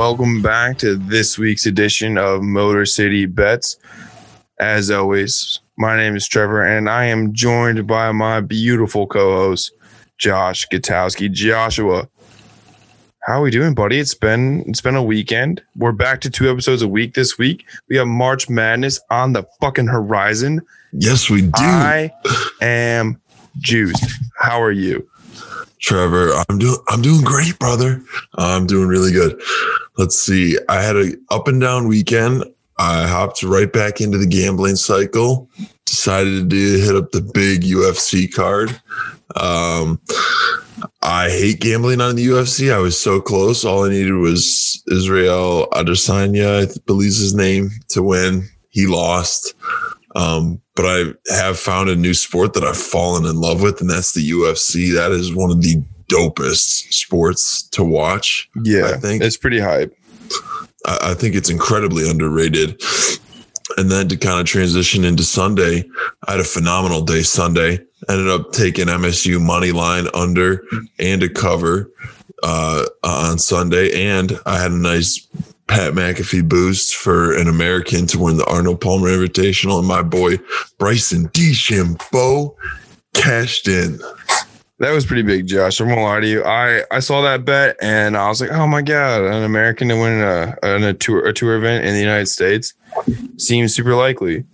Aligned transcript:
Welcome 0.00 0.40
back 0.40 0.78
to 0.78 0.96
this 0.96 1.38
week's 1.38 1.66
edition 1.66 2.16
of 2.16 2.40
Motor 2.40 2.86
City 2.86 3.26
Bets. 3.26 3.76
As 4.58 4.90
always, 4.90 5.60
my 5.76 5.94
name 5.94 6.16
is 6.16 6.26
Trevor 6.26 6.64
and 6.64 6.88
I 6.88 7.04
am 7.04 7.34
joined 7.34 7.86
by 7.86 8.10
my 8.10 8.40
beautiful 8.40 9.06
co-host 9.06 9.72
Josh 10.16 10.66
Gutowski. 10.72 11.30
Joshua, 11.30 12.08
how 13.24 13.40
are 13.40 13.42
we 13.42 13.50
doing, 13.50 13.74
buddy? 13.74 13.98
It's 13.98 14.14
been 14.14 14.64
it's 14.66 14.80
been 14.80 14.96
a 14.96 15.02
weekend. 15.02 15.62
We're 15.76 15.92
back 15.92 16.22
to 16.22 16.30
two 16.30 16.50
episodes 16.50 16.80
a 16.80 16.88
week 16.88 17.12
this 17.12 17.36
week. 17.36 17.66
We 17.90 17.96
have 17.96 18.06
March 18.06 18.48
Madness 18.48 19.00
on 19.10 19.34
the 19.34 19.46
fucking 19.60 19.88
horizon. 19.88 20.62
Yes, 20.94 21.28
we 21.28 21.42
do. 21.42 21.50
I 21.56 22.10
am 22.62 23.20
juiced. 23.58 24.02
How 24.38 24.62
are 24.62 24.72
you? 24.72 25.06
Trevor, 25.80 26.32
I'm 26.48 26.58
doing 26.58 26.76
I'm 26.88 27.02
doing 27.02 27.22
great, 27.22 27.58
brother. 27.58 28.02
I'm 28.34 28.66
doing 28.66 28.88
really 28.88 29.12
good. 29.12 29.40
Let's 29.96 30.18
see. 30.18 30.58
I 30.68 30.82
had 30.82 30.96
a 30.96 31.12
up 31.30 31.48
and 31.48 31.60
down 31.60 31.88
weekend. 31.88 32.44
I 32.78 33.06
hopped 33.06 33.42
right 33.42 33.70
back 33.70 34.00
into 34.00 34.18
the 34.18 34.26
gambling 34.26 34.76
cycle. 34.76 35.48
Decided 35.86 36.48
to 36.50 36.78
hit 36.78 36.96
up 36.96 37.12
the 37.12 37.20
big 37.20 37.62
UFC 37.62 38.32
card. 38.32 38.80
Um, 39.36 40.00
I 41.02 41.28
hate 41.28 41.60
gambling 41.60 42.00
on 42.00 42.16
the 42.16 42.26
UFC. 42.26 42.72
I 42.72 42.78
was 42.78 43.00
so 43.00 43.20
close. 43.20 43.64
All 43.64 43.84
I 43.84 43.90
needed 43.90 44.14
was 44.14 44.82
Israel 44.90 45.68
Adesanya, 45.72 46.62
I 46.62 46.80
believe 46.86 47.08
his 47.08 47.34
name, 47.34 47.70
to 47.88 48.02
win. 48.02 48.48
He 48.70 48.86
lost. 48.86 49.54
Um, 50.14 50.60
but 50.74 50.86
I 50.86 51.34
have 51.34 51.58
found 51.58 51.88
a 51.88 51.96
new 51.96 52.14
sport 52.14 52.54
that 52.54 52.64
I've 52.64 52.76
fallen 52.76 53.24
in 53.26 53.40
love 53.40 53.62
with, 53.62 53.80
and 53.80 53.88
that's 53.88 54.12
the 54.12 54.28
UFC. 54.28 54.94
That 54.94 55.12
is 55.12 55.34
one 55.34 55.50
of 55.50 55.62
the 55.62 55.82
dopest 56.08 56.92
sports 56.92 57.62
to 57.68 57.84
watch. 57.84 58.48
Yeah, 58.62 58.92
I 58.94 58.96
think 58.96 59.22
it's 59.22 59.36
pretty 59.36 59.60
hype. 59.60 59.96
I, 60.84 60.98
I 61.10 61.14
think 61.14 61.34
it's 61.34 61.50
incredibly 61.50 62.08
underrated. 62.08 62.82
And 63.76 63.90
then 63.90 64.08
to 64.08 64.16
kind 64.16 64.40
of 64.40 64.46
transition 64.46 65.04
into 65.04 65.22
Sunday, 65.22 65.88
I 66.26 66.32
had 66.32 66.40
a 66.40 66.44
phenomenal 66.44 67.02
day 67.02 67.22
Sunday. 67.22 67.78
Ended 68.08 68.28
up 68.28 68.52
taking 68.52 68.86
MSU 68.86 69.40
money 69.40 69.72
line 69.72 70.06
under 70.14 70.64
and 70.98 71.22
a 71.22 71.28
cover 71.28 71.90
uh, 72.42 72.86
on 73.04 73.38
Sunday, 73.38 74.08
and 74.08 74.38
I 74.46 74.58
had 74.58 74.72
a 74.72 74.76
nice 74.76 75.28
Pat 75.70 75.92
McAfee 75.92 76.48
boost 76.48 76.96
for 76.96 77.32
an 77.32 77.46
American 77.46 78.04
to 78.08 78.18
win 78.18 78.36
the 78.36 78.44
Arnold 78.46 78.80
Palmer 78.80 79.06
Invitational, 79.06 79.78
and 79.78 79.86
my 79.86 80.02
boy 80.02 80.36
Bryson 80.78 81.28
DeChambeau 81.28 82.56
cashed 83.14 83.68
in. 83.68 84.00
That 84.80 84.90
was 84.90 85.06
pretty 85.06 85.22
big, 85.22 85.46
Josh. 85.46 85.78
I'm 85.78 85.86
gonna 85.86 86.02
lie 86.02 86.18
to 86.18 86.26
you. 86.26 86.42
I, 86.42 86.82
I 86.90 86.98
saw 86.98 87.22
that 87.22 87.44
bet 87.44 87.76
and 87.80 88.16
I 88.16 88.28
was 88.28 88.40
like, 88.40 88.50
oh 88.50 88.66
my 88.66 88.82
god, 88.82 89.22
an 89.22 89.44
American 89.44 89.86
to 89.90 89.94
win 89.94 90.20
a, 90.20 90.56
a 90.64 90.92
tour 90.94 91.24
a 91.24 91.32
tour 91.32 91.56
event 91.56 91.84
in 91.84 91.94
the 91.94 92.00
United 92.00 92.26
States 92.26 92.74
seems 93.36 93.72
super 93.72 93.94
likely. 93.94 94.44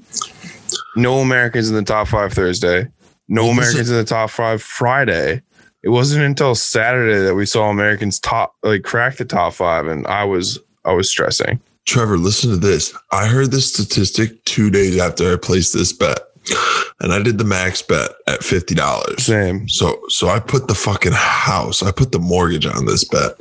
No 0.97 1.21
Americans 1.21 1.71
in 1.71 1.77
the 1.77 1.83
top 1.83 2.09
five 2.09 2.35
Thursday. 2.35 2.89
No 3.27 3.49
Americans 3.49 3.89
in 3.89 3.97
the 3.97 4.05
top 4.05 4.29
five 4.29 4.63
Friday. 4.63 5.41
It 5.83 5.89
wasn't 5.89 6.25
until 6.25 6.55
Saturday 6.55 7.21
that 7.21 7.37
we 7.37 7.47
saw 7.47 7.71
Americans 7.71 8.21
top 8.21 8.55
like 8.63 8.83
crack 8.83 9.17
the 9.17 9.25
top 9.25 9.55
five, 9.55 9.87
and 9.87 10.07
I 10.09 10.25
was 10.25 10.59
I 10.87 10.93
was 10.93 11.11
stressing. 11.11 11.61
Trevor, 11.85 12.19
listen 12.19 12.51
to 12.51 12.57
this. 12.57 12.97
I 13.13 13.27
heard 13.27 13.51
this 13.51 13.73
statistic 13.73 14.45
two 14.45 14.71
days 14.71 14.99
after 14.99 15.33
I 15.33 15.37
placed 15.37 15.73
this 15.73 15.93
bet. 15.93 16.19
And 17.01 17.13
I 17.13 17.23
did 17.23 17.39
the 17.39 17.45
max 17.45 17.83
bet 17.83 18.11
at 18.29 18.43
fifty 18.43 18.75
dollars. 18.75 19.25
Same. 19.25 19.69
So 19.69 20.01
so 20.09 20.29
I 20.29 20.39
put 20.39 20.69
the 20.69 20.75
fucking 20.75 21.13
house, 21.13 21.83
I 21.83 21.91
put 21.91 22.13
the 22.13 22.19
mortgage 22.19 22.67
on 22.67 22.87
this 22.87 23.05
bet. 23.05 23.33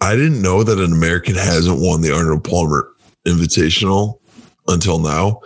I 0.00 0.14
didn't 0.14 0.40
know 0.40 0.62
that 0.62 0.78
an 0.78 0.92
American 0.92 1.34
hasn't 1.34 1.80
won 1.80 2.00
the 2.00 2.14
Arnold 2.14 2.44
Palmer 2.44 2.90
Invitational 3.26 4.18
until 4.66 4.98
now. 4.98 5.40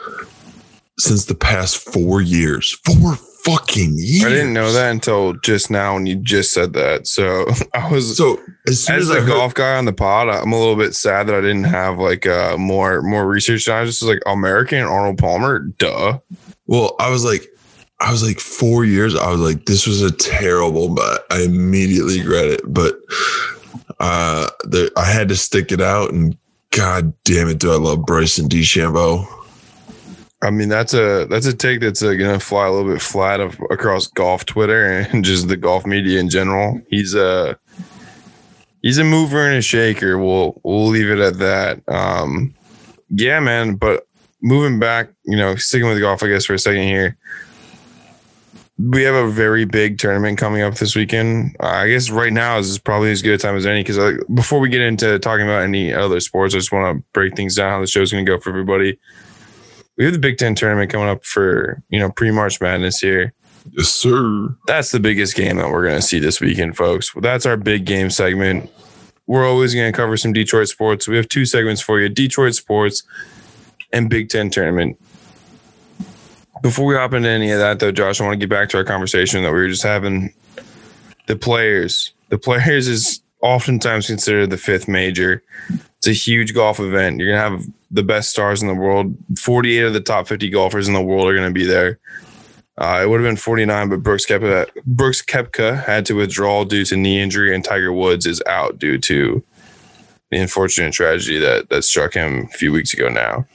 Since 0.98 1.24
the 1.24 1.34
past 1.34 1.78
four 1.78 2.20
years. 2.20 2.78
Four 2.84 3.16
fucking 3.44 3.94
years. 3.96 4.24
I 4.24 4.28
didn't 4.28 4.52
know 4.52 4.72
that 4.72 4.90
until 4.90 5.32
just 5.34 5.70
now 5.70 5.94
when 5.94 6.06
you 6.06 6.16
just 6.16 6.52
said 6.52 6.74
that. 6.74 7.06
So 7.06 7.46
I 7.74 7.90
was 7.90 8.16
so 8.16 8.38
as, 8.68 8.88
as, 8.88 9.08
as 9.08 9.10
a 9.10 9.20
heard, 9.20 9.26
golf 9.26 9.54
guy 9.54 9.76
on 9.76 9.84
the 9.84 9.92
pod, 9.92 10.28
I'm 10.28 10.52
a 10.52 10.58
little 10.58 10.76
bit 10.76 10.94
sad 10.94 11.26
that 11.26 11.34
I 11.34 11.40
didn't 11.40 11.64
have 11.64 11.98
like 11.98 12.26
uh 12.26 12.56
more 12.58 13.02
more 13.02 13.26
research. 13.26 13.68
I 13.68 13.84
just 13.84 14.02
was 14.02 14.08
like 14.08 14.22
American 14.26 14.82
Arnold 14.82 15.18
Palmer, 15.18 15.60
duh. 15.78 16.18
Well, 16.66 16.94
I 17.00 17.10
was 17.10 17.24
like, 17.24 17.48
I 18.00 18.10
was 18.10 18.22
like 18.22 18.38
four 18.38 18.84
years. 18.84 19.16
I 19.16 19.30
was 19.30 19.40
like, 19.40 19.66
this 19.66 19.86
was 19.86 20.02
a 20.02 20.12
terrible 20.12 20.88
but 20.88 21.26
I 21.30 21.42
immediately 21.42 22.20
regret 22.20 22.46
it, 22.46 22.60
but 22.66 22.98
uh, 23.98 24.48
the, 24.64 24.90
I 24.96 25.04
had 25.04 25.28
to 25.28 25.36
stick 25.36 25.70
it 25.72 25.80
out, 25.80 26.12
and 26.12 26.36
God 26.70 27.14
damn 27.24 27.48
it, 27.48 27.58
do 27.58 27.72
I 27.72 27.76
love 27.76 28.04
Bryson 28.04 28.48
DeChambeau. 28.48 29.26
I 30.42 30.50
mean, 30.50 30.68
that's 30.68 30.92
a 30.92 31.26
that's 31.30 31.46
a 31.46 31.54
take 31.54 31.80
that's 31.80 32.02
uh, 32.02 32.14
gonna 32.14 32.40
fly 32.40 32.66
a 32.66 32.72
little 32.72 32.90
bit 32.92 33.00
flat 33.00 33.38
of, 33.40 33.56
across 33.70 34.08
golf 34.08 34.44
Twitter 34.44 34.86
and 34.86 35.24
just 35.24 35.46
the 35.46 35.56
golf 35.56 35.86
media 35.86 36.18
in 36.18 36.28
general. 36.28 36.80
He's 36.88 37.14
a 37.14 37.56
he's 38.82 38.98
a 38.98 39.04
mover 39.04 39.46
and 39.46 39.56
a 39.56 39.62
shaker. 39.62 40.18
We'll 40.18 40.60
we'll 40.64 40.86
leave 40.86 41.10
it 41.10 41.18
at 41.18 41.38
that. 41.38 41.80
Um, 41.88 42.54
yeah, 43.10 43.40
man. 43.40 43.76
But 43.76 44.06
moving 44.42 44.78
back, 44.78 45.08
you 45.24 45.36
know, 45.36 45.56
sticking 45.56 45.88
with 45.88 46.00
golf, 46.00 46.22
I 46.22 46.28
guess 46.28 46.44
for 46.44 46.54
a 46.54 46.58
second 46.58 46.82
here. 46.82 47.16
We 48.78 49.02
have 49.04 49.14
a 49.14 49.30
very 49.30 49.64
big 49.64 49.98
tournament 49.98 50.38
coming 50.38 50.62
up 50.62 50.74
this 50.74 50.96
weekend. 50.96 51.54
Uh, 51.60 51.66
I 51.66 51.88
guess 51.88 52.10
right 52.10 52.32
now 52.32 52.58
is 52.58 52.78
probably 52.78 53.12
as 53.12 53.22
good 53.22 53.34
a 53.34 53.38
time 53.38 53.54
as 53.54 53.64
any 53.64 53.84
because 53.84 54.24
before 54.34 54.58
we 54.58 54.68
get 54.68 54.80
into 54.80 55.18
talking 55.20 55.46
about 55.46 55.62
any 55.62 55.92
other 55.92 56.18
sports, 56.18 56.54
I 56.54 56.58
just 56.58 56.72
want 56.72 56.98
to 56.98 57.04
break 57.12 57.36
things 57.36 57.54
down 57.54 57.70
how 57.70 57.80
the 57.80 57.86
show's 57.86 58.10
going 58.10 58.26
to 58.26 58.30
go 58.30 58.40
for 58.40 58.50
everybody 58.50 58.98
we 59.96 60.04
have 60.04 60.12
the 60.12 60.18
Big 60.18 60.38
Ten 60.38 60.54
tournament 60.54 60.90
coming 60.90 61.08
up 61.08 61.24
for 61.24 61.82
you 61.90 61.98
know 61.98 62.10
pre 62.10 62.30
March 62.30 62.60
Madness 62.60 62.98
here. 62.98 63.32
Yes, 63.70 63.88
sir. 63.88 64.54
That's 64.66 64.90
the 64.90 65.00
biggest 65.00 65.36
game 65.36 65.56
that 65.56 65.70
we're 65.70 65.86
going 65.86 66.00
to 66.00 66.06
see 66.06 66.18
this 66.18 66.40
weekend, 66.40 66.76
folks. 66.76 67.14
Well, 67.14 67.22
that's 67.22 67.46
our 67.46 67.56
big 67.56 67.84
game 67.84 68.10
segment. 68.10 68.70
We're 69.26 69.48
always 69.48 69.74
going 69.74 69.90
to 69.90 69.96
cover 69.96 70.16
some 70.16 70.32
Detroit 70.32 70.68
sports. 70.68 71.06
We 71.06 71.16
have 71.16 71.28
two 71.28 71.46
segments 71.46 71.80
for 71.80 72.00
you: 72.00 72.08
Detroit 72.08 72.54
sports 72.54 73.02
and 73.92 74.10
Big 74.10 74.28
Ten 74.28 74.50
tournament. 74.50 74.98
Before 76.60 76.86
we 76.86 76.94
hop 76.94 77.12
into 77.12 77.28
any 77.28 77.50
of 77.50 77.58
that, 77.58 77.78
though, 77.78 77.92
Josh, 77.92 78.20
I 78.20 78.24
want 78.24 78.34
to 78.34 78.38
get 78.38 78.50
back 78.50 78.68
to 78.70 78.78
our 78.78 78.84
conversation 78.84 79.42
that 79.42 79.50
we 79.50 79.58
were 79.58 79.68
just 79.68 79.82
having. 79.82 80.32
The 81.26 81.36
players, 81.36 82.12
the 82.30 82.38
players 82.38 82.88
is 82.88 83.20
oftentimes 83.42 84.06
considered 84.06 84.50
the 84.50 84.56
fifth 84.56 84.88
major. 84.88 85.42
It's 85.98 86.06
a 86.08 86.12
huge 86.12 86.52
golf 86.52 86.80
event. 86.80 87.20
You're 87.20 87.36
gonna 87.36 87.58
have 87.58 87.64
the 87.90 88.02
best 88.02 88.30
stars 88.30 88.60
in 88.60 88.68
the 88.68 88.74
world. 88.74 89.14
48 89.38 89.84
of 89.84 89.92
the 89.92 90.00
top 90.00 90.26
50 90.26 90.50
golfers 90.50 90.88
in 90.88 90.94
the 90.94 91.02
world 91.02 91.28
are 91.28 91.34
gonna 91.34 91.52
be 91.52 91.66
there. 91.66 91.98
Uh, 92.78 93.00
it 93.02 93.08
would 93.08 93.20
have 93.20 93.28
been 93.28 93.36
49, 93.36 93.88
but 93.90 94.02
Brooks 94.02 94.24
Koepka, 94.24 94.66
Brooks 94.86 95.22
Koepka 95.22 95.84
had 95.84 96.06
to 96.06 96.14
withdraw 96.14 96.64
due 96.64 96.84
to 96.86 96.96
knee 96.96 97.20
injury, 97.20 97.54
and 97.54 97.64
Tiger 97.64 97.92
Woods 97.92 98.26
is 98.26 98.42
out 98.46 98.78
due 98.78 98.98
to 98.98 99.42
the 100.30 100.38
unfortunate 100.38 100.94
tragedy 100.94 101.38
that 101.38 101.68
that 101.68 101.84
struck 101.84 102.14
him 102.14 102.48
a 102.52 102.56
few 102.56 102.72
weeks 102.72 102.94
ago. 102.94 103.08
Now, 103.08 103.46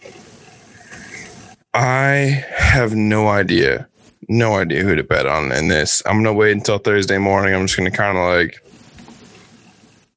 I 1.73 2.45
have 2.55 2.95
no 2.95 3.27
idea, 3.27 3.87
no 4.29 4.53
idea 4.53 4.83
who 4.83 4.95
to 4.95 5.03
bet 5.03 5.25
on 5.25 5.51
in 5.51 5.67
this. 5.67 6.03
I'm 6.05 6.23
gonna 6.23 6.33
wait 6.33 6.51
until 6.51 6.77
Thursday 6.77 7.17
morning. 7.17 7.55
I'm 7.55 7.65
just 7.65 7.77
gonna 7.77 7.89
kind 7.89 8.17
of 8.17 8.23
like 8.23 8.63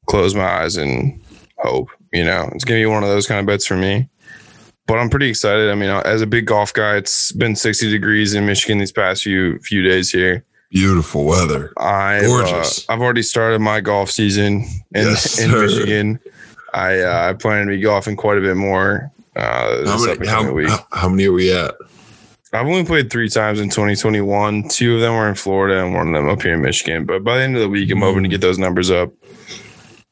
close 0.07 0.35
my 0.35 0.45
eyes 0.45 0.77
and 0.77 1.19
hope. 1.59 1.89
You 2.13 2.25
know, 2.25 2.51
it's 2.53 2.65
gonna 2.65 2.81
be 2.81 2.87
one 2.87 3.03
of 3.03 3.09
those 3.09 3.27
kind 3.27 3.41
of 3.41 3.47
bets 3.47 3.67
for 3.67 3.77
me. 3.77 4.11
But 4.91 4.99
I'm 4.99 5.09
pretty 5.09 5.29
excited. 5.29 5.71
I 5.71 5.77
mean, 5.77 5.89
as 5.89 6.21
a 6.21 6.27
big 6.27 6.47
golf 6.47 6.73
guy, 6.73 6.97
it's 6.97 7.31
been 7.31 7.55
60 7.55 7.93
degrees 7.93 8.35
in 8.35 8.45
Michigan 8.45 8.79
these 8.79 8.91
past 8.91 9.23
few 9.23 9.61
few 9.61 9.85
days 9.85 10.11
here. 10.11 10.45
Beautiful 10.73 11.27
weather. 11.27 11.73
I 11.77 12.23
gorgeous. 12.27 12.89
Uh, 12.89 12.95
I've 12.95 13.01
already 13.01 13.23
started 13.23 13.61
my 13.61 13.81
golf 13.81 14.11
season 14.11 14.65
in, 14.93 15.07
yes, 15.07 15.39
in 15.41 15.53
Michigan. 15.53 16.19
I 16.75 17.03
uh, 17.03 17.29
I 17.31 17.35
plan 17.35 17.69
to 17.69 17.71
be 17.71 17.81
golfing 17.81 18.17
quite 18.17 18.39
a 18.39 18.41
bit 18.41 18.57
more. 18.57 19.13
Uh, 19.37 19.87
how, 19.87 20.05
many, 20.05 20.27
how, 20.27 20.57
how, 20.67 20.87
how 20.91 21.09
many 21.09 21.27
are 21.27 21.33
we 21.33 21.53
at? 21.53 21.77
I've 22.53 22.67
only 22.67 22.85
played 22.85 23.13
three 23.13 23.29
times 23.29 23.61
in 23.61 23.69
2021. 23.69 24.71
Two 24.71 24.97
of 24.97 25.01
them 25.03 25.15
were 25.15 25.29
in 25.29 25.37
Florida 25.37 25.85
and 25.85 25.95
one 25.95 26.09
of 26.09 26.15
them 26.15 26.29
up 26.29 26.43
here 26.43 26.55
in 26.55 26.63
Michigan. 26.63 27.05
But 27.05 27.23
by 27.23 27.37
the 27.37 27.45
end 27.45 27.55
of 27.55 27.63
the 27.63 27.69
week, 27.69 27.93
I'm 27.93 28.01
hoping 28.01 28.25
to 28.25 28.29
get 28.29 28.41
those 28.41 28.59
numbers 28.59 28.91
up. 28.91 29.13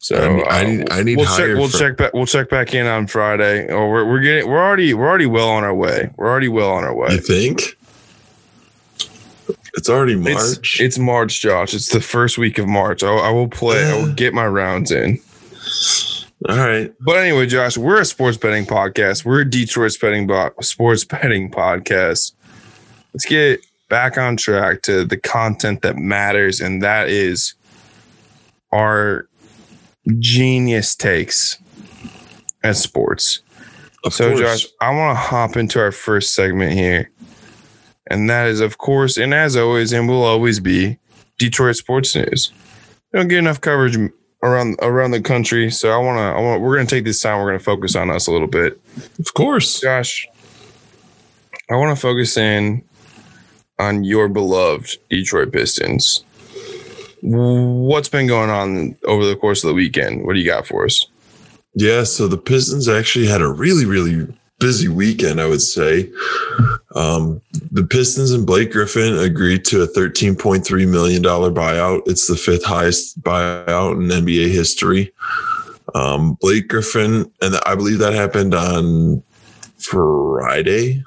So 0.01 0.17
I 0.17 0.29
need, 0.29 0.43
uh, 0.43 0.49
I 0.49 0.65
need, 0.65 0.91
I 0.93 1.03
need 1.03 1.17
we'll 1.17 1.27
check. 1.27 1.57
We'll 1.57 1.69
for- 1.69 1.79
check 1.79 1.97
back. 1.97 2.15
We'll 2.15 2.27
check 2.27 2.49
back 2.49 2.73
in 2.75 2.87
on 2.87 3.07
Friday. 3.09 3.69
Oh, 3.69 3.89
we're 3.89 4.05
we're 4.05 4.21
getting. 4.21 4.49
We're 4.49 4.63
already. 4.63 4.95
We're 4.95 5.09
already 5.09 5.27
well 5.27 5.49
on 5.49 5.65
our 5.65 5.75
way. 5.75 6.11
We're 6.17 6.29
already 6.29 6.49
well 6.49 6.71
on 6.71 6.85
our 6.85 6.95
way. 6.95 7.09
You 7.13 7.21
think? 7.21 7.77
It's 9.75 9.89
already 9.89 10.17
March. 10.17 10.59
It's, 10.59 10.81
it's 10.81 10.99
March, 10.99 11.41
Josh. 11.41 11.75
It's 11.75 11.89
the 11.89 12.01
first 12.01 12.39
week 12.39 12.59
of 12.59 12.67
March. 12.67 13.03
I, 13.03 13.09
I 13.13 13.31
will 13.31 13.49
play. 13.49 13.85
I 13.85 13.97
will 13.97 14.13
get 14.13 14.35
my 14.35 14.47
rounds 14.47 14.91
in. 14.91 15.19
All 16.49 16.57
right. 16.57 16.93
But 17.01 17.17
anyway, 17.19 17.47
Josh, 17.47 17.77
we're 17.77 18.01
a 18.01 18.05
sports 18.05 18.37
betting 18.37 18.67
podcast. 18.67 19.25
We're 19.25 19.41
a 19.41 19.51
Detroit 19.51 19.97
betting 20.01 20.27
bo- 20.27 20.53
sports 20.61 21.05
betting 21.05 21.51
podcast. 21.51 22.33
Let's 23.13 23.25
get 23.25 23.61
back 23.89 24.17
on 24.17 24.37
track 24.37 24.83
to 24.83 25.05
the 25.05 25.17
content 25.17 25.83
that 25.83 25.97
matters, 25.97 26.61
and 26.61 26.83
that 26.83 27.09
is 27.09 27.55
our 28.73 29.29
genius 30.19 30.95
takes 30.95 31.59
at 32.63 32.77
sports. 32.77 33.41
Of 34.05 34.15
so, 34.15 34.31
course. 34.31 34.41
Josh, 34.41 34.73
I 34.81 34.91
want 34.91 35.17
to 35.17 35.21
hop 35.21 35.57
into 35.57 35.81
our 35.81 35.93
first 35.93 36.35
segment 36.35 36.73
here. 36.73 37.11
And 38.11 38.31
that 38.31 38.47
is, 38.47 38.61
of 38.61 38.79
course, 38.79 39.19
and 39.19 39.35
as 39.35 39.57
always, 39.57 39.93
and 39.93 40.09
will 40.09 40.23
always 40.23 40.61
be, 40.61 40.99
Detroit 41.39 41.77
sports 41.77 42.15
news. 42.15 42.53
We 43.13 43.19
don't 43.19 43.29
get 43.29 43.39
enough 43.39 43.61
coverage 43.61 43.99
around 44.43 44.77
around 44.81 45.11
the 45.11 45.21
country, 45.21 45.71
so 45.71 45.91
I 45.91 45.99
want 45.99 46.19
to. 46.19 46.23
I 46.23 46.41
want. 46.41 46.63
We're 46.63 46.77
going 46.77 46.87
to 46.87 46.95
take 46.95 47.05
this 47.05 47.21
time. 47.21 47.39
We're 47.39 47.49
going 47.49 47.59
to 47.59 47.65
focus 47.65 47.97
on 47.97 48.11
us 48.11 48.27
a 48.27 48.33
little 48.33 48.47
bit. 48.49 48.81
of 49.19 49.35
course. 49.35 49.81
Josh, 49.81 50.27
I 51.71 51.77
want 51.77 51.95
to 51.95 52.01
focus 52.01 52.37
in 52.37 52.83
on 53.79 54.05
your 54.05 54.29
beloved 54.29 54.99
Detroit 55.11 55.53
Pistons. 55.53 56.25
What's 57.23 58.09
been 58.09 58.27
going 58.27 58.51
on 58.51 58.97
over 59.05 59.25
the 59.27 59.37
course 59.37 59.65
of 59.65 59.69
the 59.69 59.75
weekend? 59.75 60.25
What 60.25 60.35
do 60.35 60.41
you 60.41 60.47
got 60.47 60.67
for 60.67 60.85
us? 60.85 61.07
Yeah, 61.75 62.05
so 62.05 62.29
the 62.29 62.39
Pistons 62.39 62.89
actually 62.89 63.27
had 63.27 63.41
a 63.41 63.49
really, 63.49 63.85
really 63.85 64.27
busy 64.59 64.89
weekend, 64.89 65.41
I 65.41 65.47
would 65.47 65.63
say. 65.63 66.11
Um, 66.95 67.41
the 67.71 67.85
Pistons 67.85 68.33
and 68.33 68.47
Blake 68.47 68.73
Griffin 68.73 69.17
agreed 69.19 69.65
to 69.67 69.83
a 69.83 69.87
$13.3 69.87 70.89
million 70.89 71.23
buyout. 71.23 72.03
It's 72.07 72.27
the 72.27 72.37
fifth 72.37 72.65
highest 72.65 73.23
buyout 73.23 73.93
in 73.93 74.09
NBA 74.09 74.51
history. 74.51 75.13
Um, 75.95 76.35
Blake 76.41 76.69
Griffin, 76.69 77.31
and 77.41 77.57
I 77.67 77.75
believe 77.75 77.99
that 77.99 78.13
happened 78.13 78.55
on 78.55 79.23
Friday. 79.79 81.03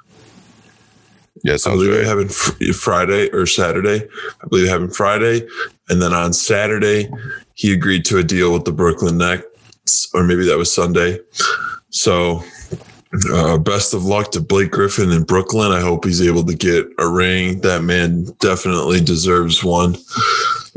Yes, 1.44 1.66
I 1.66 1.72
believe 1.72 2.06
happened 2.06 2.34
fr- 2.34 2.74
Friday 2.74 3.30
or 3.32 3.46
Saturday. 3.46 4.08
I 4.44 4.48
believe 4.48 4.68
having 4.68 4.90
Friday. 4.92 5.48
And 5.90 6.02
then 6.02 6.14
on 6.14 6.34
Saturday, 6.34 7.10
he 7.56 7.74
agreed 7.74 8.06
to 8.06 8.18
a 8.18 8.24
deal 8.24 8.54
with 8.54 8.66
the 8.66 8.72
Brooklyn 8.72 9.18
Nets, 9.18 10.10
or 10.14 10.24
maybe 10.24 10.46
that 10.46 10.58
was 10.58 10.74
Sunday. 10.74 11.20
So, 11.90 12.44
uh, 13.34 13.58
best 13.58 13.94
of 13.94 14.06
luck 14.06 14.32
to 14.32 14.40
Blake 14.40 14.72
Griffin 14.72 15.12
in 15.12 15.24
Brooklyn. 15.24 15.72
I 15.72 15.82
hope 15.82 16.06
he's 16.06 16.22
able 16.22 16.46
to 16.46 16.56
get 16.56 16.86
a 17.00 17.08
ring. 17.10 17.60
That 17.62 17.84
man 17.84 18.26
definitely 18.40 19.02
deserves 19.02 19.64
one. 19.64 19.98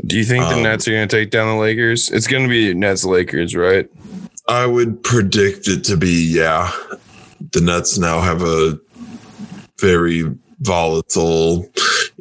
Do 0.05 0.17
you 0.17 0.25
think 0.25 0.43
the 0.45 0.55
Um, 0.55 0.63
Nets 0.63 0.87
are 0.87 0.91
going 0.91 1.07
to 1.07 1.15
take 1.15 1.29
down 1.29 1.47
the 1.47 1.61
Lakers? 1.61 2.09
It's 2.09 2.27
going 2.27 2.43
to 2.43 2.49
be 2.49 2.73
Nets 2.73 3.05
Lakers, 3.05 3.55
right? 3.55 3.87
I 4.47 4.65
would 4.65 5.01
predict 5.03 5.67
it 5.67 5.83
to 5.85 5.95
be, 5.95 6.33
yeah. 6.35 6.71
The 7.51 7.61
Nets 7.61 7.97
now 7.97 8.19
have 8.19 8.41
a 8.41 8.77
very 9.79 10.25
volatile 10.59 11.69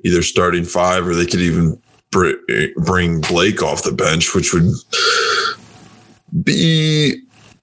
either 0.04 0.22
starting 0.22 0.64
five 0.64 1.06
or 1.06 1.14
they 1.14 1.26
could 1.26 1.40
even 1.40 1.80
br- 2.10 2.32
bring 2.76 3.20
Blake 3.20 3.62
off 3.62 3.82
the 3.82 3.92
bench, 3.92 4.34
which 4.34 4.52
would 4.52 4.70
be 6.42 7.22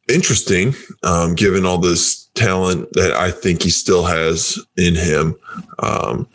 interesting 0.10 0.74
um, 1.04 1.36
given 1.36 1.66
all 1.66 1.78
this 1.78 2.30
talent 2.36 2.92
that 2.94 3.12
I 3.12 3.32
think 3.32 3.64
he 3.64 3.70
still 3.70 4.06
has 4.06 4.60
in 4.78 4.96
him. 4.96 5.36
Um, 5.80 6.28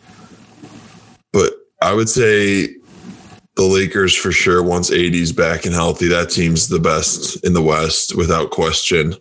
but 1.32 1.52
I 1.82 1.92
would 1.92 2.08
say 2.08 2.68
the 3.56 3.64
Lakers 3.64 4.14
for 4.14 4.32
sure 4.32 4.62
once 4.62 4.92
AD's 4.92 5.32
back 5.32 5.64
and 5.64 5.74
healthy. 5.74 6.08
That 6.08 6.30
team's 6.30 6.68
the 6.68 6.78
best 6.78 7.44
in 7.44 7.54
the 7.54 7.62
West 7.62 8.14
without 8.14 8.50
question. 8.50 9.14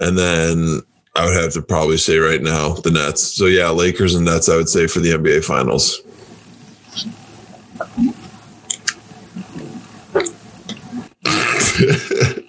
And 0.00 0.18
then 0.18 0.82
I 1.14 1.26
would 1.26 1.36
have 1.36 1.52
to 1.52 1.62
probably 1.62 1.98
say 1.98 2.18
right 2.18 2.40
now 2.40 2.74
the 2.74 2.90
Nets. 2.90 3.22
So 3.22 3.46
yeah, 3.46 3.68
Lakers 3.70 4.14
and 4.14 4.24
Nets 4.24 4.48
I 4.48 4.56
would 4.56 4.68
say 4.68 4.86
for 4.86 5.00
the 5.00 5.10
NBA 5.10 5.44
finals. 5.44 6.02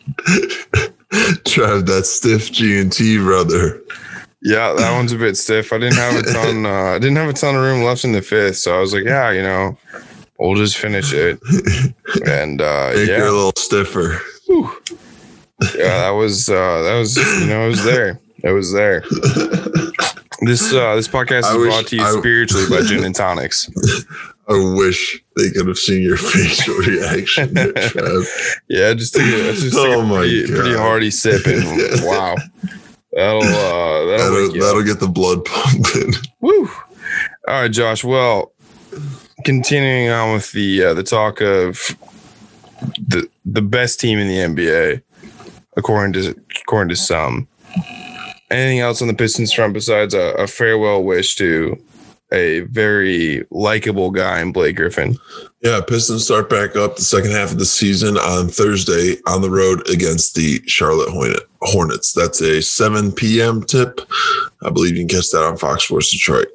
Trav, 1.45 1.85
that 1.85 2.05
stiff 2.05 2.51
G 2.51 2.79
and 2.79 2.91
T 2.91 3.17
brother. 3.17 3.81
Yeah, 4.41 4.73
that 4.73 4.93
one's 4.93 5.13
a 5.13 5.17
bit 5.17 5.37
stiff. 5.37 5.71
I 5.71 5.77
didn't 5.77 5.97
have 5.97 6.15
a 6.15 6.23
ton. 6.23 6.65
Uh, 6.73 6.95
I 6.95 6.99
didn't 6.99 7.17
have 7.17 7.29
a 7.29 7.33
ton 7.33 7.55
of 7.55 7.61
room 7.61 7.83
left 7.83 8.03
in 8.03 8.11
the 8.13 8.21
fifth, 8.21 8.57
so 8.57 8.75
I 8.75 8.79
was 8.79 8.93
like, 8.93 9.03
yeah, 9.03 9.31
you 9.31 9.41
know, 9.41 9.77
we'll 10.37 10.55
just 10.55 10.77
finish 10.77 11.13
it. 11.13 11.39
And 12.27 12.61
uh, 12.61 12.91
Make 12.95 13.09
her 13.09 13.27
a 13.27 13.31
little 13.31 13.53
stiffer. 13.57 14.21
yeah, 15.75 15.97
that 15.97 16.11
was 16.11 16.49
uh, 16.49 16.81
that 16.83 16.97
was 16.97 17.17
you 17.17 17.47
know, 17.47 17.65
it 17.65 17.69
was 17.69 17.83
there. 17.83 18.19
It 18.43 18.51
was 18.51 18.71
there. 18.71 19.03
This 20.45 20.73
uh, 20.73 20.95
this 20.97 21.07
podcast 21.07 21.49
is 21.51 21.57
wish- 21.57 21.69
brought 21.69 21.87
to 21.87 21.95
you 21.95 22.03
I- 22.03 22.11
spiritually 22.19 22.65
by 22.69 22.81
gin 22.85 23.05
and 23.05 23.15
tonics. 23.15 23.69
I 24.49 24.73
wish 24.75 25.23
they 25.37 25.51
could 25.51 25.67
have 25.69 25.77
seen 25.77 26.01
your 26.03 26.17
facial 26.33 26.73
reaction. 26.75 27.55
Yeah, 28.67 28.93
just 28.93 29.13
took 29.13 29.21
a, 29.21 29.53
just 29.53 29.71
took 29.73 29.87
Oh 29.87 30.01
a 30.01 30.05
my 30.05 30.17
pretty, 30.17 30.47
pretty 30.47 30.73
hearty 30.75 31.11
sip, 31.11 31.45
and 31.45 31.63
wow, 32.05 32.35
that'll 33.13 33.41
uh, 33.41 34.05
that'll, 34.05 34.17
That'll, 34.17 34.33
wake 34.47 34.55
you 34.55 34.61
up. 34.63 34.67
that'll 34.67 34.83
get 34.83 34.99
the 34.99 35.07
blood 35.07 35.45
pumping. 35.45 36.13
Woo! 36.41 36.67
All 37.47 37.61
right, 37.61 37.71
Josh. 37.71 38.03
Well, 38.03 38.51
continuing 39.45 40.09
on 40.09 40.33
with 40.33 40.51
the 40.51 40.83
uh, 40.83 40.93
the 40.93 41.03
talk 41.03 41.39
of 41.39 41.77
the 42.97 43.29
the 43.45 43.61
best 43.61 44.01
team 44.01 44.19
in 44.19 44.27
the 44.27 44.63
NBA, 44.65 45.01
according 45.77 46.11
to 46.21 46.35
according 46.63 46.89
to 46.89 46.97
some. 46.97 47.47
Anything 48.53 48.81
else 48.81 49.01
on 49.01 49.07
the 49.07 49.15
Pistons 49.15 49.51
front 49.51 49.73
besides 49.73 50.13
a, 50.13 50.33
a 50.35 50.45
farewell 50.45 51.03
wish 51.03 51.35
to 51.37 51.75
a 52.31 52.61
very 52.61 53.43
likable 53.49 54.11
guy 54.11 54.41
in 54.41 54.51
Blake 54.51 54.75
Griffin? 54.75 55.17
Yeah, 55.61 55.81
Pistons 55.81 56.25
start 56.25 56.51
back 56.51 56.75
up 56.75 56.95
the 56.95 57.01
second 57.01 57.31
half 57.31 57.51
of 57.51 57.57
the 57.57 57.65
season 57.65 58.15
on 58.15 58.49
Thursday 58.49 59.17
on 59.25 59.41
the 59.41 59.49
road 59.49 59.89
against 59.89 60.35
the 60.35 60.61
Charlotte 60.67 61.09
Hornets. 61.61 62.13
That's 62.13 62.41
a 62.41 62.61
7 62.61 63.11
p.m. 63.13 63.63
tip. 63.63 64.01
I 64.61 64.69
believe 64.69 64.95
you 64.95 65.01
can 65.01 65.15
catch 65.15 65.31
that 65.31 65.43
on 65.43 65.57
Fox 65.57 65.85
Sports 65.85 66.11
Detroit. 66.11 66.47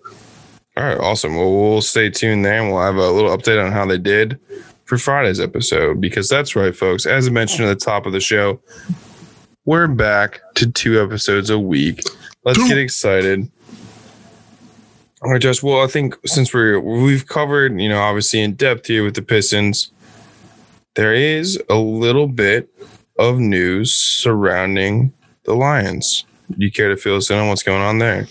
All 0.76 0.84
right, 0.84 0.98
awesome. 0.98 1.34
Well, 1.34 1.50
we'll 1.50 1.82
stay 1.82 2.10
tuned 2.10 2.44
there 2.44 2.62
and 2.62 2.72
we'll 2.72 2.82
have 2.82 2.94
a 2.94 3.10
little 3.10 3.36
update 3.36 3.64
on 3.64 3.72
how 3.72 3.84
they 3.84 3.98
did 3.98 4.38
for 4.84 4.98
Friday's 4.98 5.40
episode 5.40 6.00
because 6.00 6.28
that's 6.28 6.54
right, 6.54 6.76
folks. 6.76 7.06
As 7.06 7.26
I 7.26 7.32
mentioned 7.32 7.68
at 7.68 7.78
the 7.78 7.84
top 7.84 8.06
of 8.06 8.12
the 8.12 8.20
show, 8.20 8.60
we're 9.68 9.86
back 9.86 10.40
to 10.54 10.70
two 10.72 10.98
episodes 10.98 11.50
a 11.50 11.58
week. 11.58 12.00
Let's 12.42 12.66
get 12.66 12.78
excited. 12.78 13.50
All 15.20 15.30
right, 15.30 15.42
Josh. 15.42 15.62
Well, 15.62 15.84
I 15.84 15.86
think 15.88 16.16
since 16.24 16.54
we're 16.54 16.80
we've 16.80 17.26
covered, 17.26 17.78
you 17.78 17.90
know, 17.90 18.00
obviously 18.00 18.40
in 18.40 18.54
depth 18.54 18.86
here 18.86 19.04
with 19.04 19.14
the 19.14 19.20
Pistons, 19.20 19.92
there 20.94 21.12
is 21.12 21.62
a 21.68 21.74
little 21.74 22.28
bit 22.28 22.70
of 23.18 23.38
news 23.38 23.94
surrounding 23.94 25.12
the 25.42 25.52
Lions. 25.52 26.24
Do 26.48 26.64
you 26.64 26.72
care 26.72 26.88
to 26.88 26.96
fill 26.96 27.16
us 27.16 27.28
in 27.28 27.36
on 27.36 27.48
what's 27.48 27.62
going 27.62 27.82
on 27.82 27.98
there? 27.98 28.26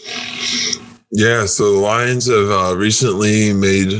Yeah, 1.12 1.46
so 1.46 1.74
the 1.74 1.80
Lions 1.80 2.26
have 2.26 2.50
uh, 2.50 2.76
recently 2.76 3.54
made 3.54 3.92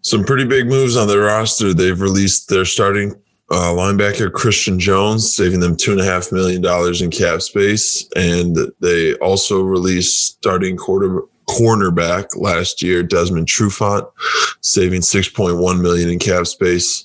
some 0.00 0.24
pretty 0.24 0.46
big 0.46 0.68
moves 0.68 0.96
on 0.96 1.06
their 1.06 1.20
roster. 1.20 1.74
They've 1.74 2.00
released 2.00 2.48
their 2.48 2.64
starting 2.64 3.14
uh, 3.50 3.72
linebacker 3.72 4.32
Christian 4.32 4.78
Jones, 4.80 5.34
saving 5.34 5.60
them 5.60 5.76
two 5.76 5.92
and 5.92 6.00
a 6.00 6.04
half 6.04 6.32
million 6.32 6.62
dollars 6.62 7.00
in 7.00 7.10
cap 7.10 7.42
space, 7.42 8.08
and 8.16 8.56
they 8.80 9.14
also 9.14 9.62
released 9.62 10.36
starting 10.38 10.76
quarter 10.76 11.22
cornerback 11.48 12.26
last 12.36 12.82
year 12.82 13.04
Desmond 13.04 13.46
Trufant, 13.46 14.10
saving 14.60 15.02
six 15.02 15.28
point 15.28 15.58
one 15.58 15.80
million 15.80 16.10
in 16.10 16.18
cap 16.18 16.46
space. 16.46 17.04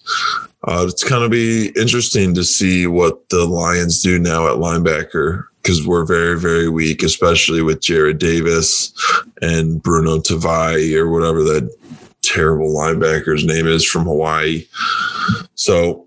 Uh, 0.67 0.85
it's 0.87 1.03
going 1.03 1.23
to 1.23 1.29
be 1.29 1.71
interesting 1.79 2.35
to 2.35 2.43
see 2.43 2.85
what 2.85 3.29
the 3.29 3.45
Lions 3.45 4.01
do 4.01 4.19
now 4.19 4.47
at 4.47 4.57
linebacker 4.57 5.45
because 5.61 5.85
we're 5.85 6.05
very, 6.05 6.39
very 6.39 6.69
weak, 6.69 7.03
especially 7.03 7.61
with 7.61 7.81
Jarrad 7.81 8.19
Davis 8.19 8.93
and 9.41 9.81
Bruno 9.81 10.17
Tavai 10.17 10.95
or 10.95 11.09
whatever 11.09 11.43
that 11.43 11.71
terrible 12.21 12.73
linebacker's 12.73 13.45
name 13.45 13.67
is 13.67 13.85
from 13.85 14.05
Hawaii. 14.05 14.65
So, 15.55 16.05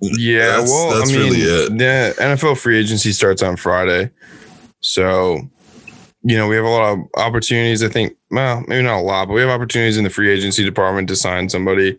Yeah, 0.00 0.46
That's- 0.48 0.70
well, 0.70 0.98
that's 0.98 1.10
I 1.10 1.12
mean, 1.16 1.22
really 1.32 1.40
it. 1.42 1.78
the 1.78 2.14
NFL 2.22 2.58
free 2.58 2.78
agency 2.78 3.12
starts 3.12 3.42
on 3.42 3.56
Friday, 3.56 4.10
so 4.80 5.40
you 6.22 6.36
know 6.36 6.48
we 6.48 6.56
have 6.56 6.64
a 6.64 6.68
lot 6.68 6.92
of 6.92 6.98
opportunities. 7.16 7.82
I 7.82 7.88
think, 7.88 8.14
well, 8.30 8.62
maybe 8.68 8.82
not 8.82 8.98
a 8.98 9.02
lot, 9.02 9.28
but 9.28 9.34
we 9.34 9.40
have 9.40 9.50
opportunities 9.50 9.96
in 9.96 10.04
the 10.04 10.10
free 10.10 10.30
agency 10.30 10.64
department 10.64 11.08
to 11.08 11.16
sign 11.16 11.48
somebody. 11.48 11.98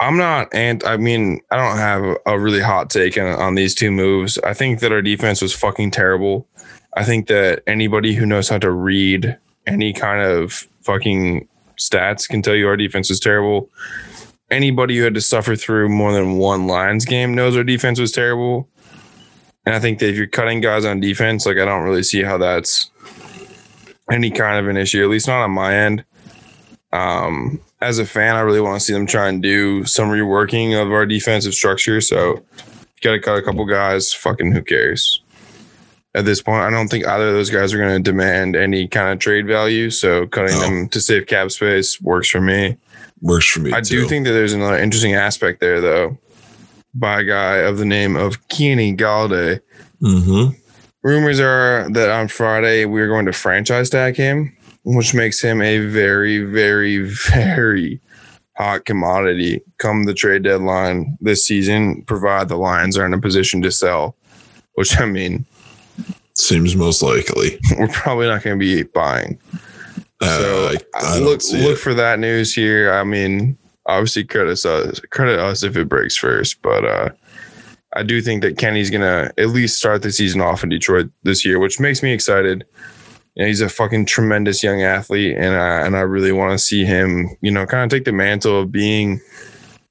I'm 0.00 0.16
not, 0.16 0.48
and 0.54 0.82
I 0.84 0.96
mean, 0.96 1.40
I 1.50 1.56
don't 1.56 1.76
have 1.76 2.16
a 2.24 2.38
really 2.40 2.60
hot 2.60 2.88
take 2.88 3.18
on, 3.18 3.26
on 3.26 3.54
these 3.54 3.74
two 3.74 3.90
moves. 3.90 4.38
I 4.38 4.54
think 4.54 4.80
that 4.80 4.92
our 4.92 5.02
defense 5.02 5.42
was 5.42 5.52
fucking 5.52 5.90
terrible. 5.90 6.46
I 6.96 7.04
think 7.04 7.26
that 7.28 7.62
anybody 7.66 8.14
who 8.14 8.24
knows 8.24 8.48
how 8.48 8.56
to 8.58 8.70
read 8.70 9.36
any 9.66 9.92
kind 9.92 10.22
of 10.22 10.66
fucking 10.80 11.46
stats 11.78 12.26
can 12.26 12.40
tell 12.40 12.54
you 12.54 12.66
our 12.66 12.76
defense 12.78 13.10
is 13.10 13.20
terrible 13.20 13.68
anybody 14.50 14.96
who 14.96 15.04
had 15.04 15.14
to 15.14 15.20
suffer 15.20 15.56
through 15.56 15.88
more 15.88 16.12
than 16.12 16.38
one 16.38 16.66
Lions 16.66 17.04
game 17.04 17.34
knows 17.34 17.56
our 17.56 17.64
defense 17.64 17.98
was 18.00 18.12
terrible. 18.12 18.68
And 19.66 19.74
I 19.74 19.78
think 19.78 19.98
that 19.98 20.08
if 20.08 20.16
you're 20.16 20.26
cutting 20.26 20.60
guys 20.60 20.84
on 20.84 21.00
defense, 21.00 21.46
like 21.46 21.58
I 21.58 21.64
don't 21.64 21.82
really 21.84 22.02
see 22.02 22.22
how 22.22 22.38
that's 22.38 22.90
any 24.10 24.30
kind 24.30 24.58
of 24.58 24.68
an 24.68 24.76
issue, 24.76 25.02
at 25.04 25.10
least 25.10 25.28
not 25.28 25.42
on 25.42 25.50
my 25.52 25.74
end. 25.74 26.04
Um, 26.92 27.60
as 27.80 27.98
a 27.98 28.06
fan, 28.06 28.36
I 28.36 28.40
really 28.40 28.60
want 28.60 28.80
to 28.80 28.84
see 28.84 28.92
them 28.92 29.06
try 29.06 29.28
and 29.28 29.42
do 29.42 29.84
some 29.84 30.08
reworking 30.08 30.80
of 30.80 30.90
our 30.92 31.06
defensive 31.06 31.54
structure. 31.54 32.00
So, 32.00 32.42
got 33.02 33.12
to 33.12 33.20
cut 33.20 33.38
a 33.38 33.42
couple 33.42 33.64
guys. 33.64 34.12
Fucking 34.12 34.52
who 34.52 34.62
cares? 34.62 35.22
At 36.14 36.24
this 36.24 36.42
point, 36.42 36.62
I 36.62 36.70
don't 36.70 36.88
think 36.88 37.06
either 37.06 37.28
of 37.28 37.34
those 37.34 37.50
guys 37.50 37.72
are 37.72 37.78
going 37.78 38.02
to 38.02 38.10
demand 38.10 38.56
any 38.56 38.88
kind 38.88 39.12
of 39.12 39.20
trade 39.20 39.46
value. 39.46 39.90
So, 39.90 40.26
cutting 40.26 40.56
No. 40.56 40.60
them 40.62 40.88
to 40.88 41.00
save 41.00 41.26
cap 41.26 41.52
space 41.52 42.00
works 42.00 42.28
for 42.28 42.40
me. 42.40 42.76
Works 43.22 43.46
for 43.46 43.60
me 43.60 43.72
I 43.72 43.80
too. 43.80 44.02
do 44.02 44.08
think 44.08 44.26
that 44.26 44.32
there's 44.32 44.52
another 44.52 44.78
interesting 44.78 45.14
aspect 45.14 45.60
there, 45.60 45.80
though, 45.80 46.18
by 46.94 47.20
a 47.20 47.24
guy 47.24 47.56
of 47.56 47.78
the 47.78 47.84
name 47.84 48.16
of 48.16 48.48
Kenny 48.48 48.96
Golladay. 48.96 49.60
mm-hmm. 50.02 50.56
Rumors 51.02 51.40
are 51.40 51.88
that 51.92 52.10
on 52.10 52.28
Friday 52.28 52.84
we're 52.84 53.08
going 53.08 53.24
to 53.24 53.32
franchise 53.32 53.88
tag 53.88 54.16
him, 54.16 54.54
which 54.84 55.14
makes 55.14 55.40
him 55.40 55.62
a 55.62 55.78
very, 55.78 56.44
very, 56.44 56.98
very 56.98 58.00
hot 58.58 58.84
commodity 58.84 59.62
come 59.78 60.04
the 60.04 60.12
trade 60.12 60.42
deadline 60.42 61.16
this 61.22 61.46
season, 61.46 62.02
provide 62.02 62.48
the 62.48 62.56
Lions 62.56 62.98
are 62.98 63.06
in 63.06 63.14
a 63.14 63.20
position 63.20 63.62
to 63.62 63.70
sell. 63.70 64.14
Which 64.74 64.98
I 65.00 65.06
mean, 65.06 65.46
Seems 66.40 66.74
most 66.74 67.02
likely. 67.02 67.58
we're 67.78 67.88
probably 67.88 68.26
not 68.26 68.42
going 68.42 68.58
to 68.58 68.64
be 68.64 68.82
buying. 68.82 69.38
Uh, 70.20 70.38
So 70.38 70.68
I, 70.68 70.76
I 70.94 71.18
look 71.18 71.40
look 71.52 71.72
it. 71.72 71.78
for 71.78 71.94
that 71.94 72.18
news 72.18 72.54
here. 72.54 72.92
I 72.92 73.04
mean, 73.04 73.56
obviously 73.86 74.24
credit 74.24 74.64
us 74.64 75.00
credit 75.10 75.38
us 75.38 75.62
if 75.62 75.76
it 75.76 75.88
breaks 75.88 76.16
first, 76.16 76.60
but 76.62 76.84
uh 76.84 77.08
I 77.96 78.04
do 78.04 78.22
think 78.22 78.42
that 78.42 78.56
Kenny's 78.56 78.90
gonna 78.90 79.32
at 79.36 79.48
least 79.48 79.78
start 79.78 80.02
the 80.02 80.12
season 80.12 80.40
off 80.40 80.62
in 80.62 80.68
Detroit 80.68 81.10
this 81.24 81.44
year, 81.44 81.58
which 81.58 81.80
makes 81.80 82.02
me 82.02 82.12
excited. 82.12 82.64
You 83.34 83.42
know, 83.42 83.46
he's 83.48 83.60
a 83.60 83.68
fucking 83.68 84.06
tremendous 84.06 84.62
young 84.62 84.82
athlete, 84.82 85.36
and 85.36 85.54
I, 85.56 85.86
and 85.86 85.96
I 85.96 86.00
really 86.00 86.32
want 86.32 86.52
to 86.52 86.58
see 86.58 86.84
him, 86.84 87.30
you 87.40 87.50
know, 87.50 87.64
kind 87.64 87.84
of 87.84 87.96
take 87.96 88.04
the 88.04 88.12
mantle 88.12 88.60
of 88.60 88.72
being 88.72 89.20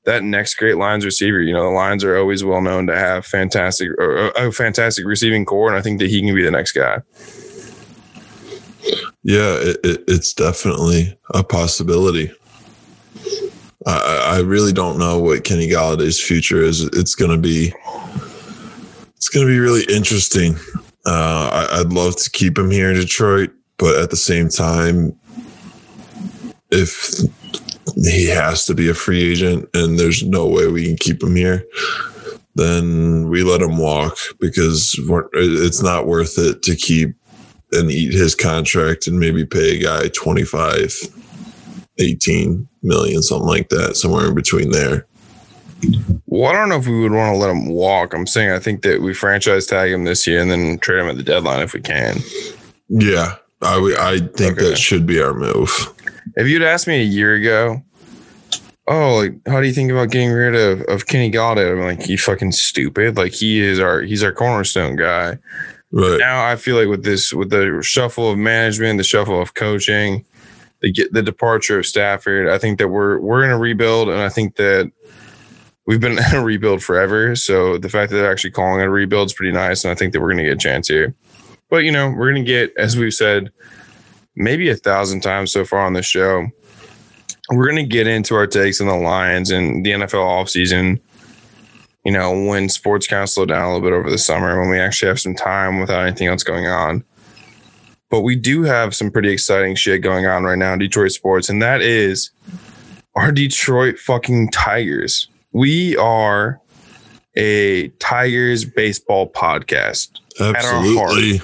that 0.05 0.23
next 0.23 0.55
great 0.55 0.77
Lions 0.77 1.05
receiver. 1.05 1.41
You 1.41 1.53
know, 1.53 1.63
the 1.63 1.69
Lions 1.69 2.03
are 2.03 2.17
always 2.17 2.43
well 2.43 2.61
known 2.61 2.87
to 2.87 2.95
have 2.97 3.25
fantastic, 3.25 3.89
or, 3.97 4.29
a 4.31 4.51
fantastic 4.51 5.05
receiving 5.05 5.45
core, 5.45 5.69
and 5.69 5.77
I 5.77 5.81
think 5.81 5.99
that 5.99 6.09
he 6.09 6.21
can 6.21 6.35
be 6.35 6.43
the 6.43 6.51
next 6.51 6.73
guy. 6.73 7.01
Yeah, 9.23 9.55
it, 9.55 9.77
it, 9.83 10.03
it's 10.07 10.33
definitely 10.33 11.17
a 11.33 11.43
possibility. 11.43 12.31
I, 13.85 14.35
I 14.35 14.39
really 14.41 14.73
don't 14.73 14.97
know 14.97 15.19
what 15.19 15.43
Kenny 15.43 15.67
Golladay's 15.67 16.21
future 16.21 16.61
is. 16.61 16.83
It's 16.83 17.15
going 17.15 17.31
to 17.31 17.37
be, 17.37 17.73
it's 19.15 19.29
going 19.29 19.45
to 19.45 19.51
be 19.51 19.59
really 19.59 19.83
interesting. 19.93 20.55
Uh, 21.05 21.67
I, 21.71 21.79
I'd 21.79 21.93
love 21.93 22.15
to 22.17 22.29
keep 22.29 22.57
him 22.57 22.71
here 22.71 22.89
in 22.89 22.95
Detroit, 22.95 23.51
but 23.77 23.97
at 23.97 24.09
the 24.09 24.17
same 24.17 24.49
time, 24.49 25.17
if 26.71 27.19
he 27.95 28.27
has 28.27 28.65
to 28.65 28.73
be 28.73 28.89
a 28.89 28.93
free 28.93 29.31
agent 29.31 29.67
and 29.73 29.99
there's 29.99 30.23
no 30.23 30.47
way 30.47 30.67
we 30.67 30.85
can 30.85 30.97
keep 30.97 31.23
him 31.23 31.35
here, 31.35 31.65
then 32.55 33.29
we 33.29 33.43
let 33.43 33.61
him 33.61 33.77
walk 33.77 34.17
because 34.39 34.95
it's 35.33 35.81
not 35.81 36.07
worth 36.07 36.37
it 36.37 36.61
to 36.63 36.75
keep 36.75 37.15
and 37.71 37.91
eat 37.91 38.13
his 38.13 38.35
contract 38.35 39.07
and 39.07 39.19
maybe 39.19 39.45
pay 39.45 39.77
a 39.77 39.83
guy 39.83 40.07
25 40.09 40.93
18 41.99 42.67
million 42.83 43.21
something 43.21 43.47
like 43.47 43.69
that 43.69 43.95
somewhere 43.97 44.27
in 44.27 44.35
between 44.35 44.71
there 44.71 45.05
Well, 46.25 46.49
I 46.49 46.53
don't 46.53 46.69
know 46.69 46.77
if 46.77 46.87
we 46.87 46.99
would 46.99 47.11
want 47.11 47.33
to 47.33 47.37
let 47.37 47.49
him 47.49 47.67
walk. 47.69 48.13
I'm 48.13 48.27
saying 48.27 48.51
I 48.51 48.59
think 48.59 48.81
that 48.83 49.01
we 49.01 49.13
franchise 49.13 49.65
tag 49.65 49.91
him 49.91 50.03
this 50.05 50.25
year 50.27 50.41
and 50.41 50.49
then 50.51 50.77
trade 50.79 50.99
him 51.01 51.09
at 51.09 51.17
the 51.17 51.23
deadline 51.23 51.61
if 51.61 51.73
we 51.73 51.81
can. 51.81 52.17
yeah 52.89 53.35
i 53.61 53.75
i 53.99 54.19
think 54.37 54.57
Okay. 54.57 54.69
that 54.69 54.77
should 54.77 55.05
be 55.05 55.21
our 55.21 55.33
move 55.33 55.93
If 56.35 56.47
you'd 56.47 56.61
asked 56.63 56.87
me 56.87 57.01
a 57.01 57.03
year 57.03 57.33
ago, 57.33 57.81
oh, 58.87 59.15
like 59.17 59.33
how 59.47 59.59
do 59.59 59.67
you 59.67 59.73
think 59.73 59.91
about 59.91 60.09
getting 60.11 60.31
rid 60.31 60.55
of, 60.55 60.81
of 60.83 61.05
Kenny 61.07 61.29
Golladay? 61.31 61.71
I'm 61.71 61.81
like, 61.97 62.07
you 62.07 62.17
fucking 62.17 62.51
stupid. 62.53 63.17
Like 63.17 63.33
he 63.33 63.59
is 63.59 63.79
our 63.79 64.01
he's 64.01 64.23
our 64.23 64.31
cornerstone 64.31 64.95
guy. 64.95 65.37
Right 65.91 66.19
Now 66.19 66.45
I 66.45 66.55
feel 66.55 66.75
like 66.75 66.87
with 66.87 67.03
this 67.03 67.33
with 67.33 67.49
the 67.49 67.79
shuffle 67.81 68.31
of 68.31 68.37
management, 68.37 68.97
the 68.97 69.03
shuffle 69.03 69.41
of 69.41 69.53
coaching, 69.53 70.25
the 70.81 70.91
get 70.91 71.13
the 71.13 71.21
departure 71.21 71.79
of 71.79 71.85
Stafford, 71.85 72.47
I 72.47 72.57
think 72.57 72.79
that 72.79 72.89
we're 72.89 73.19
we're 73.19 73.43
in 73.43 73.51
a 73.51 73.57
rebuild, 73.57 74.09
and 74.09 74.21
I 74.21 74.29
think 74.29 74.55
that 74.55 74.91
we've 75.85 75.99
been 75.99 76.17
in 76.31 76.35
a 76.35 76.43
rebuild 76.43 76.83
forever. 76.83 77.35
So 77.35 77.77
the 77.77 77.89
fact 77.89 78.11
that 78.11 78.17
they're 78.17 78.31
actually 78.31 78.51
calling 78.51 78.81
it 78.81 78.85
a 78.85 78.89
rebuild 78.89 79.27
is 79.27 79.33
pretty 79.33 79.53
nice, 79.53 79.83
and 79.83 79.91
I 79.91 79.95
think 79.95 80.13
that 80.13 80.21
we're 80.21 80.27
going 80.27 80.37
to 80.37 80.43
get 80.43 80.53
a 80.53 80.57
chance 80.57 80.87
here. 80.87 81.15
But 81.69 81.83
you 81.83 81.91
know, 81.91 82.09
we're 82.09 82.31
going 82.31 82.43
to 82.43 82.49
get, 82.49 82.73
as 82.77 82.97
we've 82.97 83.13
said, 83.13 83.51
maybe 84.35 84.69
a 84.69 84.75
thousand 84.75 85.21
times 85.21 85.51
so 85.51 85.65
far 85.65 85.85
on 85.85 85.93
the 85.93 86.01
show. 86.01 86.47
We're 87.51 87.65
going 87.65 87.83
to 87.83 87.95
get 87.95 88.05
into 88.05 88.35
our 88.35 88.45
takes 88.45 88.79
on 88.79 88.87
the 88.87 88.95
Lions 88.95 89.49
and 89.49 89.83
the 89.83 89.91
NFL 89.91 90.13
offseason 90.13 90.99
you 92.09 92.13
know, 92.17 92.31
when 92.31 92.69
sports 92.69 93.05
kind 93.05 93.21
of 93.21 93.29
slow 93.29 93.45
down 93.45 93.61
a 93.61 93.67
little 93.71 93.87
bit 93.87 93.95
over 93.95 94.09
the 94.09 94.17
summer, 94.17 94.59
when 94.59 94.71
we 94.71 94.79
actually 94.79 95.09
have 95.09 95.19
some 95.19 95.35
time 95.35 95.79
without 95.79 96.07
anything 96.07 96.27
else 96.27 96.41
going 96.41 96.65
on. 96.65 97.03
But 98.09 98.21
we 98.21 98.35
do 98.35 98.63
have 98.63 98.95
some 98.95 99.11
pretty 99.11 99.29
exciting 99.29 99.75
shit 99.75 100.01
going 100.01 100.25
on 100.25 100.43
right 100.43 100.57
now 100.57 100.73
in 100.73 100.79
Detroit 100.79 101.11
sports, 101.11 101.49
and 101.49 101.61
that 101.61 101.83
is 101.83 102.31
our 103.13 103.31
Detroit 103.31 103.99
fucking 103.99 104.49
Tigers. 104.49 105.27
We 105.51 105.95
are 105.97 106.59
a 107.35 107.89
Tigers 107.99 108.65
baseball 108.65 109.29
podcast. 109.29 110.19
our 110.41 110.55
absolutely 110.55 111.41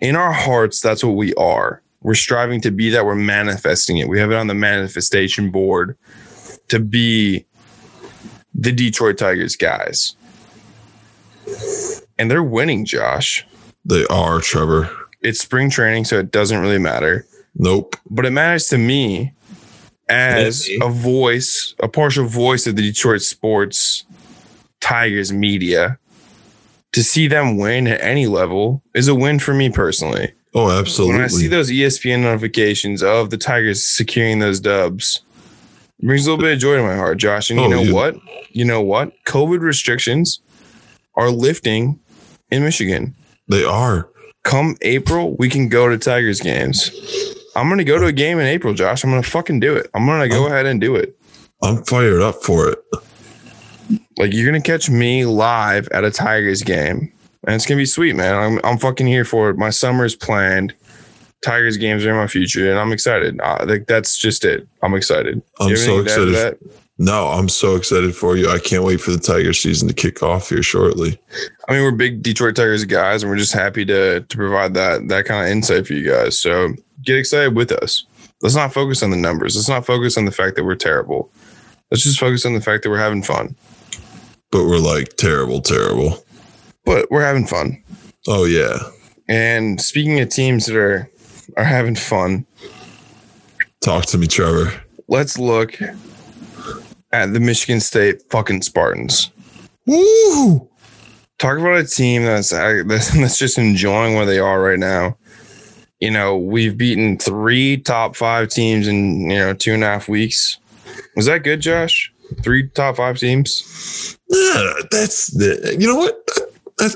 In 0.00 0.14
our 0.14 0.30
hearts, 0.30 0.80
that's 0.80 1.02
what 1.02 1.16
we 1.16 1.34
are. 1.34 1.82
We're 2.00 2.14
striving 2.14 2.60
to 2.60 2.70
be 2.70 2.90
that. 2.90 3.04
We're 3.04 3.16
manifesting 3.16 3.98
it. 3.98 4.08
We 4.08 4.20
have 4.20 4.30
it 4.30 4.36
on 4.36 4.46
the 4.46 4.54
manifestation 4.54 5.50
board 5.50 5.98
to 6.68 6.78
be 6.78 7.44
the 8.54 8.72
Detroit 8.72 9.18
Tigers 9.18 9.56
guys. 9.56 10.14
And 12.18 12.30
they're 12.30 12.42
winning, 12.42 12.84
Josh. 12.84 13.46
they 13.84 14.04
are 14.06 14.40
trevor 14.40 14.90
It's 15.22 15.40
spring 15.40 15.70
training, 15.70 16.04
so 16.04 16.18
it 16.18 16.30
doesn't 16.30 16.60
really 16.60 16.78
matter. 16.78 17.26
nope 17.54 17.96
But 18.08 18.26
it 18.26 18.30
matters 18.30 18.66
to 18.68 18.78
me 18.78 19.32
as 20.08 20.68
a 20.82 20.88
voice, 20.88 21.74
a 21.80 21.88
partial 21.88 22.26
voice 22.26 22.66
of 22.66 22.76
the 22.76 22.82
Detroit 22.82 23.22
sports 23.22 24.04
Tigers 24.80 25.32
media. 25.32 25.98
To 26.92 27.04
see 27.04 27.28
them 27.28 27.56
win 27.56 27.86
at 27.86 28.00
any 28.00 28.26
level 28.26 28.82
is 28.94 29.06
a 29.06 29.14
win 29.14 29.38
for 29.38 29.54
me 29.54 29.70
personally. 29.70 30.32
oh 30.54 30.70
absolutely 30.70 31.14
When 31.16 31.24
I 31.24 31.28
see 31.28 31.46
those 31.46 31.70
ESPN 31.70 32.22
notifications 32.22 33.02
of 33.02 33.30
the 33.30 33.36
Tigers 33.38 33.86
securing 33.86 34.40
those 34.40 34.58
dubs, 34.58 35.22
it 36.02 36.06
brings 36.06 36.26
a 36.26 36.30
little 36.30 36.42
bit 36.42 36.54
of 36.54 36.58
joy 36.58 36.76
to 36.76 36.82
my 36.82 36.96
heart, 36.96 37.18
Josh. 37.18 37.50
And 37.50 37.60
you 37.60 37.66
Oh, 37.66 37.68
know 37.70 37.82
yeah. 37.82 37.92
what? 37.92 38.16
You 38.50 38.64
know 38.64 38.80
what? 38.80 39.12
COVID 39.26 39.60
restrictions 39.60 40.40
are 41.16 41.30
lifting 41.30 41.98
in 42.50 42.62
Michigan. 42.64 43.14
they 43.48 43.64
are 43.64 44.08
Come 44.42 44.76
April, 44.82 45.36
we 45.38 45.48
can 45.50 45.68
go 45.68 45.88
to 45.88 45.98
Tigers 45.98 46.40
games. 46.40 46.90
I'm 47.56 47.68
gonna 47.68 47.84
go 47.84 47.98
to 47.98 48.06
a 48.06 48.12
game 48.12 48.38
in 48.38 48.46
April, 48.46 48.72
Josh. 48.72 49.04
I'm 49.04 49.10
gonna 49.10 49.22
fucking 49.22 49.60
do 49.60 49.74
it. 49.76 49.90
I'm 49.92 50.06
gonna 50.06 50.28
go 50.28 50.44
Oh. 50.44 50.46
ahead 50.46 50.66
and 50.66 50.80
do 50.80 50.96
it. 50.96 51.16
i'm 51.62 51.84
fired 51.84 52.22
up 52.22 52.42
for 52.42 52.70
it 52.70 52.78
Like 54.18 54.32
you're 54.32 54.46
gonna 54.46 54.62
catch 54.62 54.88
me 54.88 55.24
live 55.26 55.88
at 55.88 56.04
a 56.04 56.10
Tigers 56.10 56.62
game, 56.62 57.12
and 57.46 57.54
it's 57.54 57.66
gonna 57.66 57.76
be 57.78 57.84
sweet, 57.86 58.16
man. 58.16 58.34
I'm 58.34 58.60
I'm 58.64 58.78
fucking 58.78 59.06
here 59.06 59.24
for 59.26 59.50
it. 59.50 59.56
My 59.58 59.70
summer's 59.70 60.14
planned. 60.16 60.72
Tigers 61.44 61.76
games 61.76 62.04
are 62.04 62.10
in 62.10 62.16
my 62.16 62.26
future, 62.26 62.70
and 62.70 62.78
I'm 62.78 62.92
excited. 62.92 63.40
Uh, 63.40 63.64
like 63.66 63.86
that's 63.86 64.16
just 64.16 64.44
it. 64.44 64.66
I'm 64.82 64.94
excited. 64.94 65.40
i'm 65.60 65.74
so 65.76 65.98
anything 65.98 66.04
to 66.06 66.12
add 66.12 66.16
to 66.16 66.28
excited 66.28 66.34
that? 66.34 66.58
no 67.02 67.28
i'm 67.28 67.48
so 67.48 67.76
excited 67.76 68.14
for 68.14 68.36
you 68.36 68.50
i 68.50 68.58
can't 68.58 68.84
wait 68.84 69.00
for 69.00 69.10
the 69.10 69.18
tiger 69.18 69.54
season 69.54 69.88
to 69.88 69.94
kick 69.94 70.22
off 70.22 70.50
here 70.50 70.62
shortly 70.62 71.18
I 71.66 71.72
mean, 71.72 71.82
we're 71.82 71.92
big 71.92 72.22
Detroit 72.22 72.56
Tigers 72.56 72.84
guys, 72.84 73.22
and 73.22 73.30
we're 73.30 73.38
just 73.38 73.52
happy 73.54 73.84
to 73.86 74.20
to 74.20 74.36
provide 74.36 74.74
that 74.74 75.08
that 75.08 75.24
kind 75.24 75.46
of 75.46 75.50
insight 75.52 75.86
for 75.86 75.94
you 75.94 76.10
guys. 76.10 76.38
So 76.38 76.74
get 77.04 77.16
excited 77.16 77.54
with 77.54 77.70
us. 77.72 78.04
Let's 78.42 78.56
not 78.56 78.72
focus 78.74 79.02
on 79.04 79.10
the 79.10 79.16
numbers. 79.16 79.54
Let's 79.56 79.68
not 79.68 79.86
focus 79.86 80.18
on 80.18 80.24
the 80.24 80.32
fact 80.32 80.56
that 80.56 80.64
we're 80.64 80.74
terrible. 80.74 81.30
Let's 81.90 82.02
just 82.02 82.18
focus 82.18 82.44
on 82.44 82.54
the 82.54 82.60
fact 82.60 82.82
that 82.82 82.90
we're 82.90 82.98
having 82.98 83.22
fun. 83.22 83.54
but 84.50 84.64
we're 84.64 84.78
like 84.78 85.16
terrible 85.16 85.60
terrible 85.62 86.24
But 86.84 87.08
we're 87.10 87.22
having 87.24 87.46
fun. 87.46 87.80
oh 88.28 88.44
yeah 88.44 88.78
And 89.28 89.80
speaking 89.80 90.18
of 90.20 90.28
teams 90.28 90.66
that 90.66 90.76
are 90.76 91.08
are 91.56 91.64
having 91.64 91.94
fun, 91.94 92.46
talk 93.80 94.06
to 94.06 94.18
me 94.18 94.26
trevor 94.26 94.72
let's 95.10 95.38
look 95.38 95.76
at 97.12 97.32
the 97.32 97.40
Michigan 97.40 97.80
State 97.80 98.22
fucking 98.30 98.62
Spartans. 98.62 99.30
Woo! 99.86 100.68
Talk 101.38 101.58
about 101.58 101.78
a 101.78 101.84
team 101.84 102.22
that's 102.22 102.50
that's 102.50 103.38
just 103.38 103.58
enjoying 103.58 104.14
where 104.14 104.26
they 104.26 104.38
are 104.38 104.62
right 104.62 104.78
now. 104.78 105.18
You 105.98 106.10
know, 106.10 106.38
we've 106.38 106.78
beaten 106.78 107.18
three 107.18 107.76
top 107.76 108.16
five 108.16 108.48
teams 108.48 108.88
in 108.88 109.30
you 109.30 109.38
know 109.38 109.52
two 109.52 109.74
and 109.74 109.84
a 109.84 109.86
half 109.86 110.08
weeks. 110.08 110.56
Was 111.16 111.26
that 111.26 111.42
good, 111.42 111.60
Josh? 111.60 112.12
Three 112.42 112.68
top 112.68 112.96
five 112.96 113.18
teams. 113.18 114.16
Yeah, 114.28 114.74
that's 114.90 115.26
the. 115.28 115.76
You 115.78 115.88
know 115.88 115.96
what? 115.96 116.16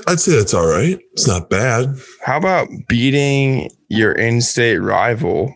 I'd 0.07 0.19
say 0.19 0.35
that's 0.35 0.53
all 0.53 0.65
right. 0.65 0.97
It's 1.13 1.27
not 1.27 1.49
bad. 1.49 1.95
How 2.23 2.37
about 2.37 2.67
beating 2.87 3.69
your 3.95 4.11
in-state 4.11 4.77
rival 4.77 5.55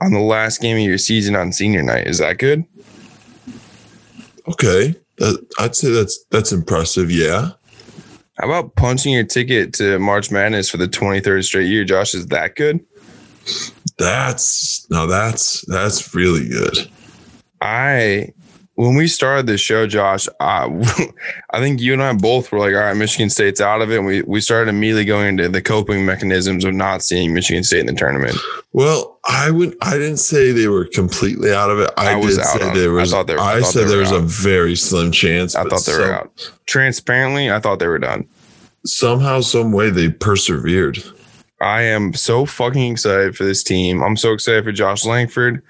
on 0.00 0.12
the 0.12 0.20
last 0.20 0.60
game 0.60 0.76
of 0.76 0.82
your 0.82 0.98
season 0.98 1.36
on 1.36 1.52
senior 1.52 1.82
night. 1.82 2.06
Is 2.06 2.18
that 2.18 2.38
good? 2.38 2.64
Okay, 4.46 4.94
that, 5.16 5.46
I'd 5.58 5.74
say 5.74 5.90
that's 5.90 6.24
that's 6.30 6.52
impressive. 6.52 7.10
Yeah. 7.10 7.52
How 8.38 8.46
about 8.46 8.74
punching 8.74 9.12
your 9.12 9.24
ticket 9.24 9.72
to 9.74 9.98
March 9.98 10.30
Madness 10.30 10.68
for 10.68 10.76
the 10.76 10.88
23rd 10.88 11.44
straight 11.44 11.68
year, 11.68 11.84
Josh? 11.84 12.14
Is 12.14 12.26
that 12.26 12.56
good? 12.56 12.84
That's 13.96 14.86
no, 14.90 15.06
that's 15.06 15.64
that's 15.66 16.14
really 16.14 16.48
good. 16.48 16.76
I 17.60 18.33
when 18.76 18.96
we 18.96 19.06
started 19.06 19.46
this 19.46 19.60
show, 19.60 19.86
Josh, 19.86 20.26
uh, 20.40 20.68
I 21.50 21.58
think 21.60 21.80
you 21.80 21.92
and 21.92 22.02
I 22.02 22.12
both 22.12 22.50
were 22.50 22.58
like, 22.58 22.74
all 22.74 22.80
right, 22.80 22.96
Michigan 22.96 23.30
State's 23.30 23.60
out 23.60 23.80
of 23.82 23.90
it. 23.92 23.98
And 23.98 24.06
we, 24.06 24.22
we 24.22 24.40
started 24.40 24.68
immediately 24.68 25.04
going 25.04 25.28
into 25.28 25.48
the 25.48 25.62
coping 25.62 26.04
mechanisms 26.04 26.64
of 26.64 26.74
not 26.74 27.02
seeing 27.02 27.32
Michigan 27.32 27.62
State 27.62 27.80
in 27.80 27.86
the 27.86 27.92
tournament. 27.94 28.36
Well, 28.72 29.20
I 29.28 29.50
would 29.52 29.76
I 29.80 29.92
didn't 29.92 30.16
say 30.18 30.50
they 30.52 30.66
were 30.68 30.86
completely 30.86 31.52
out 31.52 31.70
of 31.70 31.78
it. 31.78 31.90
I, 31.96 32.12
I 32.12 32.16
was 32.16 32.36
did 32.36 32.46
out 32.46 32.58
say 32.58 32.74
there. 32.74 32.90
I 32.90 32.94
was 33.02 33.12
I, 33.12 33.16
thought 33.16 33.26
they 33.28 33.34
were- 33.34 33.40
I 33.40 33.60
thought 33.60 33.72
said 33.72 33.88
there 33.88 33.98
was 33.98 34.10
a 34.10 34.20
very 34.20 34.74
slim 34.74 35.12
chance. 35.12 35.54
I 35.54 35.62
thought 35.64 35.84
they 35.86 35.92
were 35.92 36.00
some- 36.06 36.10
out. 36.12 36.52
Transparently, 36.66 37.50
I 37.50 37.60
thought 37.60 37.78
they 37.78 37.86
were 37.86 37.98
done. 37.98 38.26
Somehow, 38.84 39.40
some 39.40 39.72
way 39.72 39.88
they 39.90 40.10
persevered. 40.10 40.98
I 41.60 41.82
am 41.82 42.14
so 42.14 42.46
fucking 42.46 42.92
excited 42.92 43.36
for 43.36 43.44
this 43.44 43.62
team. 43.62 44.02
I'm 44.02 44.16
so 44.16 44.32
excited 44.32 44.64
for 44.64 44.72
Josh 44.72 45.04
Langford. 45.04 45.62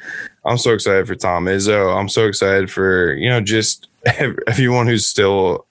I'm 0.45 0.59
so 0.59 0.73
excited 0.73 1.07
for 1.07 1.15
Tom 1.15 1.45
Izzo. 1.47 1.97
I'm 1.97 2.09
so 2.09 2.27
excited 2.27 2.71
for, 2.71 3.15
you 3.15 3.29
know, 3.29 3.41
just 3.41 3.89
everyone 4.07 4.87
who's 4.87 5.09
still 5.09 5.67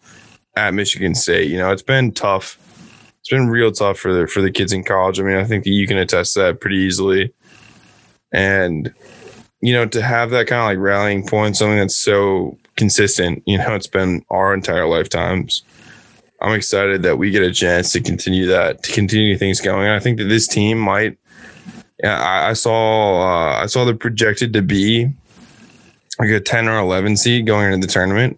at 0.56 0.74
Michigan 0.74 1.16
State. 1.16 1.50
You 1.50 1.58
know, 1.58 1.72
it's 1.72 1.82
been 1.82 2.12
tough. 2.12 2.60
It's 3.20 3.30
been 3.30 3.48
real 3.48 3.72
tough 3.72 3.98
for 3.98 4.14
the 4.14 4.28
for 4.28 4.42
the 4.42 4.52
kids 4.52 4.74
in 4.74 4.84
college. 4.84 5.20
I 5.20 5.24
mean, 5.24 5.38
I 5.38 5.46
think 5.46 5.64
that 5.64 5.72
you 5.72 5.88
can 5.88 5.98
attest 5.98 6.36
that 6.36 6.60
pretty 6.60 6.78
easily. 6.78 7.34
And 8.32 8.94
you 9.62 9.74
know, 9.74 9.86
to 9.86 10.02
have 10.02 10.32
that 10.32 10.48
kind 10.48 10.62
of 10.62 10.66
like 10.66 10.78
rallying 10.78 11.26
point, 11.26 11.56
something 11.56 11.78
that's 11.78 11.98
so 11.98 12.58
consistent, 12.76 13.44
you 13.48 13.58
know, 13.58 13.76
it's 13.76 13.88
been 13.88 14.26
our 14.30 14.54
entire 14.54 14.86
lifetimes. 14.86 15.64
I'm 16.44 16.54
excited 16.54 17.04
that 17.04 17.18
we 17.18 17.32
get 17.32 17.42
a 17.42 17.54
chance 17.54 17.94
to 17.94 18.02
continue 18.02 18.46
that, 18.48 18.84
to 18.84 18.92
continue 18.92 19.38
things 19.38 19.62
going. 19.62 19.88
I 19.88 20.00
think 20.00 20.18
that 20.18 20.26
this 20.26 20.46
team 20.48 20.78
might. 20.78 21.18
I, 22.04 22.50
I 22.50 22.54
saw. 22.54 23.22
Uh, 23.22 23.64
I 23.64 23.66
saw 23.68 23.86
they're 23.86 23.96
projected 23.96 24.52
to 24.54 24.62
be 24.62 25.10
like 26.20 26.30
a 26.30 26.42
10 26.42 26.68
or 26.68 26.78
11 26.80 27.16
seed 27.18 27.48
going 27.48 27.72
into 27.72 27.88
the 27.88 27.92
tournament, 27.92 28.38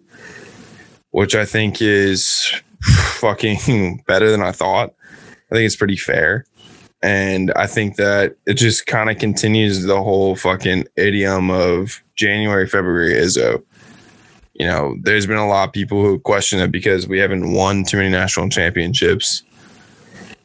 which 1.10 1.34
I 1.34 1.44
think 1.44 1.82
is 1.82 2.48
fucking 2.80 4.04
better 4.06 4.30
than 4.30 4.40
I 4.40 4.52
thought. 4.52 4.94
I 5.50 5.54
think 5.54 5.66
it's 5.66 5.76
pretty 5.76 5.96
fair. 5.96 6.44
And 7.02 7.52
I 7.56 7.66
think 7.66 7.96
that 7.96 8.36
it 8.46 8.54
just 8.54 8.86
kind 8.86 9.10
of 9.10 9.18
continues 9.18 9.82
the 9.82 10.02
whole 10.02 10.34
fucking 10.36 10.86
idiom 10.96 11.50
of 11.50 12.02
January, 12.14 12.66
February 12.66 13.14
Izzo. 13.14 13.62
You 14.58 14.66
know, 14.66 14.96
there's 15.02 15.26
been 15.26 15.36
a 15.36 15.46
lot 15.46 15.68
of 15.68 15.74
people 15.74 16.02
who 16.02 16.18
question 16.18 16.60
it 16.60 16.72
because 16.72 17.06
we 17.06 17.18
haven't 17.18 17.52
won 17.52 17.84
too 17.84 17.98
many 17.98 18.08
national 18.08 18.48
championships. 18.48 19.42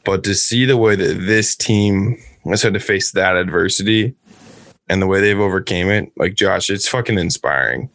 But 0.04 0.24
to 0.26 0.36
see 0.36 0.66
the 0.66 0.78
way 0.78 0.96
that 0.96 1.14
this 1.26 1.56
team 1.56 2.18
has 2.46 2.62
had 2.62 2.74
to 2.74 2.80
face 2.80 3.12
that 3.12 3.38
adversity 3.38 4.16
and 4.90 5.02
the 5.02 5.08
way 5.08 5.22
they've 5.22 5.40
overcame 5.40 5.90
it, 5.90 6.12
like 6.18 6.36
Josh, 6.36 6.70
it's 6.70 6.90
fucking 6.90 7.18
inspiring. 7.18 7.90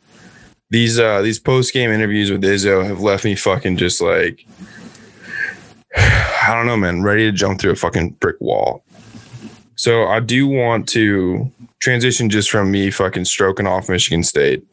These 0.70 0.98
uh 0.98 1.22
these 1.22 1.38
post 1.38 1.72
game 1.72 1.90
interviews 1.90 2.30
with 2.30 2.42
Izzo 2.42 2.84
have 2.84 3.00
left 3.00 3.24
me 3.24 3.34
fucking 3.34 3.76
just 3.76 4.00
like 4.00 4.46
I 5.96 6.54
don't 6.54 6.66
know, 6.66 6.76
man, 6.76 7.02
ready 7.02 7.24
to 7.24 7.32
jump 7.32 7.60
through 7.60 7.72
a 7.72 7.76
fucking 7.76 8.10
brick 8.20 8.40
wall. 8.40 8.82
So 9.74 10.06
I 10.06 10.20
do 10.20 10.46
want 10.46 10.88
to 10.90 11.52
transition 11.80 12.30
just 12.30 12.50
from 12.50 12.70
me 12.70 12.90
fucking 12.90 13.26
stroking 13.26 13.66
off 13.66 13.90
Michigan 13.90 14.22
State 14.22 14.66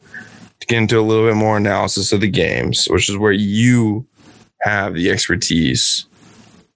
to 0.64 0.74
get 0.74 0.80
into 0.80 0.98
a 0.98 1.02
little 1.02 1.26
bit 1.26 1.36
more 1.36 1.58
analysis 1.58 2.12
of 2.12 2.20
the 2.20 2.28
games, 2.28 2.86
which 2.86 3.08
is 3.08 3.18
where 3.18 3.32
you 3.32 4.06
have 4.62 4.94
the 4.94 5.10
expertise. 5.10 6.06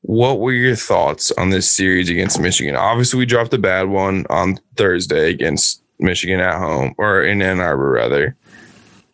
What 0.03 0.41
were 0.41 0.53
your 0.53 0.77
thoughts 0.77 1.31
on 1.33 1.51
this 1.51 1.71
series 1.71 2.11
against 2.11 2.41
Michigan? 2.41 2.77
Obviously, 2.77 3.19
we 3.19 3.27
dropped 3.27 3.55
a 3.55 3.59
bad 3.59 3.89
one 3.89 4.27
on 4.29 4.59
Thursday 4.77 5.31
against 5.31 5.83
Michigan 5.99 6.39
at 6.39 6.59
home, 6.59 6.95
or 6.99 7.23
in 7.23 7.41
Ann 7.41 7.61
Arbor, 7.61 7.91
rather. 7.91 8.37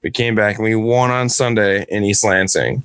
We 0.02 0.10
came 0.10 0.34
back 0.34 0.56
and 0.56 0.64
we 0.64 0.74
won 0.74 1.10
on 1.10 1.28
Sunday 1.28 1.86
in 1.88 2.04
East 2.04 2.24
Lansing. 2.24 2.82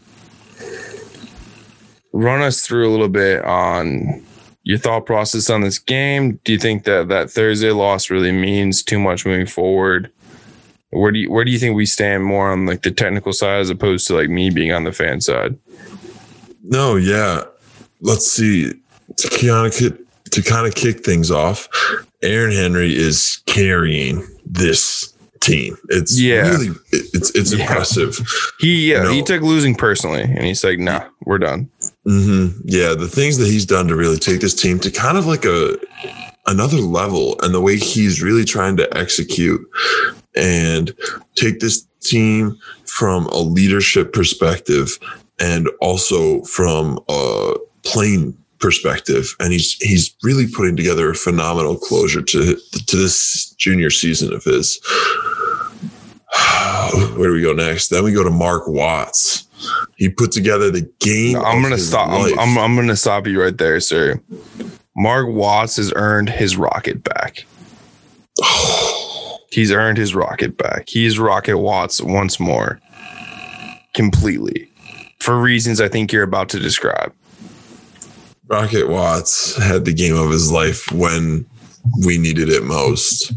Run 2.13 2.41
us 2.41 2.65
through 2.65 2.87
a 2.87 2.91
little 2.91 3.09
bit 3.09 3.43
on 3.43 4.23
your 4.63 4.77
thought 4.77 5.05
process 5.05 5.49
on 5.49 5.61
this 5.61 5.79
game. 5.79 6.39
Do 6.43 6.53
you 6.53 6.59
think 6.59 6.83
that 6.83 7.09
that 7.09 7.31
Thursday 7.31 7.71
loss 7.71 8.09
really 8.09 8.31
means 8.31 8.83
too 8.83 8.99
much 8.99 9.25
moving 9.25 9.47
forward? 9.47 10.11
Where 10.91 11.11
do 11.11 11.19
you 11.19 11.31
where 11.31 11.45
do 11.45 11.51
you 11.51 11.59
think 11.59 11.75
we 11.75 11.85
stand 11.85 12.23
more 12.25 12.51
on 12.51 12.65
like 12.65 12.81
the 12.81 12.91
technical 12.91 13.31
side 13.33 13.59
as 13.59 13.69
opposed 13.69 14.07
to 14.07 14.15
like 14.15 14.29
me 14.29 14.49
being 14.49 14.71
on 14.71 14.83
the 14.85 14.91
fan 14.91 15.21
side? 15.21 15.57
No, 16.63 16.95
yeah. 16.95 17.43
Let's 18.01 18.31
see. 18.31 18.73
To 19.17 19.29
kind 19.29 19.67
of 19.67 19.73
kick, 19.73 19.93
to 20.31 20.41
kind 20.41 20.67
of 20.67 20.75
kick 20.75 21.03
things 21.03 21.29
off, 21.31 21.67
Aaron 22.21 22.51
Henry 22.51 22.95
is 22.95 23.41
carrying 23.45 24.25
this 24.45 25.13
team. 25.41 25.77
It's 25.89 26.19
Yeah. 26.19 26.49
really 26.49 26.69
it's 26.91 27.31
it's 27.35 27.53
Yeah. 27.53 27.61
impressive. 27.61 28.17
He 28.59 28.91
yeah, 28.91 29.11
he 29.11 29.21
took 29.21 29.41
losing 29.41 29.75
personally 29.75 30.21
and 30.23 30.43
he's 30.43 30.63
like, 30.63 30.79
nah, 30.79 31.03
we're 31.25 31.37
done. 31.39 31.69
hmm 32.05 32.47
Yeah, 32.65 32.93
the 32.95 33.07
things 33.07 33.37
that 33.37 33.47
he's 33.47 33.65
done 33.65 33.87
to 33.89 33.95
really 33.95 34.17
take 34.17 34.41
this 34.41 34.55
team 34.55 34.79
to 34.79 34.89
kind 34.91 35.17
of 35.17 35.25
like 35.27 35.45
a 35.45 35.77
another 36.49 36.77
level, 36.77 37.39
and 37.41 37.53
the 37.53 37.61
way 37.61 37.77
he's 37.77 38.21
really 38.21 38.43
trying 38.43 38.75
to 38.77 38.97
execute 38.97 39.61
and 40.35 40.93
take 41.35 41.59
this 41.59 41.87
team 42.01 42.57
from 42.85 43.27
a 43.27 43.37
leadership 43.37 44.11
perspective 44.11 44.97
and 45.39 45.69
also 45.79 46.41
from 46.43 46.99
a 47.07 47.53
playing 47.83 48.35
perspective. 48.59 49.35
And 49.39 49.53
he's 49.53 49.73
he's 49.75 50.15
really 50.23 50.47
putting 50.47 50.75
together 50.75 51.09
a 51.11 51.15
phenomenal 51.15 51.77
closure 51.77 52.21
to 52.21 52.55
to 52.87 52.95
this 52.95 53.51
junior 53.57 53.89
season 53.89 54.33
of 54.33 54.43
his. 54.43 54.79
Where 57.15 57.29
do 57.29 57.33
we 57.33 57.41
go 57.41 57.53
next? 57.53 57.89
Then 57.89 58.03
we 58.03 58.11
go 58.11 58.23
to 58.23 58.29
mark 58.29 58.67
watts. 58.67 59.47
He 59.97 60.09
put 60.09 60.31
together 60.31 60.71
the 60.71 60.89
game 60.99 61.37
I'm 61.37 61.61
gonna 61.61 61.77
stop. 61.77 62.09
I'm, 62.09 62.39
I'm 62.39 62.57
I'm 62.57 62.75
gonna 62.75 62.95
stop 62.95 63.27
you 63.27 63.41
right 63.41 63.57
there, 63.57 63.79
sir. 63.79 64.21
Mark 64.95 65.27
Watts 65.27 65.77
has 65.77 65.93
earned 65.95 66.29
his 66.29 66.57
rocket 66.57 67.03
back. 67.03 67.45
He's 69.51 69.71
earned 69.71 69.97
his 69.97 70.13
rocket 70.13 70.57
back. 70.57 70.87
He's 70.87 71.17
Rocket 71.17 71.57
Watts 71.57 72.01
once 72.01 72.39
more, 72.39 72.79
completely, 73.95 74.69
for 75.19 75.39
reasons 75.39 75.81
I 75.81 75.87
think 75.87 76.13
you're 76.13 76.23
about 76.23 76.49
to 76.49 76.59
describe. 76.59 77.13
Rocket 78.47 78.87
Watts 78.87 79.55
had 79.57 79.85
the 79.85 79.93
game 79.93 80.15
of 80.15 80.29
his 80.29 80.51
life 80.51 80.91
when 80.91 81.45
we 82.05 82.17
needed 82.17 82.49
it 82.49 82.63
most. 82.63 83.31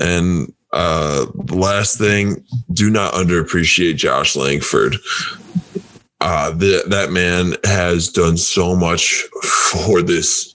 And 0.00 0.52
uh, 0.72 1.26
last 1.48 1.98
thing, 1.98 2.44
do 2.72 2.90
not 2.90 3.14
underappreciate 3.14 3.96
Josh 3.96 4.36
Langford. 4.36 4.96
Uh, 6.22 6.50
the, 6.50 6.84
that 6.88 7.10
man 7.10 7.54
has 7.64 8.08
done 8.10 8.36
so 8.36 8.76
much 8.76 9.24
for 9.42 10.02
this 10.02 10.54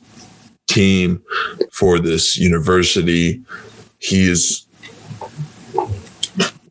team, 0.68 1.24
for 1.72 1.98
this 2.00 2.38
university. 2.38 3.44
He 4.00 4.30
is 4.30 4.68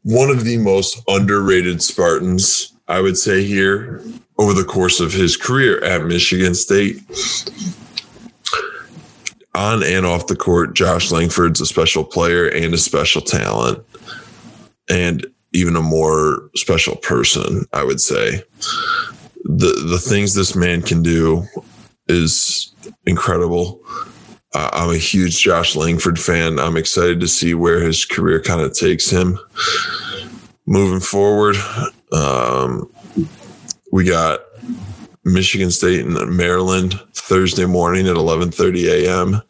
one 0.05 0.31
of 0.31 0.45
the 0.45 0.59
most 0.59 1.03
underrated 1.09 1.83
Spartans, 1.83 2.73
I 2.87 3.01
would 3.01 3.17
say, 3.17 3.43
here 3.43 4.03
over 4.39 4.53
the 4.53 4.65
course 4.65 5.01
of 5.01 5.13
his 5.13 5.37
career 5.37 5.83
at 5.83 6.05
Michigan 6.05 6.55
State. 6.55 7.01
On 9.55 9.83
and 9.83 10.05
off 10.05 10.27
the 10.27 10.37
court, 10.37 10.75
Josh 10.75 11.11
Langford's 11.11 11.61
a 11.61 11.67
special 11.67 12.05
player 12.05 12.49
and 12.49 12.75
a 12.75 12.79
special 12.79 13.23
talent, 13.23 13.85
and 14.89 15.27
even 15.55 15.77
a 15.77 15.83
more 15.83 16.51
special 16.57 16.97
person, 16.97 17.65
I 17.73 17.85
would 17.85 18.01
say. 18.01 18.43
The 19.45 19.87
the 19.89 19.99
things 19.99 20.35
this 20.35 20.55
man 20.55 20.83
can 20.83 21.03
do 21.03 21.47
is 22.09 22.75
incredible. 23.07 23.81
Uh, 24.55 24.71
I'm 24.73 24.91
a 24.91 24.99
huge 24.99 25.43
Josh 25.43 25.75
Langford 25.75 26.19
fan. 26.19 26.59
I'm 26.59 26.77
excited 26.77 27.21
to 27.21 27.29
see 27.29 27.55
where 27.55 27.81
his 27.81 28.05
career 28.05 28.41
kind 28.41 28.61
of 28.61 28.75
takes 28.75 29.11
him 29.11 29.39
moving 30.67 31.01
forward. 31.01 31.57
Um, 32.13 32.91
we 33.93 34.05
got 34.05 34.41
Michigan 35.25 35.71
State 35.71 36.05
and 36.05 36.37
Maryland 36.37 37.01
Thursday 37.15 37.67
morning 37.67 38.07
at 38.07 38.17
11:30 38.17 39.05
a.m. 39.05 39.43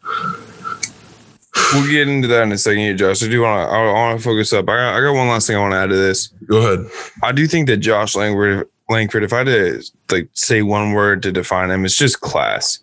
We'll 1.73 1.89
get 1.91 2.09
into 2.09 2.29
that 2.29 2.43
in 2.43 2.53
a 2.53 2.59
second, 2.59 2.81
here, 2.81 2.95
Josh. 2.95 3.23
I 3.23 3.29
do 3.29 3.43
want 3.43 3.69
to. 3.69 3.75
I 3.75 3.93
want 3.93 4.19
to 4.19 4.25
focus 4.25 4.53
up. 4.53 4.69
I 4.69 4.77
got, 4.77 4.97
I 4.97 5.01
got 5.01 5.13
one 5.13 5.29
last 5.29 5.47
thing 5.47 5.57
I 5.57 5.61
want 5.61 5.73
to 5.73 5.79
add 5.79 5.91
to 5.91 5.97
this. 5.97 6.29
Go 6.47 6.59
ahead. 6.59 6.91
I 7.23 7.33
do 7.33 7.47
think 7.47 7.69
that 7.69 7.77
Josh 7.77 8.17
Langford, 8.17 8.69
Langford, 8.89 9.23
if 9.23 9.33
I 9.33 9.39
had 9.39 9.47
to 9.47 9.83
like 10.11 10.29
say 10.33 10.63
one 10.63 10.93
word 10.93 11.23
to 11.23 11.33
define 11.33 11.71
him, 11.71 11.85
it's 11.85 11.97
just 11.97 12.21
class. 12.21 12.81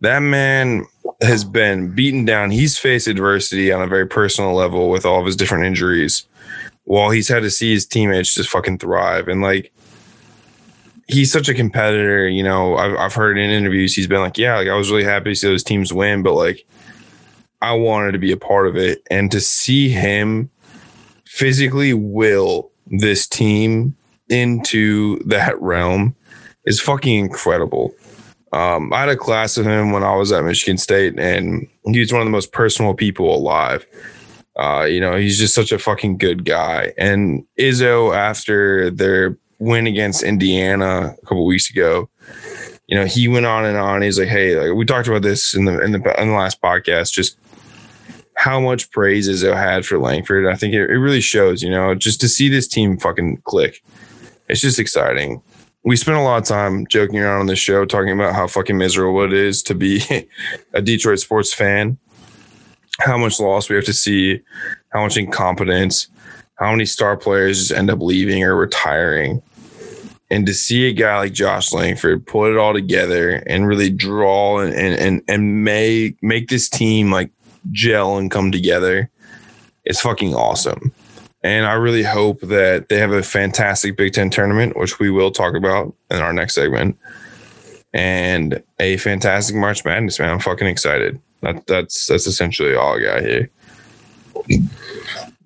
That 0.00 0.20
man 0.20 0.84
has 1.22 1.42
been 1.44 1.94
beaten 1.94 2.24
down. 2.26 2.50
He's 2.50 2.76
faced 2.76 3.06
adversity 3.06 3.72
on 3.72 3.80
a 3.80 3.86
very 3.86 4.06
personal 4.06 4.54
level 4.54 4.90
with 4.90 5.06
all 5.06 5.20
of 5.20 5.26
his 5.26 5.36
different 5.36 5.64
injuries, 5.64 6.26
while 6.84 7.10
he's 7.10 7.28
had 7.28 7.42
to 7.42 7.50
see 7.50 7.72
his 7.72 7.86
teammates 7.86 8.34
just 8.34 8.50
fucking 8.50 8.78
thrive. 8.78 9.28
And 9.28 9.40
like, 9.40 9.72
he's 11.08 11.32
such 11.32 11.48
a 11.48 11.54
competitor. 11.54 12.28
You 12.28 12.42
know, 12.42 12.76
I've, 12.76 12.96
I've 12.96 13.14
heard 13.14 13.38
in 13.38 13.50
interviews 13.50 13.94
he's 13.94 14.06
been 14.06 14.20
like, 14.20 14.36
yeah, 14.36 14.56
like 14.56 14.68
I 14.68 14.76
was 14.76 14.90
really 14.90 15.04
happy 15.04 15.30
to 15.30 15.34
see 15.34 15.48
those 15.48 15.64
teams 15.64 15.92
win, 15.92 16.22
but 16.22 16.34
like, 16.34 16.66
I 17.62 17.72
wanted 17.72 18.12
to 18.12 18.18
be 18.18 18.32
a 18.32 18.36
part 18.36 18.66
of 18.66 18.76
it, 18.76 19.02
and 19.10 19.30
to 19.32 19.40
see 19.40 19.88
him 19.88 20.50
physically 21.24 21.94
will 21.94 22.70
this 22.86 23.26
team 23.26 23.96
into 24.28 25.18
that 25.24 25.60
realm 25.60 26.14
is 26.64 26.80
fucking 26.80 27.16
incredible. 27.16 27.94
Um, 28.52 28.92
I 28.92 29.00
had 29.00 29.08
a 29.08 29.16
class 29.16 29.56
with 29.56 29.66
him 29.66 29.92
when 29.92 30.02
I 30.02 30.14
was 30.16 30.32
at 30.32 30.44
Michigan 30.44 30.78
State, 30.78 31.18
and 31.18 31.66
he's 31.84 32.12
one 32.12 32.22
of 32.22 32.26
the 32.26 32.32
most 32.32 32.52
personal 32.52 32.94
people 32.94 33.34
alive. 33.34 33.86
Uh, 34.56 34.84
you 34.84 35.00
know, 35.00 35.16
he's 35.16 35.38
just 35.38 35.54
such 35.54 35.72
a 35.72 35.78
fucking 35.78 36.16
good 36.16 36.44
guy. 36.44 36.92
And 36.96 37.44
Izzo, 37.58 38.16
after 38.16 38.90
their 38.90 39.36
win 39.58 39.86
against 39.86 40.22
Indiana 40.22 41.14
a 41.20 41.26
couple 41.26 41.44
weeks 41.44 41.68
ago, 41.70 42.08
you 42.86 42.96
know, 42.96 43.04
he 43.04 43.28
went 43.28 43.46
on 43.46 43.64
and 43.64 43.76
on. 43.76 44.02
He's 44.02 44.18
like, 44.18 44.28
"Hey, 44.28 44.56
like, 44.56 44.76
we 44.76 44.84
talked 44.84 45.08
about 45.08 45.22
this 45.22 45.54
in 45.54 45.64
the 45.64 45.80
in 45.80 45.92
the 45.92 46.20
in 46.22 46.28
the 46.28 46.34
last 46.34 46.62
podcast. 46.62 47.12
Just 47.12 47.36
how 48.36 48.60
much 48.60 48.90
praise 48.90 49.28
Izzo 49.28 49.56
had 49.56 49.84
for 49.84 49.98
Langford. 49.98 50.46
I 50.46 50.54
think 50.54 50.74
it, 50.74 50.90
it 50.90 50.98
really 50.98 51.20
shows. 51.20 51.62
You 51.62 51.70
know, 51.70 51.94
just 51.94 52.20
to 52.20 52.28
see 52.28 52.48
this 52.48 52.68
team 52.68 52.98
fucking 52.98 53.42
click, 53.44 53.82
it's 54.48 54.60
just 54.60 54.78
exciting." 54.78 55.42
we 55.86 55.94
spent 55.94 56.18
a 56.18 56.20
lot 56.20 56.38
of 56.38 56.44
time 56.44 56.84
joking 56.88 57.20
around 57.20 57.42
on 57.42 57.46
this 57.46 57.60
show 57.60 57.84
talking 57.84 58.10
about 58.10 58.34
how 58.34 58.48
fucking 58.48 58.76
miserable 58.76 59.22
it 59.22 59.32
is 59.32 59.62
to 59.62 59.72
be 59.72 60.02
a 60.74 60.82
Detroit 60.82 61.20
sports 61.20 61.54
fan, 61.54 61.96
how 62.98 63.16
much 63.16 63.38
loss 63.38 63.70
we 63.70 63.76
have 63.76 63.84
to 63.84 63.92
see, 63.92 64.40
how 64.88 65.04
much 65.04 65.16
incompetence, 65.16 66.08
how 66.56 66.72
many 66.72 66.86
star 66.86 67.16
players 67.16 67.60
just 67.60 67.70
end 67.70 67.88
up 67.88 68.00
leaving 68.00 68.42
or 68.42 68.56
retiring. 68.56 69.40
And 70.28 70.44
to 70.46 70.54
see 70.54 70.88
a 70.88 70.92
guy 70.92 71.18
like 71.18 71.32
Josh 71.32 71.72
Langford 71.72 72.26
put 72.26 72.50
it 72.50 72.58
all 72.58 72.72
together 72.72 73.44
and 73.46 73.68
really 73.68 73.90
draw 73.90 74.58
and 74.58 74.74
and 74.74 75.22
and 75.28 75.62
make 75.62 76.20
make 76.20 76.48
this 76.48 76.68
team 76.68 77.12
like 77.12 77.30
gel 77.70 78.18
and 78.18 78.30
come 78.30 78.52
together, 78.52 79.10
it's 79.84 80.00
fucking 80.00 80.34
awesome. 80.34 80.92
And 81.42 81.66
I 81.66 81.74
really 81.74 82.02
hope 82.02 82.40
that 82.40 82.88
they 82.88 82.98
have 82.98 83.12
a 83.12 83.22
fantastic 83.22 83.96
Big 83.96 84.12
Ten 84.12 84.30
tournament, 84.30 84.76
which 84.76 84.98
we 84.98 85.10
will 85.10 85.30
talk 85.30 85.54
about 85.54 85.94
in 86.10 86.18
our 86.18 86.32
next 86.32 86.54
segment, 86.54 86.98
and 87.92 88.62
a 88.80 88.96
fantastic 88.96 89.54
March 89.54 89.84
Madness. 89.84 90.18
Man, 90.18 90.30
I'm 90.30 90.40
fucking 90.40 90.66
excited. 90.66 91.20
That, 91.42 91.66
that's 91.66 92.06
that's 92.06 92.26
essentially 92.26 92.74
all 92.74 92.96
I 92.96 93.02
got 93.02 93.22
here. 93.22 93.50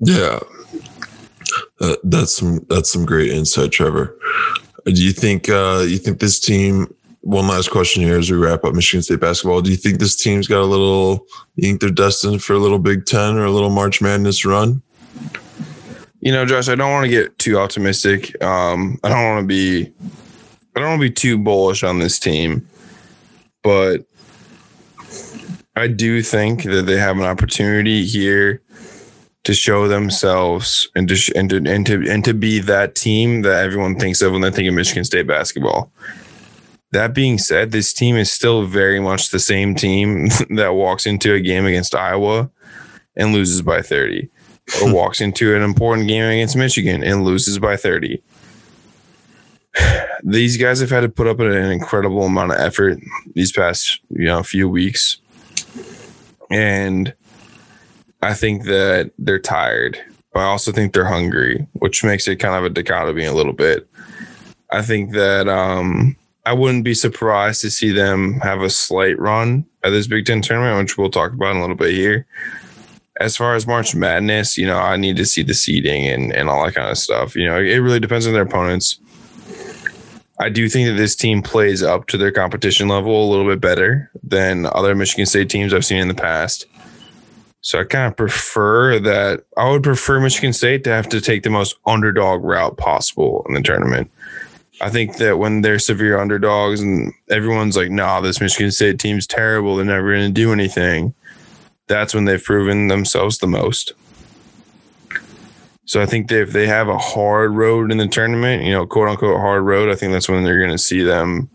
Yeah, 0.01 0.39
uh, 1.81 1.97
that's 2.05 2.35
some 2.35 2.65
that's 2.69 2.91
some 2.91 3.05
great 3.05 3.31
insight, 3.31 3.73
Trevor. 3.73 4.17
Do 4.87 5.05
you 5.05 5.13
think 5.13 5.49
uh, 5.49 5.85
you 5.87 5.99
think 5.99 6.21
this 6.21 6.41
team? 6.41 6.95
One 7.23 7.49
last 7.49 7.71
question 7.71 8.03
here 8.03 8.19
as 8.19 8.31
we 8.31 8.37
wrap 8.39 8.65
up 8.65 8.75
Michigan 8.75 9.03
State 9.03 9.21
basketball. 9.21 9.61
Do 9.61 9.71
you 9.71 9.77
think 9.77 9.99
this 9.99 10.17
team's 10.17 10.49
got 10.49 10.63
a 10.63 10.65
little? 10.65 11.27
You 11.57 11.63
think 11.63 11.81
they're 11.81 11.91
destined 11.91 12.43
for 12.43 12.55
a 12.55 12.59
little 12.59 12.79
Big 12.79 13.05
Ten 13.05 13.37
or 13.37 13.45
a 13.45 13.51
little 13.51 13.69
March 13.69 14.01
Madness 14.01 14.45
run? 14.45 14.83
You 16.21 16.33
know, 16.33 16.47
Josh, 16.47 16.69
I 16.69 16.75
don't 16.75 16.91
want 16.91 17.05
to 17.05 17.11
get 17.11 17.39
too 17.39 17.59
optimistic. 17.59 18.43
Um, 18.43 18.99
I 19.05 19.11
don't 19.11 19.25
want 19.25 19.43
to 19.43 19.47
be 19.47 19.93
I 20.75 20.81
don't 20.81 20.91
want 20.91 21.03
to 21.03 21.09
be 21.09 21.15
too 21.15 21.37
bullish 21.37 21.83
on 21.83 21.99
this 21.99 22.19
team, 22.19 22.67
but 23.63 24.07
I 25.77 25.89
do 25.89 26.23
think 26.23 26.63
that 26.65 26.87
they 26.87 26.97
have 26.97 27.19
an 27.19 27.25
opportunity 27.25 28.05
here 28.07 28.63
to 29.45 29.55
show 29.55 29.89
themselves 29.89 30.89
and 30.95 31.09
to 31.09 31.33
and 31.35 31.51
to 31.51 31.57
and 31.67 31.87
to 31.87 32.11
and 32.11 32.25
to 32.25 32.35
be 32.35 32.61
that 32.61 32.95
team 32.95 33.43
that 33.43 33.65
everyone 33.65 33.99
thinks 33.99 34.23
of 34.23 34.33
when 34.33 34.43
they 34.43 34.51
think 34.51 34.69
of 34.69 34.75
Michigan 34.75 35.05
State 35.05 35.27
basketball. 35.27 35.91
That 36.93 37.15
being 37.15 37.39
said, 37.39 37.71
this 37.71 37.93
team 37.93 38.17
is 38.17 38.31
still 38.31 38.65
very 38.65 38.99
much 38.99 39.31
the 39.31 39.39
same 39.39 39.75
team 39.75 40.29
that 40.51 40.75
walks 40.75 41.07
into 41.07 41.35
a 41.35 41.41
game 41.41 41.67
against 41.67 41.95
Iowa 41.95 42.51
and 43.17 43.33
loses 43.33 43.63
by 43.63 43.83
30 43.83 44.29
or 44.83 44.95
walks 44.95 45.21
into 45.21 45.55
an 45.55 45.63
important 45.63 46.09
game 46.09 46.25
against 46.25 46.57
Michigan 46.57 47.03
and 47.03 47.25
loses 47.25 47.59
by 47.59 47.77
30. 47.77 48.23
These 50.25 50.57
guys 50.57 50.81
have 50.81 50.91
had 50.91 51.01
to 51.01 51.09
put 51.09 51.27
up 51.27 51.41
an 51.41 51.53
incredible 51.53 52.25
amount 52.25 52.53
of 52.53 52.59
effort 52.59 52.99
these 53.35 53.53
past, 53.53 54.01
you 54.11 54.27
know, 54.27 54.43
few 54.43 54.69
weeks. 54.69 55.19
And 56.51 57.15
I 58.23 58.35
think 58.35 58.65
that 58.65 59.13
they're 59.19 59.39
tired, 59.39 59.99
but 60.33 60.41
I 60.41 60.45
also 60.45 60.73
think 60.73 60.93
they're 60.93 61.05
hungry, 61.07 61.67
which 61.75 62.05
makes 62.05 62.29
it 62.29 62.37
kind 62.37 62.55
of 62.55 62.65
a 62.65 62.75
dichotomy 62.75 63.25
a 63.25 63.33
little 63.33 63.53
bit. 63.53 63.89
I 64.71 64.83
think 64.83 65.13
that 65.13 65.49
um, 65.49 66.17
I 66.51 66.53
wouldn't 66.53 66.83
be 66.83 66.95
surprised 66.95 67.61
to 67.61 67.71
see 67.71 67.93
them 67.93 68.41
have 68.41 68.61
a 68.61 68.71
slight 68.71 69.17
run 69.21 69.65
at 69.85 69.91
this 69.91 70.09
Big 70.09 70.27
Ten 70.27 70.43
tournament, 70.43 70.79
which 70.79 70.99
we'll 70.99 71.09
talk 71.09 71.33
about 71.33 71.53
in 71.53 71.59
a 71.59 71.61
little 71.61 71.77
bit 71.77 71.93
here 71.93 72.27
as 73.21 73.37
far 73.37 73.55
as 73.55 73.67
March 73.67 73.95
Madness, 73.95 74.57
you 74.57 74.67
know, 74.67 74.79
I 74.79 74.97
need 74.97 75.17
to 75.19 75.27
see 75.27 75.43
the 75.43 75.55
seeding 75.55 76.09
and, 76.09 76.33
and 76.33 76.49
all 76.49 76.65
that 76.65 76.75
kind 76.75 76.91
of 76.91 76.99
stuff. 76.99 77.37
You 77.37 77.47
know, 77.47 77.59
it 77.59 77.77
really 77.77 78.01
depends 78.01 78.27
on 78.27 78.33
their 78.33 78.43
opponents. 78.43 78.99
I 80.41 80.49
do 80.49 80.69
think 80.71 80.89
that 80.89 80.95
this 80.95 81.15
team 81.15 81.43
plays 81.43 81.83
up 81.83 82.07
to 82.09 82.17
their 82.17 82.33
competition 82.33 82.89
level 82.89 83.23
a 83.23 83.31
little 83.31 83.47
bit 83.47 83.61
better 83.61 84.11
than 84.25 84.67
other 84.67 84.95
Michigan 84.97 85.27
State 85.27 85.51
teams 85.51 85.73
I've 85.73 85.85
seen 85.85 85.99
in 85.99 86.09
the 86.09 86.15
past. 86.15 86.67
So 87.61 87.79
I 87.79 87.85
kind 87.85 88.11
of 88.11 88.17
prefer 88.17 88.99
that. 88.99 89.45
I 89.57 89.71
would 89.71 89.83
prefer 89.85 90.19
Michigan 90.19 90.55
State 90.55 90.83
to 90.85 90.91
have 90.91 91.11
to 91.11 91.21
take 91.21 91.43
the 91.43 91.51
most 91.51 91.77
underdog 91.87 92.43
route 92.43 92.79
possible 92.79 93.45
in 93.49 93.55
the 93.55 93.61
tournament. 93.61 94.11
I 94.81 94.91
think 94.91 95.19
that 95.19 95.39
when 95.39 95.63
they're 95.63 95.79
severe 95.79 96.19
underdogs 96.19 96.81
and 96.81 97.13
everyone's 97.29 97.77
like, 97.77 97.91
nah, 97.91 98.21
this 98.21 98.41
Michigan 98.41 98.71
State 98.71 98.99
team's 98.99 99.27
terrible, 99.27 99.77
they're 99.77 99.85
never 99.85 100.13
going 100.13 100.29
to 100.29 100.33
do 100.33 100.53
anything 100.53 101.15
that's 101.91 102.15
when 102.15 102.25
they've 102.25 102.43
proven 102.43 102.87
themselves 102.87 103.39
the 103.39 103.49
most. 103.49 103.93
So 105.85 106.01
I 106.01 106.07
think 106.07 106.31
if 106.31 106.53
they 106.53 106.69
have 106.69 106.89
a 106.89 106.97
hard 106.97 107.51
road 107.51 107.91
in 107.91 107.99
the 107.99 108.07
tournament, 108.07 108.63
you 108.63 108.71
know, 108.71 108.87
quote 108.87 109.09
unquote 109.09 109.41
hard 109.41 109.65
road, 109.65 109.91
I 109.91 109.97
think 109.97 110.13
that's 110.13 110.29
when 110.29 110.45
they're 110.45 110.61
going 110.61 110.71
to 110.71 110.79
see 110.79 111.03
them 111.03 111.51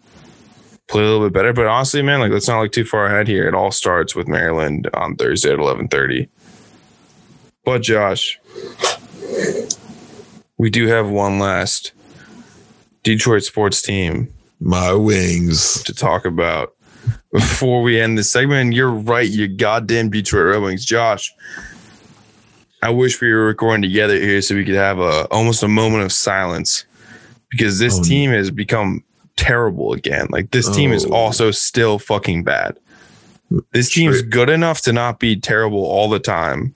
play 0.90 1.04
a 1.04 1.06
little 1.06 1.26
bit 1.26 1.34
better. 1.34 1.54
But 1.54 1.68
honestly, 1.68 2.02
man, 2.02 2.20
like 2.20 2.34
let's 2.34 2.50
not 2.50 2.60
look 2.60 2.74
too 2.74 2.84
far 2.84 3.06
ahead 3.06 3.30
here. 3.30 3.48
It 3.48 3.56
all 3.56 3.72
starts 3.72 4.14
with 4.14 4.28
Maryland 4.28 4.90
on 4.94 5.16
Thursday 5.16 5.54
at 5.54 5.60
eleven 5.60 5.88
thirty. 5.88 6.28
But 7.64 7.82
Josh, 7.82 8.38
we 10.58 10.70
do 10.70 10.88
have 10.88 11.10
one 11.10 11.40
last 11.40 11.94
Detroit 13.06 13.44
sports 13.44 13.84
team. 13.84 14.34
My 14.60 14.92
wings 14.92 15.84
to 15.84 15.94
talk 15.94 16.26
about 16.26 16.74
before 17.32 17.84
we 17.84 18.02
end 18.02 18.18
this 18.18 18.32
segment. 18.32 18.74
You're 18.74 18.90
right, 18.90 19.30
you 19.30 19.48
goddamn 19.48 20.10
Detroit 20.10 20.48
Red 20.48 20.62
Wings. 20.64 20.84
Josh, 20.84 21.32
I 22.82 22.90
wish 22.90 23.22
we 23.22 23.32
were 23.32 23.46
recording 23.46 23.84
together 23.84 24.16
here 24.16 24.42
so 24.42 24.56
we 24.56 24.66
could 24.66 24.74
have 24.74 24.98
a 24.98 25.28
almost 25.30 25.62
a 25.62 25.68
moment 25.68 26.04
of 26.04 26.12
silence 26.12 26.86
because 27.52 27.78
this 27.78 28.00
oh, 28.00 28.04
team 28.04 28.32
has 28.32 28.50
become 28.50 29.04
terrible 29.36 29.94
again. 29.94 30.26
Like 30.32 30.50
this 30.50 30.68
team 30.76 30.92
is 30.92 31.06
oh. 31.06 31.14
also 31.14 31.52
still 31.52 32.00
fucking 32.00 32.44
bad. 32.44 32.76
This 33.72 33.94
team's 33.94 34.24
good 34.24 34.50
enough 34.50 34.82
to 34.82 34.92
not 34.92 35.20
be 35.20 35.40
terrible 35.40 35.86
all 35.86 36.10
the 36.10 36.20
time, 36.20 36.74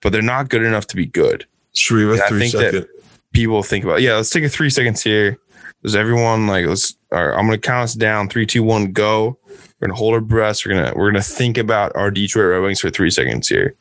but 0.00 0.10
they're 0.10 0.22
not 0.22 0.48
good 0.48 0.62
enough 0.62 0.86
to 0.86 0.96
be 0.96 1.04
good. 1.04 1.46
Should 1.74 1.96
we 1.96 2.16
have 2.16 2.24
a 2.24 2.28
three 2.28 2.48
second? 2.48 2.86
people 3.34 3.62
think 3.62 3.84
about. 3.84 4.00
Yeah, 4.00 4.16
let's 4.16 4.30
take 4.30 4.44
a 4.44 4.48
three 4.48 4.70
seconds 4.70 5.02
here. 5.02 5.38
Does 5.82 5.96
everyone 5.96 6.46
like 6.46 6.66
let's 6.66 6.96
all 7.12 7.26
right, 7.26 7.38
I'm 7.38 7.46
gonna 7.46 7.58
count 7.58 7.84
us 7.84 7.94
down. 7.94 8.28
Three, 8.28 8.46
two, 8.46 8.62
one, 8.62 8.92
go. 8.92 9.38
We're 9.48 9.88
gonna 9.88 9.98
hold 9.98 10.14
our 10.14 10.20
breaths. 10.20 10.64
We're 10.66 10.74
gonna 10.74 10.92
we're 10.94 11.10
gonna 11.10 11.22
think 11.22 11.56
about 11.56 11.92
our 11.96 12.10
Detroit 12.10 12.50
Red 12.50 12.62
Wings 12.62 12.80
for 12.80 12.90
three 12.90 13.10
seconds 13.10 13.48
here. 13.48 13.74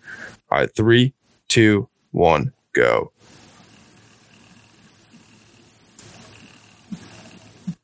All 0.50 0.60
right, 0.60 0.74
three, 0.76 1.14
two, 1.50 1.90
one, 2.12 2.54
go. 2.74 3.12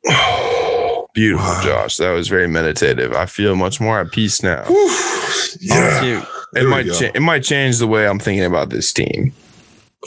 Beautiful, 1.14 1.46
wow. 1.46 1.62
Josh. 1.64 1.98
That 1.98 2.12
was 2.12 2.28
very 2.28 2.48
meditative. 2.48 3.14
I 3.14 3.26
feel 3.26 3.56
much 3.56 3.82
more 3.82 4.00
at 4.00 4.12
peace 4.12 4.42
now. 4.42 4.66
yeah, 5.60 6.26
it 6.56 6.68
might 6.68 6.88
cha- 6.88 7.12
it 7.14 7.22
might 7.22 7.44
change 7.44 7.80
the 7.80 7.88
way 7.88 8.08
I'm 8.08 8.20
thinking 8.20 8.46
about 8.46 8.70
this 8.70 8.94
team. 8.94 9.34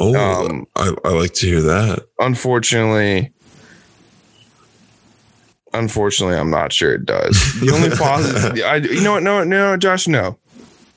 Oh, 0.00 0.14
um, 0.46 0.66
I, 0.76 0.94
I 1.04 1.08
like 1.10 1.34
to 1.34 1.46
hear 1.46 1.60
that. 1.60 2.06
Unfortunately, 2.18 3.32
Unfortunately, 5.74 6.36
I'm 6.36 6.50
not 6.50 6.72
sure 6.72 6.94
it 6.94 7.04
does. 7.04 7.36
The 7.60 7.72
only 7.72 7.90
positive, 7.90 8.64
I, 8.64 8.76
you 8.76 9.02
know 9.02 9.12
what? 9.12 9.22
No, 9.22 9.44
no, 9.44 9.76
Josh, 9.76 10.08
no. 10.08 10.38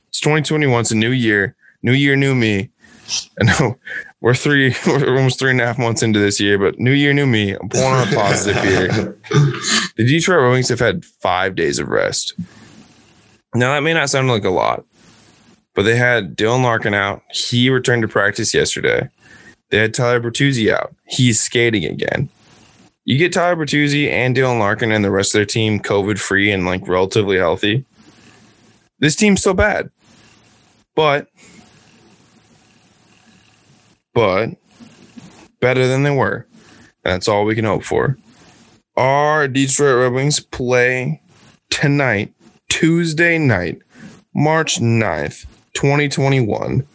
It's 0.10 0.20
2021. 0.20 0.82
It's 0.82 0.92
a 0.92 0.96
new 0.96 1.12
year. 1.12 1.56
New 1.84 1.94
year, 1.94 2.16
new 2.16 2.36
me. 2.36 2.70
I 3.40 3.44
know 3.44 3.78
we're 4.22 4.36
three, 4.36 4.76
we're 4.88 5.16
almost 5.18 5.40
three 5.40 5.52
and 5.52 5.62
a 5.62 5.66
half 5.66 5.78
months 5.78 6.04
into 6.04 6.20
this 6.20 6.40
year, 6.40 6.58
but 6.58 6.80
new 6.80 6.92
year, 6.92 7.14
new 7.14 7.26
me. 7.26 7.56
I'm 7.56 7.70
pulling 7.70 7.86
on 7.86 8.08
a 8.08 8.16
positive 8.16 8.64
here. 8.64 9.18
The 9.98 10.06
Detroit 10.06 10.44
Red 10.44 10.52
Wings 10.52 10.70
have 10.70 10.80
had 10.80 11.04
five 11.06 11.56
days 11.56 11.80
of 11.80 11.90
rest. 11.90 12.34
Now 13.54 13.74
that 13.74 13.82
may 13.82 13.94
not 13.94 14.10
sound 14.10 14.30
like 14.30 14.46
a 14.46 14.50
lot, 14.50 14.86
but 15.74 15.84
they 15.84 15.96
had 15.98 16.38
Dylan 16.38 16.64
Larkin 16.64 16.94
out. 16.94 17.22
He 17.32 17.70
returned 17.70 18.02
to 18.04 18.08
practice 18.08 18.54
yesterday. 18.54 19.10
They 19.70 19.78
had 19.78 19.94
Tyler 19.94 20.22
Bertuzzi 20.22 20.72
out. 20.72 20.94
He's 21.08 21.40
skating 21.40 21.86
again. 21.86 22.30
You 23.04 23.18
get 23.18 23.34
Tyler 23.34 23.56
Bertuzzi 23.56 24.10
and 24.10 24.36
Dylan 24.36 24.60
Larkin 24.60 24.92
and 24.92 25.04
the 25.04 25.12
rest 25.12 25.34
of 25.34 25.40
their 25.40 25.46
team 25.46 25.80
COVID 25.80 26.20
free 26.20 26.52
and 26.52 26.66
like 26.66 26.88
relatively 26.88 27.38
healthy. 27.38 27.86
This 29.00 29.16
team's 29.16 29.42
so 29.42 29.54
bad. 29.54 29.90
But 30.96 31.28
but 34.14 34.50
better 35.60 35.88
than 35.88 36.04
they 36.04 36.12
were. 36.12 36.46
And 37.04 37.14
that's 37.14 37.28
all 37.28 37.46
we 37.46 37.56
can 37.56 37.66
hope 37.66 37.84
for. 37.84 38.18
Our 38.98 39.48
Detroit 39.48 40.04
Red 40.04 40.14
Wings 40.14 40.40
play 40.40 41.22
tonight, 41.70 42.34
Tuesday 42.70 43.38
night, 43.38 43.82
March 44.36 44.80
9th, 44.80 45.46
2021, 45.74 46.86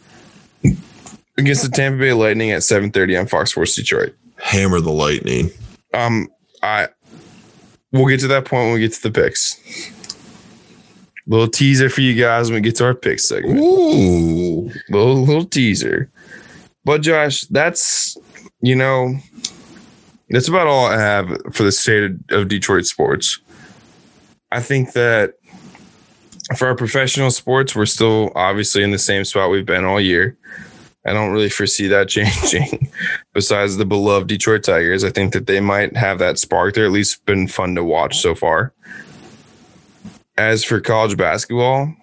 against 1.37 1.63
the 1.63 1.69
Tampa 1.69 1.99
Bay 1.99 2.13
Lightning 2.13 2.51
at 2.51 2.61
7:30 2.61 3.19
on 3.19 3.27
Fox 3.27 3.51
Sports 3.51 3.75
Detroit. 3.75 4.15
Hammer 4.37 4.79
the 4.79 4.91
lightning. 4.91 5.49
Um, 5.93 6.29
I 6.63 6.89
we'll 7.91 8.07
get 8.07 8.19
to 8.21 8.27
that 8.27 8.45
point 8.45 8.65
when 8.65 8.73
we 8.73 8.79
get 8.79 8.93
to 8.93 9.03
the 9.03 9.11
picks. 9.11 9.59
A 11.25 11.29
little 11.29 11.47
teaser 11.47 11.89
for 11.89 12.01
you 12.01 12.15
guys 12.15 12.49
when 12.49 12.55
we 12.55 12.61
get 12.61 12.75
to 12.77 12.85
our 12.85 12.95
picks 12.95 13.27
segment. 13.27 13.59
Ooh. 13.59 14.71
Little 14.89 15.23
little 15.23 15.45
teaser. 15.45 16.09
But 16.85 17.01
Josh, 17.01 17.41
that's 17.41 18.17
you 18.61 18.75
know, 18.75 19.15
that's 20.29 20.47
about 20.47 20.67
all 20.67 20.85
I 20.85 20.97
have 20.97 21.27
for 21.53 21.63
the 21.63 21.71
state 21.71 22.11
of 22.29 22.47
Detroit 22.47 22.85
sports. 22.85 23.39
I 24.51 24.61
think 24.61 24.93
that 24.93 25.33
for 26.55 26.67
our 26.67 26.75
professional 26.75 27.31
sports, 27.31 27.75
we're 27.75 27.85
still 27.85 28.31
obviously 28.35 28.83
in 28.83 28.91
the 28.91 28.99
same 28.99 29.25
spot 29.25 29.51
we've 29.51 29.65
been 29.65 29.83
all 29.83 29.99
year. 29.99 30.37
I 31.07 31.13
don't 31.13 31.31
really 31.31 31.49
foresee 31.49 31.87
that 31.87 32.09
changing. 32.09 32.91
Besides 33.33 33.77
the 33.77 33.85
beloved 33.85 34.27
Detroit 34.27 34.63
Tigers, 34.63 35.05
I 35.05 35.09
think 35.09 35.33
that 35.33 35.47
they 35.47 35.61
might 35.61 35.95
have 35.95 36.19
that 36.19 36.37
spark. 36.37 36.75
They're 36.75 36.85
at 36.85 36.91
least 36.91 37.25
been 37.25 37.47
fun 37.47 37.75
to 37.75 37.83
watch 37.83 38.19
so 38.19 38.35
far. 38.35 38.73
As 40.37 40.63
for 40.63 40.81
college 40.81 41.17
basketball, 41.17 41.95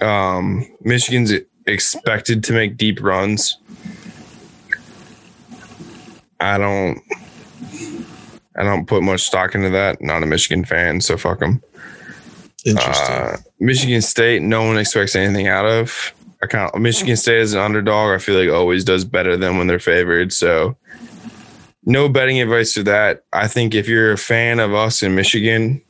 um, 0.00 0.64
Michigan's 0.80 1.32
expected 1.66 2.44
to 2.44 2.52
make 2.52 2.76
deep 2.76 3.02
runs. 3.02 3.58
I 6.38 6.56
don't. 6.56 7.00
I 8.58 8.62
don't 8.62 8.86
put 8.86 9.02
much 9.02 9.22
stock 9.22 9.54
into 9.54 9.68
that. 9.70 10.00
Not 10.00 10.22
a 10.22 10.26
Michigan 10.26 10.64
fan, 10.64 11.00
so 11.02 11.18
fuck 11.18 11.40
them. 11.40 11.62
Interesting. 12.64 13.14
Uh, 13.14 13.36
Michigan 13.60 14.00
State, 14.00 14.40
no 14.40 14.64
one 14.64 14.78
expects 14.78 15.14
anything 15.14 15.46
out 15.46 15.66
of. 15.66 16.14
I 16.46 16.48
kind 16.48 16.70
of 16.72 16.80
Michigan 16.80 17.16
State 17.16 17.40
as 17.40 17.54
an 17.54 17.60
underdog. 17.60 18.14
I 18.14 18.18
feel 18.18 18.38
like 18.38 18.48
always 18.48 18.84
does 18.84 19.04
better 19.04 19.36
than 19.36 19.58
when 19.58 19.66
they're 19.66 19.80
favored. 19.80 20.32
So, 20.32 20.76
no 21.84 22.08
betting 22.08 22.40
advice 22.40 22.72
to 22.74 22.84
that. 22.84 23.24
I 23.32 23.48
think 23.48 23.74
if 23.74 23.88
you're 23.88 24.12
a 24.12 24.18
fan 24.18 24.60
of 24.60 24.72
us 24.72 25.02
in 25.02 25.16
Michigan, 25.16 25.82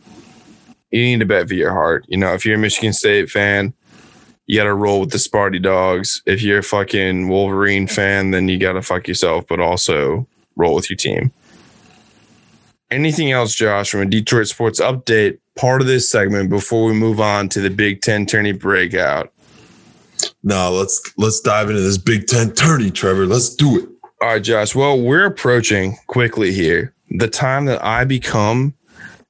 you 0.90 1.02
need 1.02 1.20
to 1.20 1.26
bet 1.26 1.48
via 1.48 1.58
your 1.58 1.72
heart. 1.72 2.06
You 2.08 2.16
know, 2.16 2.32
if 2.32 2.46
you're 2.46 2.56
a 2.56 2.58
Michigan 2.58 2.94
State 2.94 3.28
fan, 3.30 3.74
you 4.46 4.58
got 4.58 4.64
to 4.64 4.74
roll 4.74 5.00
with 5.00 5.10
the 5.10 5.18
Sparty 5.18 5.60
Dogs. 5.60 6.22
If 6.24 6.42
you're 6.42 6.60
a 6.60 6.62
fucking 6.62 7.28
Wolverine 7.28 7.86
fan, 7.86 8.30
then 8.30 8.48
you 8.48 8.58
got 8.58 8.72
to 8.72 8.82
fuck 8.82 9.08
yourself, 9.08 9.44
but 9.46 9.60
also 9.60 10.26
roll 10.56 10.74
with 10.74 10.88
your 10.88 10.96
team. 10.96 11.32
Anything 12.90 13.30
else, 13.30 13.54
Josh, 13.54 13.90
from 13.90 14.00
a 14.00 14.06
Detroit 14.06 14.46
sports 14.46 14.80
update, 14.80 15.38
part 15.56 15.82
of 15.82 15.86
this 15.86 16.10
segment 16.10 16.48
before 16.48 16.86
we 16.86 16.94
move 16.94 17.20
on 17.20 17.48
to 17.50 17.60
the 17.60 17.70
Big 17.70 18.00
Ten 18.00 18.24
tourney 18.24 18.52
breakout? 18.52 19.32
No, 20.42 20.72
let's 20.72 21.00
let's 21.16 21.40
dive 21.40 21.70
into 21.70 21.82
this 21.82 21.98
Big 21.98 22.26
Ten 22.26 22.52
tourney, 22.52 22.90
Trevor. 22.90 23.26
Let's 23.26 23.54
do 23.54 23.78
it. 23.78 23.88
All 24.22 24.28
right, 24.28 24.42
Josh. 24.42 24.74
Well, 24.74 25.00
we're 25.00 25.26
approaching 25.26 25.96
quickly 26.06 26.52
here 26.52 26.94
the 27.10 27.28
time 27.28 27.66
that 27.66 27.84
I 27.84 28.04
become 28.04 28.74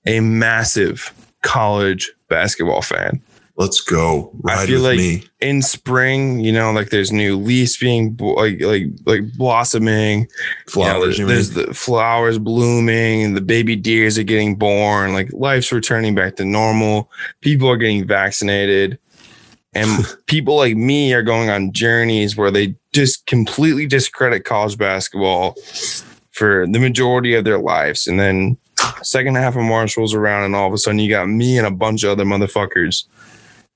a 0.07 0.21
massive 0.21 1.13
college 1.43 2.13
basketball 2.29 2.83
fan. 2.83 3.21
Let's 3.59 3.81
go. 3.81 4.31
Ride 4.43 4.59
I 4.59 4.67
feel 4.67 4.83
like 4.83 4.99
me. 4.99 5.25
in 5.41 5.63
spring, 5.63 6.41
you 6.41 6.53
know, 6.53 6.73
like 6.73 6.91
there's 6.91 7.11
new 7.11 7.39
leaves 7.39 7.79
being 7.79 8.15
like 8.19 8.61
like 8.61 8.85
like 9.07 9.33
blossoming. 9.33 10.29
Flowers. 10.69 11.17
You 11.17 11.25
know, 11.25 11.33
there's 11.33 11.57
mean? 11.57 11.67
the 11.67 11.75
flowers 11.75 12.39
blooming, 12.39 13.23
and 13.23 13.35
the 13.35 13.41
baby 13.41 13.75
deers 13.75 14.19
are 14.19 14.25
getting 14.25 14.57
born. 14.57 15.15
Like 15.15 15.33
life's 15.33 15.73
returning 15.73 16.15
back 16.15 16.37
to 16.37 16.45
normal. 16.45 17.11
People 17.41 17.71
are 17.71 17.79
getting 17.79 18.07
vaccinated, 18.07 18.99
and 19.77 20.07
people 20.27 20.57
like 20.57 20.77
me 20.77 21.13
are 21.13 21.23
going 21.23 21.51
on 21.51 21.73
journeys 21.73 22.37
where 22.37 22.51
they 22.51 22.75
just 22.93 23.27
completely 23.27 23.87
discredit 23.87 24.45
college 24.45 24.79
basketball 24.79 25.55
for 26.33 26.67
the 26.67 26.79
majority 26.79 27.35
of 27.35 27.45
their 27.45 27.59
lives, 27.59 28.07
and 28.07 28.19
then 28.19 28.57
second 29.03 29.37
half 29.37 29.57
of 29.57 29.63
March 29.63 29.97
rolls 29.97 30.15
around, 30.15 30.45
and 30.45 30.57
all 30.57 30.67
of 30.67 30.73
a 30.73 30.79
sudden 30.79 30.99
you 30.99 31.09
got 31.09 31.29
me 31.29 31.59
and 31.59 31.67
a 31.67 31.71
bunch 31.71 32.03
of 32.03 32.11
other 32.11 32.25
motherfuckers 32.25 33.05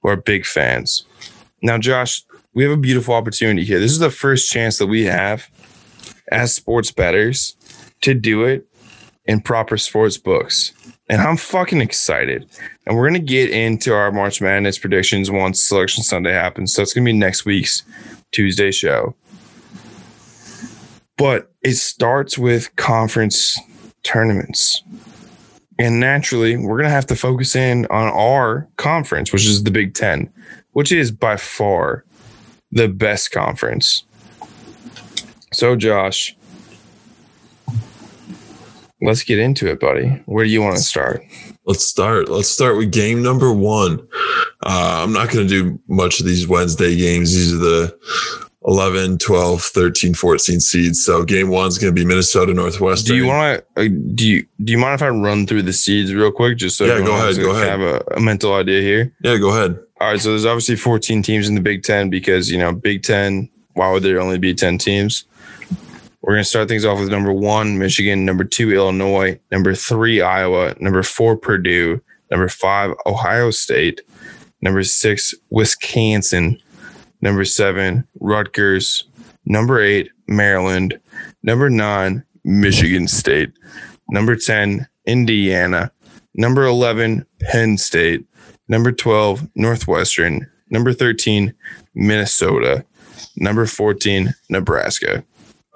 who 0.02 0.08
are 0.08 0.16
big 0.16 0.44
fans. 0.44 1.04
Now, 1.62 1.78
Josh, 1.78 2.24
we 2.54 2.62
have 2.62 2.72
a 2.72 2.76
beautiful 2.76 3.14
opportunity 3.14 3.64
here. 3.64 3.78
This 3.78 3.92
is 3.92 3.98
the 3.98 4.10
first 4.10 4.50
chance 4.50 4.78
that 4.78 4.86
we 4.86 5.04
have 5.04 5.48
as 6.32 6.54
sports 6.54 6.90
betters 6.90 7.56
to 8.00 8.14
do 8.14 8.44
it 8.44 8.66
in 9.26 9.40
proper 9.40 9.76
sports 9.76 10.16
books. 10.16 10.72
And 11.11 11.20
I'm 11.20 11.37
fucking 11.37 11.81
excited. 11.81 12.49
And 12.87 12.96
we're 12.96 13.09
to 13.20 13.27
get 13.27 13.51
into 13.51 13.92
our 13.92 14.12
March 14.12 14.40
Madness 14.40 14.79
predictions 14.79 15.29
once 15.29 15.61
Selection 15.61 16.05
Sunday 16.05 16.31
happens. 16.31 16.73
So 16.73 16.83
it's 16.83 16.92
to 17.05 17.12
be 17.12 17.12
next 17.12 17.44
week's 17.44 17.83
Tuesday 18.31 18.70
show. 18.70 19.16
But 21.18 21.51
it 21.62 21.75
starts 21.75 22.38
with 22.38 22.75
conference 22.77 23.59
tournaments. 24.05 24.85
And 25.81 25.99
naturally, 25.99 26.57
we're 26.57 26.77
going 26.77 26.85
to 26.85 26.90
have 26.90 27.07
to 27.07 27.16
focus 27.16 27.57
in 27.57 27.87
on 27.87 28.09
our 28.09 28.68
conference, 28.77 29.33
which 29.33 29.46
is 29.46 29.64
the 29.64 29.73
Big 29.73 29.94
Ten, 29.94 30.33
which 30.75 30.92
is 30.92 31.11
by 31.11 31.37
far 31.37 32.05
the 32.70 32.87
best 32.87 33.33
conference. 33.33 34.05
So, 35.53 35.75
Josh, 35.75 36.37
let's 39.02 39.22
get 39.22 39.38
into 39.38 39.68
it, 39.68 39.80
buddy. 39.80 40.08
Where 40.26 40.44
do 40.44 40.50
you 40.50 40.62
want 40.62 40.76
to 40.76 40.82
start? 40.82 41.24
Let's 41.66 41.84
start. 41.84 42.28
Let's 42.28 42.48
start 42.48 42.76
with 42.76 42.92
game 42.92 43.22
number 43.22 43.52
one. 43.52 44.00
Uh, 44.64 45.02
I'm 45.04 45.12
not 45.12 45.30
going 45.30 45.46
to 45.46 45.48
do 45.48 45.80
much 45.88 46.20
of 46.20 46.26
these 46.26 46.46
Wednesday 46.48 46.96
games. 46.96 47.34
These 47.34 47.54
are 47.54 47.58
the 47.58 47.98
11, 48.66 49.18
12, 49.18 49.62
13, 49.62 50.14
14 50.14 50.60
seeds. 50.60 51.02
So 51.04 51.24
game 51.24 51.48
one's 51.48 51.78
going 51.78 51.94
to 51.94 51.98
be 51.98 52.06
Minnesota 52.06 52.52
Northwestern. 52.52 53.14
Do 53.14 53.16
you 53.16 53.26
want 53.26 53.64
to? 53.76 53.82
Uh, 53.82 53.88
do 54.14 54.28
you 54.28 54.46
do 54.62 54.72
you 54.72 54.78
mind 54.78 54.94
if 54.94 55.02
I 55.02 55.08
run 55.08 55.46
through 55.46 55.62
the 55.62 55.72
seeds 55.72 56.12
real 56.12 56.30
quick, 56.32 56.58
just 56.58 56.76
so 56.76 56.84
Yeah, 56.84 57.04
go 57.04 57.14
ahead, 57.14 57.36
go 57.36 57.50
ahead. 57.52 57.68
have 57.68 57.80
a, 57.80 58.02
a 58.16 58.20
mental 58.20 58.54
idea 58.54 58.80
here? 58.82 59.12
Yeah, 59.22 59.38
go 59.38 59.50
ahead. 59.50 59.78
All 60.00 60.10
right, 60.12 60.20
so 60.20 60.30
there's 60.30 60.46
obviously 60.46 60.76
14 60.76 61.22
teams 61.22 61.48
in 61.48 61.54
the 61.54 61.60
Big 61.60 61.82
Ten 61.82 62.10
because 62.10 62.50
you 62.50 62.58
know 62.58 62.72
Big 62.72 63.02
Ten. 63.02 63.48
Why 63.74 63.92
would 63.92 64.02
there 64.02 64.20
only 64.20 64.36
be 64.38 64.52
10 64.52 64.78
teams? 64.78 65.24
We're 66.22 66.35
gonna 66.35 66.44
start 66.44 66.68
things 66.68 66.85
off 66.85 67.00
with 67.00 67.11
number 67.11 67.33
one, 67.33 67.78
Michigan. 67.78 68.24
Number 68.24 68.44
two, 68.44 68.72
Illinois. 68.72 69.38
Number 69.50 69.74
three, 69.74 70.20
Iowa. 70.20 70.74
Number 70.80 71.02
four, 71.02 71.37
Purdue. 71.37 72.00
Number 72.30 72.48
five, 72.48 72.94
Ohio 73.06 73.50
State. 73.50 74.02
Number 74.61 74.83
six, 74.83 75.35
Wisconsin. 75.50 76.61
Number 77.22 77.44
seven, 77.44 78.06
Rutgers. 78.20 79.04
Number 79.46 79.80
eight, 79.80 80.11
Maryland. 80.26 81.00
Number 81.42 81.70
nine, 81.70 82.24
Michigan 82.44 83.09
State. 83.09 83.50
Number 84.11 84.37
10, 84.37 84.87
Indiana. 85.06 85.92
Number 86.35 86.64
11, 86.64 87.26
Penn 87.40 87.78
State. 87.78 88.24
Number 88.68 88.92
12, 88.92 89.48
Northwestern. 89.54 90.50
Number 90.70 90.92
13, 90.92 91.54
Minnesota. 91.94 92.85
Number 93.37 93.66
14, 93.66 94.35
Nebraska. 94.48 95.24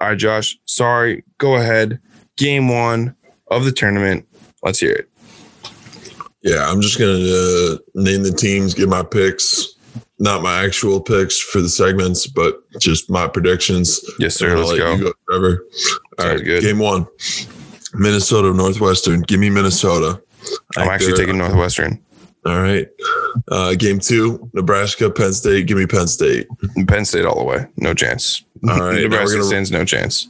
All 0.01 0.09
right, 0.09 0.17
Josh. 0.17 0.57
Sorry. 0.65 1.23
Go 1.37 1.55
ahead. 1.55 1.99
Game 2.37 2.67
one 2.67 3.15
of 3.49 3.65
the 3.65 3.71
tournament. 3.71 4.27
Let's 4.63 4.79
hear 4.79 4.91
it. 4.91 5.09
Yeah, 6.41 6.69
I'm 6.69 6.81
just 6.81 6.99
going 6.99 7.17
to 7.17 7.73
uh, 7.73 7.77
name 7.95 8.23
the 8.23 8.31
teams, 8.31 8.73
give 8.73 8.89
my 8.89 9.03
picks. 9.03 9.73
Not 10.19 10.43
my 10.43 10.63
actual 10.63 11.01
picks 11.01 11.39
for 11.39 11.59
the 11.59 11.67
segments, 11.67 12.27
but 12.27 12.61
just 12.79 13.09
my 13.09 13.27
predictions. 13.27 13.99
Yes, 14.19 14.35
sir. 14.35 14.55
Let's 14.55 14.71
let 14.71 14.77
go. 14.77 14.97
go, 14.97 15.13
Trevor. 15.29 15.65
All 16.19 16.25
Sounds 16.25 16.39
right, 16.39 16.45
good. 16.45 16.61
game 16.61 16.79
one. 16.79 17.05
Minnesota 17.93 18.53
Northwestern. 18.53 19.21
Give 19.21 19.39
me 19.39 19.49
Minnesota. 19.49 20.21
I'm 20.77 20.87
actually 20.89 21.13
taking 21.13 21.37
Northwestern. 21.37 21.99
All 22.45 22.61
right. 22.61 22.87
Uh, 23.49 23.73
game 23.73 23.99
two, 23.99 24.49
Nebraska, 24.53 25.09
Penn 25.09 25.33
State. 25.33 25.65
Give 25.65 25.77
me 25.77 25.87
Penn 25.87 26.07
State. 26.07 26.47
Penn 26.87 27.03
State 27.05 27.25
all 27.25 27.39
the 27.39 27.43
way. 27.43 27.65
No 27.77 27.93
chance. 27.93 28.43
All 28.69 28.79
right, 28.79 29.01
Nebraska 29.01 29.37
gonna- 29.37 29.47
stands 29.47 29.71
no 29.71 29.85
chance. 29.85 30.27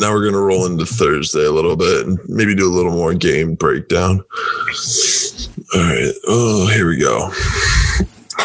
Now 0.00 0.12
we're 0.12 0.22
going 0.22 0.32
to 0.34 0.40
roll 0.40 0.66
into 0.66 0.84
Thursday 0.84 1.44
a 1.46 1.50
little 1.52 1.76
bit 1.76 2.06
and 2.06 2.18
maybe 2.28 2.56
do 2.56 2.66
a 2.68 2.74
little 2.74 2.90
more 2.90 3.14
game 3.14 3.54
breakdown. 3.54 4.20
All 5.74 5.80
right. 5.80 6.12
Oh, 6.26 6.66
here 6.66 6.88
we 6.88 6.98
go. 6.98 7.30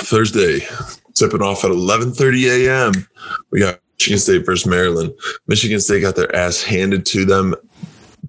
Thursday, 0.03 0.59
tipping 1.15 1.41
off 1.41 1.63
at 1.65 1.71
11:30 1.71 2.67
a.m. 2.67 3.07
We 3.49 3.59
got 3.59 3.79
Michigan 3.97 4.19
State 4.19 4.45
versus 4.45 4.67
Maryland. 4.67 5.13
Michigan 5.47 5.79
State 5.79 6.01
got 6.01 6.15
their 6.15 6.33
ass 6.35 6.61
handed 6.61 7.05
to 7.07 7.25
them 7.25 7.55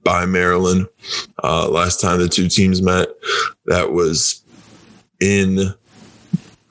by 0.04 0.24
Maryland 0.26 0.88
uh, 1.44 1.68
last 1.68 2.00
time 2.00 2.18
the 2.18 2.28
two 2.28 2.48
teams 2.48 2.80
met. 2.82 3.08
That 3.66 3.92
was 3.92 4.42
in 5.20 5.74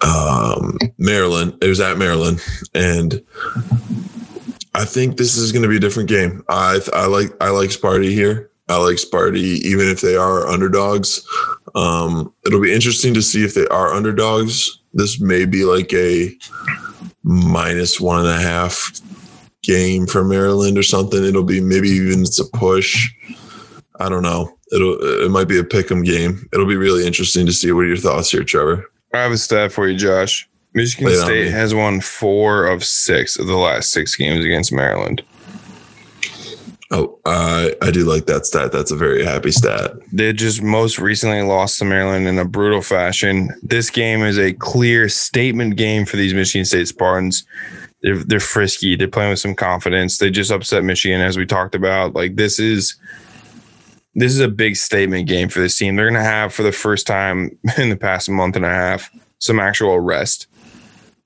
um, 0.01 0.77
Maryland. 0.97 1.57
It 1.61 1.67
was 1.67 1.79
at 1.79 1.97
Maryland, 1.97 2.41
and 2.73 3.21
I 4.81 4.85
think 4.85 5.17
this 5.17 5.37
is 5.37 5.51
going 5.51 5.61
to 5.61 5.69
be 5.69 5.77
a 5.77 5.79
different 5.79 6.09
game. 6.09 6.43
I 6.49 6.79
I 6.91 7.05
like 7.05 7.29
I 7.39 7.51
like 7.51 7.69
Sparty 7.69 8.09
here. 8.09 8.49
I 8.67 8.77
like 8.77 8.95
Sparty, 8.95 9.59
even 9.61 9.87
if 9.87 10.01
they 10.01 10.15
are 10.15 10.47
underdogs. 10.47 11.21
Um, 11.75 12.33
it'll 12.47 12.61
be 12.61 12.73
interesting 12.73 13.13
to 13.13 13.21
see 13.21 13.43
if 13.43 13.53
they 13.53 13.67
are 13.67 13.93
underdogs. 13.93 14.79
This 14.93 15.21
may 15.21 15.45
be 15.45 15.65
like 15.65 15.93
a 15.93 16.35
minus 17.21 18.01
one 18.01 18.21
and 18.21 18.29
a 18.29 18.41
half 18.41 18.91
game 19.61 20.07
for 20.07 20.23
Maryland 20.23 20.79
or 20.79 20.83
something. 20.83 21.23
It'll 21.23 21.43
be 21.43 21.61
maybe 21.61 21.89
even 21.89 22.21
it's 22.21 22.39
a 22.39 22.57
push. 22.57 23.07
I 23.99 24.09
don't 24.09 24.23
know. 24.23 24.57
It'll 24.71 24.97
it 25.23 25.29
might 25.29 25.47
be 25.47 25.59
a 25.59 25.63
pick'em 25.63 26.03
game. 26.03 26.49
It'll 26.53 26.65
be 26.65 26.75
really 26.75 27.05
interesting 27.05 27.45
to 27.45 27.53
see. 27.53 27.71
What 27.71 27.81
are 27.81 27.87
your 27.87 27.97
thoughts 27.97 28.31
here, 28.31 28.43
Trevor? 28.43 28.89
I 29.13 29.19
have 29.19 29.31
a 29.31 29.37
stat 29.37 29.71
for 29.71 29.87
you, 29.87 29.95
Josh. 29.95 30.49
Michigan 30.73 31.13
State 31.15 31.51
has 31.51 31.75
won 31.75 31.99
four 31.99 32.65
of 32.65 32.83
six 32.83 33.37
of 33.37 33.47
the 33.47 33.57
last 33.57 33.91
six 33.91 34.15
games 34.15 34.45
against 34.45 34.71
Maryland. 34.71 35.23
Oh, 36.91 37.17
I 37.25 37.73
I 37.81 37.91
do 37.91 38.03
like 38.03 38.25
that 38.25 38.45
stat. 38.45 38.71
That's 38.71 38.91
a 38.91 38.97
very 38.97 39.23
happy 39.23 39.51
stat. 39.51 39.91
They 40.11 40.33
just 40.33 40.61
most 40.61 40.99
recently 40.99 41.41
lost 41.41 41.79
to 41.79 41.85
Maryland 41.85 42.27
in 42.27 42.37
a 42.37 42.45
brutal 42.45 42.81
fashion. 42.81 43.49
This 43.63 43.89
game 43.89 44.23
is 44.23 44.37
a 44.37 44.53
clear 44.53 45.07
statement 45.07 45.77
game 45.77 46.05
for 46.05 46.17
these 46.17 46.33
Michigan 46.33 46.65
State 46.65 46.89
Spartans. 46.89 47.45
They're 48.01 48.17
they're 48.17 48.39
frisky. 48.41 48.95
They're 48.95 49.07
playing 49.07 49.29
with 49.29 49.39
some 49.39 49.55
confidence. 49.55 50.17
They 50.17 50.29
just 50.29 50.51
upset 50.51 50.83
Michigan, 50.83 51.21
as 51.21 51.37
we 51.37 51.45
talked 51.45 51.75
about. 51.75 52.13
Like 52.13 52.35
this 52.35 52.59
is 52.59 52.97
this 54.15 54.33
is 54.33 54.41
a 54.41 54.49
big 54.49 54.75
statement 54.75 55.27
game 55.27 55.47
for 55.47 55.59
this 55.59 55.77
team. 55.77 55.95
They're 55.95 56.09
gonna 56.09 56.23
have 56.23 56.53
for 56.53 56.63
the 56.63 56.73
first 56.73 57.07
time 57.07 57.57
in 57.77 57.89
the 57.89 57.97
past 57.97 58.29
month 58.29 58.57
and 58.57 58.65
a 58.65 58.69
half 58.69 59.09
some 59.41 59.59
actual 59.59 59.99
rest, 59.99 60.47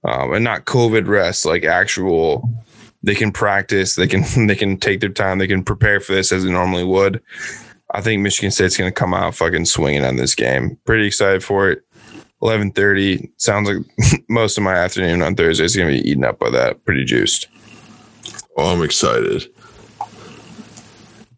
um, 0.06 0.34
and 0.34 0.44
not 0.44 0.66
COVID 0.66 1.08
rest, 1.08 1.46
like 1.46 1.66
actual. 1.66 2.50
They 3.04 3.16
can 3.16 3.32
practice. 3.32 3.96
They 3.96 4.08
can 4.08 4.24
they 4.48 4.56
can 4.56 4.78
take 4.78 5.00
their 5.00 5.10
time. 5.10 5.38
They 5.38 5.48
can 5.48 5.64
prepare 5.64 6.00
for 6.00 6.14
this 6.14 6.32
as 6.32 6.44
they 6.44 6.52
normally 6.52 6.84
would. 6.84 7.22
I 7.92 8.02
think 8.02 8.22
Michigan 8.22 8.52
State's 8.52 8.78
going 8.78 8.90
to 8.90 8.96
come 8.96 9.14
out 9.14 9.36
fucking 9.36 9.66
swinging 9.66 10.04
on 10.04 10.16
this 10.16 10.36
game. 10.36 10.78
Pretty 10.86 11.08
excited 11.08 11.44
for 11.44 11.70
it. 11.70 11.84
Eleven 12.42 12.72
thirty 12.72 13.30
sounds 13.38 13.70
like 13.70 14.22
most 14.30 14.58
of 14.58 14.64
my 14.64 14.76
afternoon 14.76 15.22
on 15.22 15.36
Thursday 15.36 15.66
is 15.66 15.76
going 15.76 15.96
to 15.96 16.02
be 16.02 16.10
eaten 16.10 16.24
up 16.24 16.40
by 16.40 16.50
that. 16.50 16.84
Pretty 16.86 17.04
juiced. 17.04 17.48
Oh, 18.58 18.74
I'm 18.74 18.84
excited. 18.84 19.48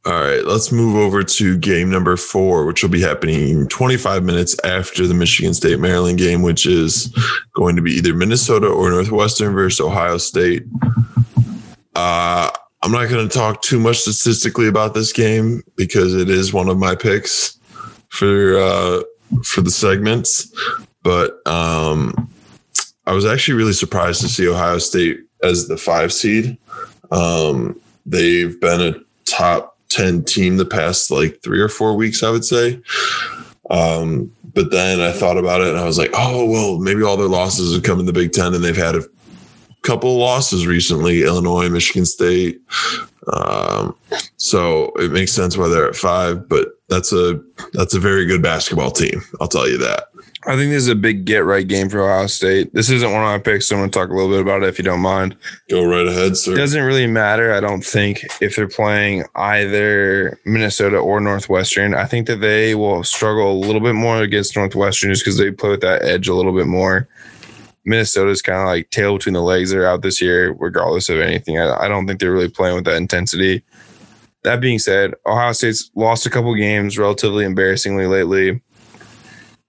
All 0.07 0.13
right, 0.13 0.45
let's 0.45 0.71
move 0.71 0.95
over 0.95 1.21
to 1.21 1.57
game 1.57 1.89
number 1.89 2.15
four, 2.15 2.65
which 2.65 2.81
will 2.81 2.89
be 2.89 3.01
happening 3.01 3.67
25 3.67 4.23
minutes 4.23 4.55
after 4.63 5.05
the 5.05 5.13
Michigan 5.13 5.53
State 5.53 5.81
Maryland 5.81 6.17
game, 6.17 6.43
which 6.43 6.65
is 6.65 7.13
going 7.51 7.75
to 7.75 7.81
be 7.81 7.91
either 7.91 8.13
Minnesota 8.13 8.67
or 8.67 8.89
Northwestern 8.89 9.53
versus 9.53 9.81
Ohio 9.81 10.17
State. 10.17 10.63
Uh, 11.93 12.49
I'm 12.81 12.91
not 12.93 13.09
going 13.09 13.27
to 13.27 13.37
talk 13.37 13.61
too 13.61 13.81
much 13.81 13.97
statistically 13.97 14.69
about 14.69 14.93
this 14.93 15.11
game 15.11 15.61
because 15.75 16.13
it 16.13 16.29
is 16.29 16.53
one 16.53 16.69
of 16.69 16.77
my 16.77 16.95
picks 16.95 17.59
for 18.07 18.57
uh, 18.57 19.01
for 19.43 19.59
the 19.59 19.71
segments. 19.71 20.49
But 21.03 21.45
um, 21.45 22.31
I 23.05 23.11
was 23.11 23.25
actually 23.25 23.55
really 23.55 23.73
surprised 23.73 24.21
to 24.21 24.29
see 24.29 24.47
Ohio 24.47 24.77
State 24.77 25.19
as 25.43 25.67
the 25.67 25.75
five 25.75 26.13
seed. 26.13 26.57
Um, 27.11 27.77
they've 28.05 28.57
been 28.61 28.79
a 28.79 28.95
top 29.25 29.76
10 29.89 30.23
team 30.23 30.57
the 30.57 30.65
past 30.65 31.11
like 31.11 31.41
three 31.41 31.59
or 31.59 31.69
four 31.69 31.95
weeks, 31.95 32.23
I 32.23 32.29
would 32.29 32.45
say. 32.45 32.81
Um, 33.69 34.31
but 34.53 34.71
then 34.71 35.01
I 35.01 35.11
thought 35.11 35.37
about 35.37 35.61
it 35.61 35.67
and 35.67 35.77
I 35.77 35.85
was 35.85 35.97
like, 35.97 36.11
oh, 36.13 36.45
well, 36.45 36.79
maybe 36.79 37.03
all 37.03 37.17
their 37.17 37.27
losses 37.27 37.73
have 37.73 37.83
come 37.83 37.99
in 37.99 38.05
the 38.05 38.13
Big 38.13 38.31
Ten 38.31 38.53
and 38.53 38.63
they've 38.63 38.75
had 38.75 38.95
a 38.95 39.03
couple 39.83 40.11
of 40.11 40.17
losses 40.17 40.65
recently 40.65 41.23
Illinois, 41.23 41.69
Michigan 41.69 42.05
State. 42.05 42.61
Um, 43.33 43.95
so 44.37 44.91
it 44.95 45.11
makes 45.11 45.33
sense 45.33 45.57
why 45.57 45.67
they're 45.67 45.87
at 45.87 45.95
five, 45.95 46.47
but 46.47 46.69
that's 46.89 47.11
a 47.11 47.41
that's 47.73 47.93
a 47.93 47.99
very 47.99 48.25
good 48.25 48.41
basketball 48.41 48.91
team. 48.91 49.21
I'll 49.41 49.47
tell 49.47 49.67
you 49.67 49.77
that. 49.79 50.05
I 50.47 50.55
think 50.55 50.71
this 50.71 50.83
is 50.83 50.87
a 50.87 50.95
big 50.95 51.25
get 51.25 51.43
right 51.43 51.67
game 51.67 51.89
for 51.89 52.01
Ohio 52.01 52.27
State. 52.27 52.73
This 52.73 52.89
isn't 52.89 53.11
one 53.11 53.21
of 53.21 53.27
my 53.27 53.37
picks, 53.37 53.67
so 53.67 53.75
I'm 53.75 53.81
going 53.81 53.91
to 53.91 53.99
talk 53.99 54.09
a 54.09 54.13
little 54.13 54.29
bit 54.29 54.39
about 54.39 54.63
it 54.63 54.69
if 54.69 54.77
you 54.77 54.85
don't 54.85 55.01
mind. 55.01 55.35
Go 55.69 55.85
right 55.85 56.07
ahead, 56.07 56.37
sir. 56.37 56.53
It 56.53 56.55
doesn't 56.57 56.83
really 56.83 57.05
matter, 57.05 57.53
I 57.53 57.59
don't 57.59 57.83
think, 57.83 58.23
if 58.39 58.55
they're 58.55 58.69
playing 58.69 59.25
either 59.35 60.39
Minnesota 60.45 60.97
or 60.97 61.19
Northwestern. 61.19 61.93
I 61.93 62.05
think 62.05 62.27
that 62.27 62.37
they 62.37 62.75
will 62.75 63.03
struggle 63.03 63.51
a 63.51 63.59
little 63.59 63.81
bit 63.81 63.93
more 63.93 64.21
against 64.21 64.55
Northwestern 64.55 65.11
just 65.11 65.25
because 65.25 65.37
they 65.37 65.51
play 65.51 65.71
with 65.71 65.81
that 65.81 66.03
edge 66.03 66.29
a 66.29 66.33
little 66.33 66.55
bit 66.55 66.67
more. 66.67 67.09
Minnesota's 67.83 68.41
kind 68.41 68.61
of 68.61 68.67
like 68.67 68.89
tail 68.89 69.17
between 69.17 69.33
the 69.33 69.41
legs. 69.41 69.71
They're 69.71 69.87
out 69.87 70.01
this 70.01 70.21
year, 70.21 70.53
regardless 70.59 71.09
of 71.09 71.19
anything. 71.19 71.59
I, 71.59 71.75
I 71.77 71.87
don't 71.89 72.07
think 72.07 72.21
they're 72.21 72.31
really 72.31 72.49
playing 72.49 72.75
with 72.75 72.85
that 72.85 72.95
intensity. 72.95 73.63
That 74.43 74.61
being 74.61 74.79
said, 74.79 75.13
Ohio 75.25 75.51
State's 75.51 75.91
lost 75.95 76.25
a 76.25 76.29
couple 76.29 76.55
games 76.55 76.97
relatively 76.97 77.43
embarrassingly 77.43 78.05
lately. 78.05 78.61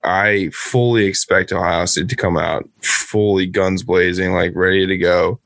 I 0.04 0.50
fully 0.52 1.06
expect 1.06 1.52
Ohio 1.52 1.84
State 1.86 2.08
to 2.08 2.16
come 2.16 2.36
out 2.36 2.68
fully 2.82 3.46
guns 3.46 3.82
blazing, 3.82 4.32
like 4.32 4.54
ready 4.54 4.86
to 4.86 4.96
go. 4.96 5.40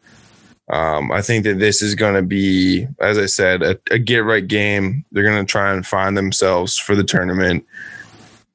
Um, 0.70 1.12
I 1.12 1.22
think 1.22 1.44
that 1.44 1.58
this 1.58 1.82
is 1.82 1.94
going 1.94 2.14
to 2.14 2.22
be, 2.22 2.86
as 3.00 3.18
I 3.18 3.26
said, 3.26 3.62
a, 3.62 3.78
a 3.90 3.98
get 3.98 4.24
right 4.24 4.46
game. 4.46 5.04
They're 5.12 5.24
going 5.24 5.44
to 5.44 5.50
try 5.50 5.72
and 5.72 5.86
find 5.86 6.16
themselves 6.16 6.78
for 6.78 6.94
the 6.94 7.04
tournament. 7.04 7.66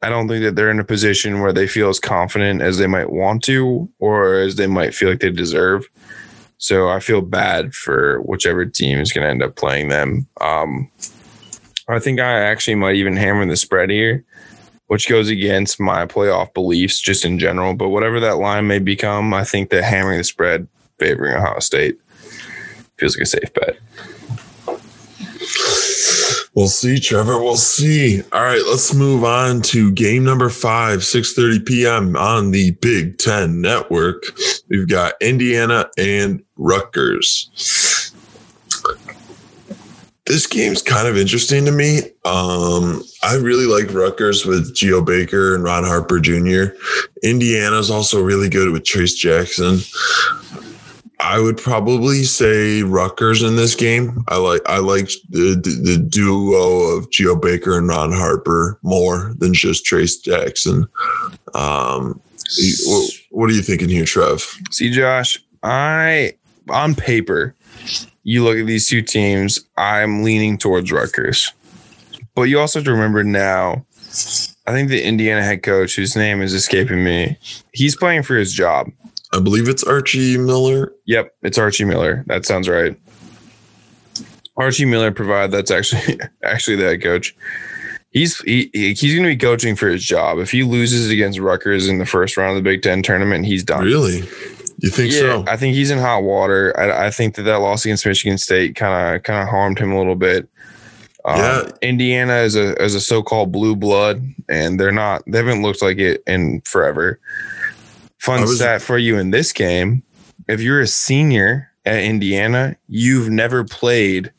I 0.01 0.09
don't 0.09 0.27
think 0.27 0.43
that 0.43 0.55
they're 0.55 0.71
in 0.71 0.79
a 0.79 0.85
position 0.85 1.41
where 1.41 1.53
they 1.53 1.67
feel 1.67 1.89
as 1.89 1.99
confident 1.99 2.61
as 2.61 2.77
they 2.77 2.87
might 2.87 3.11
want 3.11 3.43
to 3.45 3.89
or 3.99 4.35
as 4.35 4.55
they 4.55 4.67
might 4.67 4.93
feel 4.93 5.09
like 5.09 5.19
they 5.19 5.31
deserve. 5.31 5.87
So 6.59 6.89
I 6.89 6.99
feel 6.99 7.21
bad 7.21 7.73
for 7.73 8.21
whichever 8.21 8.65
team 8.65 8.99
is 8.99 9.11
going 9.11 9.25
to 9.25 9.29
end 9.29 9.43
up 9.43 9.55
playing 9.55 9.89
them. 9.89 10.27
Um, 10.41 10.89
I 11.87 11.99
think 11.99 12.19
I 12.19 12.41
actually 12.41 12.75
might 12.75 12.95
even 12.95 13.15
hammer 13.15 13.45
the 13.45 13.55
spread 13.55 13.89
here, 13.89 14.25
which 14.87 15.07
goes 15.07 15.29
against 15.29 15.79
my 15.79 16.05
playoff 16.05 16.53
beliefs 16.53 16.99
just 16.99 17.25
in 17.25 17.39
general. 17.39 17.73
But 17.73 17.89
whatever 17.89 18.19
that 18.19 18.37
line 18.37 18.67
may 18.67 18.79
become, 18.79 19.33
I 19.33 19.43
think 19.43 19.69
that 19.69 19.83
hammering 19.83 20.17
the 20.17 20.23
spread 20.23 20.67
favoring 20.99 21.35
Ohio 21.35 21.59
State 21.59 21.99
feels 22.97 23.15
like 23.15 23.23
a 23.23 23.25
safe 23.25 23.53
bet. 23.53 23.77
We'll 26.57 26.67
see, 26.67 26.99
Trevor. 26.99 27.39
We'll 27.39 27.55
see. 27.55 28.23
All 28.33 28.41
right, 28.41 28.63
let's 28.67 28.91
move 28.91 29.23
on 29.23 29.61
to 29.61 29.91
game 29.91 30.23
number 30.23 30.49
five, 30.49 31.01
6:30 31.01 31.63
p.m. 31.63 32.15
on 32.17 32.49
the 32.49 32.71
Big 32.71 33.19
Ten 33.19 33.61
Network. 33.61 34.23
We've 34.67 34.87
got 34.87 35.13
Indiana 35.21 35.87
and 35.99 36.43
Rutgers. 36.55 37.51
This 40.27 40.45
game's 40.45 40.81
kind 40.81 41.07
of 41.07 41.17
interesting 41.17 41.65
to 41.65 41.71
me. 41.71 41.99
Um, 42.25 43.03
I 43.23 43.35
really 43.35 43.65
like 43.65 43.93
Rutgers 43.93 44.45
with 44.45 44.75
Geo 44.75 45.01
Baker 45.01 45.55
and 45.55 45.63
Ron 45.63 45.85
Harper 45.85 46.19
Jr. 46.19 46.75
Indiana's 47.23 47.89
also 47.89 48.21
really 48.21 48.49
good 48.49 48.71
with 48.71 48.83
Trayce 48.83 49.15
Jackson. 49.15 49.79
I 51.19 51.39
would 51.39 51.57
probably 51.57 52.23
say 52.23 52.83
Rutgers 52.83 53.41
in 53.41 53.55
this 53.55 53.73
game. 53.73 54.23
I 54.27 54.37
like 54.37 54.61
I 54.67 54.77
like 54.77 55.09
the 55.29 55.55
the 55.55 55.97
duo 55.97 56.95
of 56.95 57.09
Geo 57.09 57.35
Baker 57.35 57.77
and 57.77 57.87
Ron 57.87 58.11
Harper 58.11 58.79
more 58.83 59.33
than 59.39 59.53
just 59.53 59.85
Trayce 59.85 60.21
Jackson. 60.21 60.87
Um, 61.55 62.21
what, 62.85 63.11
what 63.31 63.49
are 63.49 63.53
you 63.53 63.61
thinking 63.61 63.89
here, 63.89 64.05
Trev? 64.05 64.41
See, 64.71 64.91
Josh, 64.91 65.43
I 65.63 66.33
on 66.69 66.93
paper, 66.95 67.55
you 68.27 68.43
look 68.43 68.57
at 68.57 68.65
these 68.65 68.89
two 68.89 69.01
teams, 69.01 69.57
I'm 69.77 70.21
leaning 70.21 70.57
towards 70.57 70.91
Rutgers. 70.91 71.53
But 72.35 72.43
you 72.43 72.59
also 72.59 72.79
have 72.79 72.85
to 72.85 72.91
remember 72.91 73.23
now, 73.23 73.85
I 74.67 74.71
think 74.71 74.89
the 74.89 75.01
Indiana 75.01 75.41
head 75.41 75.63
coach, 75.63 75.95
whose 75.95 76.13
name 76.13 76.41
is 76.41 76.53
escaping 76.53 77.05
me, 77.05 77.37
he's 77.71 77.95
playing 77.95 78.23
for 78.23 78.35
his 78.35 78.51
job. 78.51 78.91
I 79.31 79.39
believe 79.39 79.69
it's 79.69 79.85
Archie 79.85 80.37
Miller. 80.37 80.91
Yep, 81.05 81.35
it's 81.41 81.57
Archie 81.57 81.85
Miller. 81.85 82.25
That 82.27 82.45
sounds 82.45 82.67
right. 82.67 82.99
Archie 84.57 84.83
Miller 84.83 85.13
provide 85.13 85.51
that's 85.51 85.71
actually 85.71 86.19
actually 86.43 86.75
the 86.75 86.83
head 86.83 87.01
coach. 87.01 87.33
He's 88.09 88.39
he, 88.39 88.69
he's 88.73 89.13
going 89.13 89.23
to 89.23 89.29
be 89.29 89.37
coaching 89.37 89.77
for 89.77 89.87
his 89.87 90.03
job. 90.03 90.39
If 90.39 90.51
he 90.51 90.63
loses 90.63 91.09
against 91.09 91.39
Rutgers 91.39 91.87
in 91.87 91.97
the 91.97 92.05
first 92.05 92.35
round 92.35 92.57
of 92.57 92.61
the 92.61 92.69
Big 92.69 92.81
Ten 92.81 93.01
tournament, 93.03 93.45
he's 93.45 93.63
done. 93.63 93.85
Really? 93.85 94.27
You 94.77 94.89
think 94.89 95.11
yeah, 95.11 95.19
so? 95.19 95.45
I 95.47 95.57
think 95.57 95.75
he's 95.75 95.89
in 95.89 95.97
hot 95.97 96.23
water. 96.23 96.77
I, 96.77 97.07
I 97.07 97.11
think 97.11 97.35
that 97.35 97.43
that 97.43 97.57
loss 97.57 97.83
against 97.83 98.05
Michigan 98.05 98.37
State 98.37 98.75
kind 98.75 99.15
of 99.15 99.23
kind 99.23 99.41
of 99.41 99.49
harmed 99.49 99.79
him 99.79 99.91
a 99.91 99.97
little 99.97 100.15
bit. 100.15 100.47
Um, 101.25 101.39
Yeah. 101.39 101.71
Indiana 101.81 102.37
is 102.37 102.55
a 102.55 102.81
is 102.81 102.93
a 102.93 103.01
so 103.01 103.23
called 103.23 103.51
blue 103.51 103.75
blood, 103.75 104.21
and 104.49 104.79
they're 104.79 104.91
not. 104.91 105.23
They 105.27 105.39
haven't 105.39 105.63
looked 105.63 105.81
like 105.81 105.97
it 105.97 106.23
in 106.27 106.61
forever. 106.61 107.19
Fun 108.19 108.41
was- 108.41 108.57
stat 108.57 108.81
for 108.81 108.97
you 108.97 109.17
in 109.17 109.31
this 109.31 109.51
game: 109.51 110.03
if 110.47 110.61
you're 110.61 110.81
a 110.81 110.87
senior 110.87 111.71
at 111.85 112.03
Indiana, 112.03 112.75
you've 112.87 113.29
never 113.29 113.63
played 113.63 114.31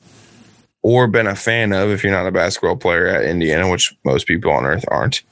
or 0.83 1.09
been 1.09 1.27
a 1.27 1.35
fan 1.35 1.73
of, 1.73 1.91
if 1.91 2.05
you're 2.05 2.13
not 2.13 2.27
a 2.27 2.31
basketball 2.31 2.77
player 2.77 3.09
at 3.09 3.25
Indiana, 3.25 3.69
which 3.69 3.95
most 4.05 4.27
people 4.27 4.53
on 4.53 4.65
earth 4.65 4.85
aren't. 4.89 5.23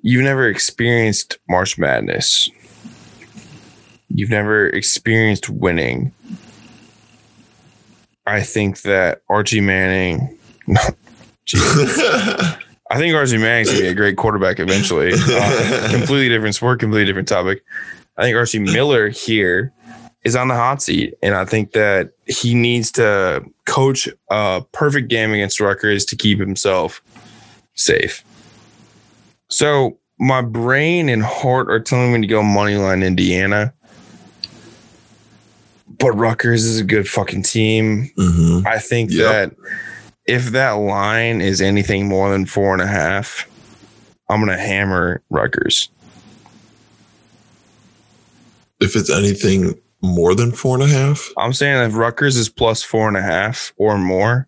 You've 0.00 0.22
never 0.22 0.48
experienced 0.48 1.38
March 1.48 1.76
Madness. 1.76 2.48
You've 4.08 4.30
never 4.30 4.68
experienced 4.68 5.48
winning. 5.48 6.12
I 8.26 8.42
think 8.42 8.82
that 8.82 9.22
Archie 9.28 9.60
Manning. 9.60 10.38
I 12.90 12.96
think 12.96 13.14
Archie 13.14 13.38
Manning's 13.38 13.70
gonna 13.70 13.82
be 13.82 13.88
a 13.88 13.94
great 13.94 14.16
quarterback 14.16 14.60
eventually. 14.60 15.12
Uh, 15.14 15.88
completely 15.90 16.28
different 16.28 16.54
sport, 16.54 16.80
completely 16.80 17.06
different 17.06 17.28
topic. 17.28 17.62
I 18.16 18.22
think 18.22 18.36
Archie 18.36 18.58
Miller 18.58 19.08
here 19.08 19.72
is 20.24 20.36
on 20.36 20.48
the 20.48 20.54
hot 20.54 20.82
seat, 20.82 21.14
and 21.22 21.34
I 21.34 21.44
think 21.44 21.72
that 21.72 22.10
he 22.26 22.54
needs 22.54 22.90
to 22.92 23.44
coach 23.66 24.08
a 24.30 24.62
perfect 24.72 25.08
game 25.08 25.32
against 25.32 25.60
Rutgers 25.60 26.04
to 26.06 26.16
keep 26.16 26.38
himself 26.38 27.02
safe. 27.74 28.24
So 29.48 29.98
my 30.18 30.42
brain 30.42 31.08
and 31.08 31.22
heart 31.22 31.70
are 31.70 31.80
telling 31.80 32.12
me 32.12 32.20
to 32.20 32.26
go 32.26 32.42
moneyline 32.42 33.06
Indiana, 33.06 33.72
but 35.98 36.12
Rutgers 36.12 36.64
is 36.64 36.78
a 36.80 36.84
good 36.84 37.08
fucking 37.08 37.42
team. 37.42 38.10
Mhm. 38.18 38.66
I 38.66 38.78
think 38.78 39.10
Yep. 39.10 39.26
that 39.32 39.56
if 40.26 40.50
that 40.52 40.72
line 40.72 41.40
is 41.40 41.60
anything 41.60 42.08
more 42.08 42.30
than 42.30 42.46
four 42.46 42.72
and 42.72 42.82
a 42.82 42.86
half, 42.86 43.46
I'm 44.28 44.40
gonna 44.40 44.58
hammer 44.58 45.22
Rutgers. 45.30 45.88
If 48.80 48.94
it's 48.94 49.10
anything 49.10 49.74
more 50.02 50.34
than 50.34 50.52
four 50.52 50.76
and 50.80 50.84
a 50.84 50.86
half, 50.94 51.30
I'm 51.36 51.52
saying 51.52 51.82
if 51.90 51.96
Rutgers 51.96 52.36
is 52.36 52.48
plus 52.48 52.82
four 52.82 53.08
and 53.08 53.16
a 53.16 53.22
half 53.22 53.72
or 53.76 53.98
more, 53.98 54.46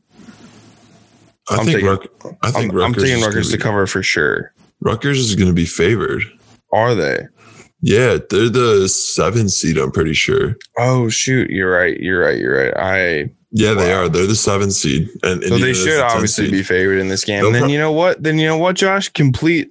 I 1.48 1.57
I'm 1.57 1.64
think 1.64 1.70
taking- 1.78 1.86
Ruck, 1.88 2.07
I 2.42 2.51
think 2.53 2.70
I'm, 2.72 2.76
Rutgers 2.78 2.84
I'm 3.03 3.05
taking 3.05 3.24
Rutgers 3.24 3.51
to 3.51 3.57
be- 3.57 3.62
cover 3.62 3.86
for 3.88 4.03
sure. 4.05 4.53
Rutgers 4.80 5.18
is 5.18 5.34
going 5.34 5.48
to 5.48 5.55
be 5.55 5.66
favored. 5.66 6.22
Are 6.72 6.94
they? 6.94 7.26
Yeah, 7.83 8.18
they're 8.28 8.49
the 8.51 8.89
seven 8.89 9.49
seed. 9.49 9.78
I'm 9.78 9.91
pretty 9.93 10.12
sure. 10.14 10.57
Oh 10.78 11.09
shoot, 11.09 11.51
you're 11.51 11.70
right. 11.72 11.99
You're 11.99 12.20
right. 12.20 12.39
You're 12.39 12.64
right. 12.66 12.76
I 12.76 13.31
Yeah, 13.53 13.74
they 13.74 13.93
are. 13.93 14.09
They're 14.09 14.26
the 14.26 14.35
seven 14.35 14.70
seed, 14.70 15.09
and 15.22 15.43
so 15.43 15.59
they 15.59 15.72
should 15.72 16.01
obviously 16.01 16.51
be 16.51 16.62
favored 16.62 16.99
in 16.99 17.09
this 17.09 17.24
game. 17.24 17.39
They'll 17.39 17.47
And 17.47 17.55
then 17.55 17.62
prob- 17.62 17.70
you 17.70 17.78
know 17.78 17.93
what? 17.93 18.22
Then 18.22 18.39
you 18.39 18.47
know 18.47 18.59
what, 18.59 18.76
Josh? 18.76 19.09
Complete 19.09 19.70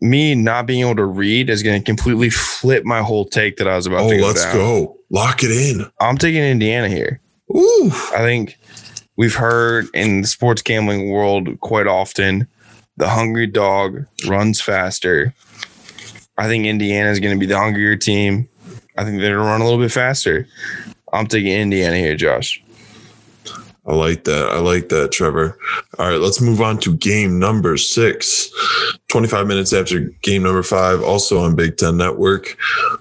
me 0.00 0.34
not 0.34 0.64
being 0.66 0.80
able 0.80 0.96
to 0.96 1.04
read 1.04 1.50
is 1.50 1.62
going 1.62 1.78
to 1.78 1.84
completely 1.84 2.30
flip 2.30 2.84
my 2.86 3.02
whole 3.02 3.26
take 3.26 3.58
that 3.58 3.68
I 3.68 3.76
was 3.76 3.86
about 3.86 4.00
Oh, 4.04 4.10
to 4.10 4.16
go 4.16 4.26
let's 4.26 4.44
down. 4.44 4.54
go. 4.54 4.96
Lock 5.10 5.42
it 5.42 5.50
in. 5.50 5.84
I'm 6.00 6.16
taking 6.16 6.42
Indiana 6.42 6.88
here. 6.88 7.20
Ooh, 7.54 7.90
I 8.14 8.18
think 8.20 8.58
we've 9.18 9.34
heard 9.34 9.88
in 9.92 10.22
the 10.22 10.26
sports 10.26 10.62
gambling 10.62 11.10
world 11.10 11.60
quite 11.60 11.86
often 11.86 12.46
the 12.96 13.08
hungry 13.10 13.46
dog 13.46 14.06
runs 14.26 14.60
faster. 14.62 15.34
I 16.40 16.46
think 16.46 16.64
Indiana 16.64 17.10
is 17.10 17.20
going 17.20 17.34
to 17.34 17.38
be 17.38 17.44
the 17.44 17.58
hungrier 17.58 17.96
team. 17.96 18.48
I 18.96 19.04
think 19.04 19.20
they're 19.20 19.36
going 19.36 19.44
to 19.44 19.50
run 19.50 19.60
a 19.60 19.64
little 19.64 19.78
bit 19.78 19.92
faster. 19.92 20.48
I'm 21.12 21.26
taking 21.26 21.52
Indiana 21.52 21.96
here, 21.96 22.16
Josh. 22.16 22.62
I 23.86 23.92
like 23.92 24.24
that. 24.24 24.48
I 24.48 24.58
like 24.58 24.88
that, 24.88 25.12
Trevor. 25.12 25.58
All 25.98 26.08
right, 26.08 26.18
let's 26.18 26.40
move 26.40 26.62
on 26.62 26.78
to 26.78 26.96
game 26.96 27.38
number 27.38 27.76
six. 27.76 28.50
25 29.08 29.48
minutes 29.48 29.74
after 29.74 30.00
game 30.22 30.42
number 30.42 30.62
five, 30.62 31.02
also 31.02 31.40
on 31.40 31.56
Big 31.56 31.76
Ten 31.76 31.98
Network. 31.98 32.56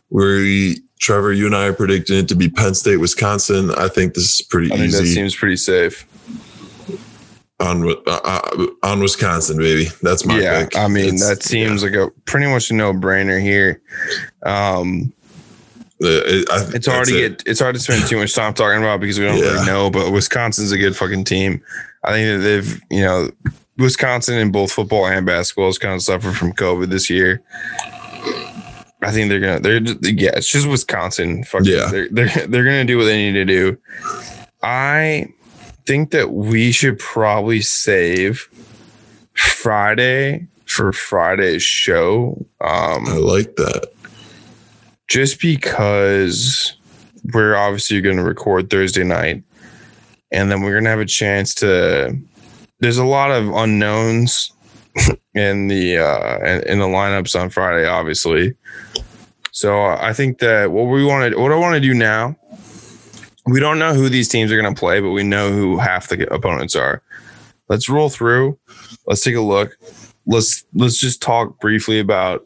We, 0.10 0.82
Trevor, 1.00 1.32
you 1.32 1.46
and 1.46 1.56
I 1.56 1.68
are 1.68 1.74
predicting 1.74 2.18
it 2.18 2.28
to 2.28 2.36
be 2.36 2.50
Penn 2.50 2.74
State, 2.74 2.98
Wisconsin. 2.98 3.72
I 3.78 3.88
think 3.88 4.16
this 4.16 4.36
is 4.36 4.42
pretty 4.42 4.70
I 4.74 4.78
think 4.78 4.92
that 4.92 5.06
seems 5.06 5.34
pretty 5.34 5.56
safe. 5.56 6.06
On 7.60 7.90
uh, 7.90 7.94
uh, 8.24 8.68
on 8.84 9.00
Wisconsin, 9.02 9.58
baby. 9.58 9.88
That's 10.02 10.26
my 10.26 10.40
yeah, 10.40 10.64
pick. 10.66 10.78
I 10.78 10.88
mean 10.88 11.16
It's- 11.16 11.28
that 11.28 11.44
seems 11.44 11.84
like 11.84 11.94
a 11.94 12.10
pretty 12.26 12.48
much 12.48 12.72
a 12.72 12.74
no 12.74 12.94
brainer 12.94 13.42
here. 13.42 13.82
Um, 14.44 15.12
it- 16.00 16.50
I- 16.50 16.70
it's 16.74 16.88
hard 16.88 17.08
to 17.08 17.18
it. 17.26 17.38
get 17.40 17.44
it's 17.48 17.60
hard 17.60 17.76
to 17.76 17.82
spend 17.82 18.08
too 18.08 18.18
much 18.18 18.34
time 18.34 18.54
talking 18.54 18.80
about 18.82 19.02
because 19.02 19.20
we 19.20 19.26
don't 19.26 19.38
Yeah. 19.38 19.52
really 19.54 19.66
know. 19.66 19.90
But 19.90 20.12
Wisconsin's 20.12 20.72
a 20.72 20.78
good 20.78 20.96
fucking 20.96 21.26
team. 21.26 21.62
I 22.04 22.12
think 22.14 22.38
that 22.42 22.44
they've 22.48 22.82
you 22.90 23.02
know 23.02 23.30
Wisconsin 23.78 24.38
in 24.38 24.52
both 24.52 24.72
football 24.72 25.06
and 25.08 25.26
basketball 25.26 25.66
has 25.68 25.78
kind 25.78 25.94
of 25.96 26.02
suffered 26.02 26.36
from 26.38 26.54
COVID 26.54 26.90
this 26.90 27.10
year. 27.10 27.42
I 29.02 29.12
think 29.12 29.30
they're 29.30 29.40
gonna 29.40 29.60
they're 29.60 29.80
yeah 30.10 30.32
it's 30.36 30.48
just 30.52 30.68
Wisconsin. 30.68 31.44
Fucking, 31.44 31.72
Yeah. 31.72 31.88
they're 31.92 32.08
they're 32.10 32.48
they're 32.48 32.64
gonna 32.64 32.86
do 32.86 32.98
what 32.98 33.06
they 33.06 33.18
need 33.18 33.34
to 33.34 33.46
do. 33.46 33.78
I 34.64 35.28
think 35.90 36.12
that 36.12 36.34
we 36.34 36.72
should 36.72 37.00
probably 37.00 37.62
save 37.62 38.48
Friday 39.34 40.46
for 40.66 40.94
Friday's 40.94 41.64
show. 41.64 42.46
Um, 42.62 43.08
I 43.08 43.18
like 43.18 43.56
that. 43.56 43.90
just 45.08 45.42
because 45.42 46.78
we're 47.34 47.56
obviously 47.56 48.02
going 48.02 48.18
to 48.18 48.24
record 48.24 48.70
Thursday 48.70 49.04
night 49.04 49.42
and 50.32 50.52
then 50.52 50.62
we're 50.62 50.74
going 50.74 50.84
to 50.84 50.92
have 50.92 51.00
a 51.00 51.06
chance 51.06 51.56
to 51.56 52.16
there's 52.82 53.00
a 53.00 53.04
lot 53.04 53.32
of 53.32 53.48
unknowns 53.50 54.52
in 55.34 55.70
the 55.70 55.98
uh 55.98 56.38
in, 56.46 56.62
in 56.68 56.80
the 56.80 56.86
lineups 56.86 57.40
on 57.40 57.50
Friday 57.50 57.88
obviously. 57.88 58.54
So 59.52 59.86
I 59.86 60.14
think 60.14 60.38
that 60.38 60.72
what 60.72 60.84
we 60.84 61.04
want 61.04 61.34
to 61.34 61.40
what 61.40 61.52
I 61.52 61.56
want 61.56 61.74
to 61.74 61.82
do 61.82 61.96
now 61.96 62.36
we 63.52 63.60
don't 63.60 63.80
know 63.80 63.94
who 63.94 64.10
these 64.10 64.28
teams 64.28 64.52
are 64.52 64.62
going 64.62 64.74
to 64.74 64.80
play 64.80 65.00
but 65.00 65.12
we 65.12 65.24
know 65.24 65.52
who 65.52 65.78
half 65.78 66.08
the 66.08 66.32
opponents 66.34 66.76
are. 66.76 67.02
Let's 67.68 67.88
roll 67.88 68.10
through. 68.10 68.58
Let's 69.06 69.22
take 69.22 69.36
a 69.36 69.42
look. 69.42 69.78
Let's 70.26 70.66
let's 70.74 71.00
just 71.00 71.22
talk 71.22 71.60
briefly 71.60 72.00
about 72.00 72.46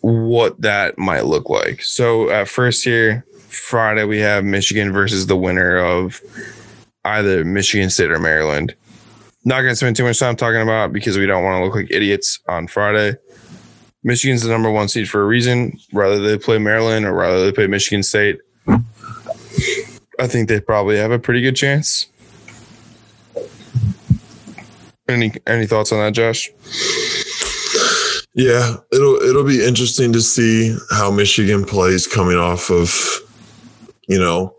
what 0.00 0.60
that 0.60 0.98
might 0.98 1.24
look 1.24 1.48
like. 1.48 1.82
So 1.82 2.30
at 2.30 2.48
first 2.48 2.84
here, 2.84 3.24
Friday 3.48 4.04
we 4.04 4.18
have 4.18 4.44
Michigan 4.44 4.92
versus 4.92 5.26
the 5.26 5.36
winner 5.36 5.78
of 5.78 6.20
either 7.04 7.44
Michigan 7.44 7.90
State 7.90 8.10
or 8.10 8.18
Maryland. 8.18 8.74
Not 9.46 9.62
gonna 9.62 9.76
spend 9.76 9.96
too 9.96 10.04
much 10.04 10.18
time 10.18 10.36
talking 10.36 10.60
about 10.60 10.92
because 10.92 11.16
we 11.16 11.26
don't 11.26 11.42
want 11.42 11.58
to 11.60 11.64
look 11.64 11.74
like 11.74 11.90
idiots 11.90 12.38
on 12.48 12.66
Friday. 12.66 13.16
Michigan's 14.02 14.42
the 14.42 14.50
number 14.50 14.70
one 14.70 14.88
seed 14.88 15.08
for 15.08 15.22
a 15.22 15.26
reason. 15.26 15.78
Rather 15.92 16.18
they 16.20 16.36
play 16.36 16.58
Maryland 16.58 17.06
or 17.06 17.14
rather 17.14 17.42
they 17.42 17.52
play 17.52 17.66
Michigan 17.66 18.02
State. 18.02 18.38
I 20.18 20.26
think 20.26 20.48
they 20.48 20.60
probably 20.60 20.96
have 20.96 21.10
a 21.10 21.18
pretty 21.18 21.40
good 21.40 21.56
chance. 21.56 22.06
Any 25.08 25.32
any 25.46 25.66
thoughts 25.66 25.92
on 25.92 25.98
that, 25.98 26.12
Josh? 26.12 26.50
Yeah, 28.34 28.76
it'll 28.92 29.16
it'll 29.16 29.44
be 29.44 29.64
interesting 29.64 30.12
to 30.12 30.20
see 30.20 30.76
how 30.90 31.10
Michigan 31.10 31.64
plays 31.64 32.06
coming 32.06 32.36
off 32.36 32.70
of, 32.70 33.20
you 34.08 34.18
know, 34.18 34.56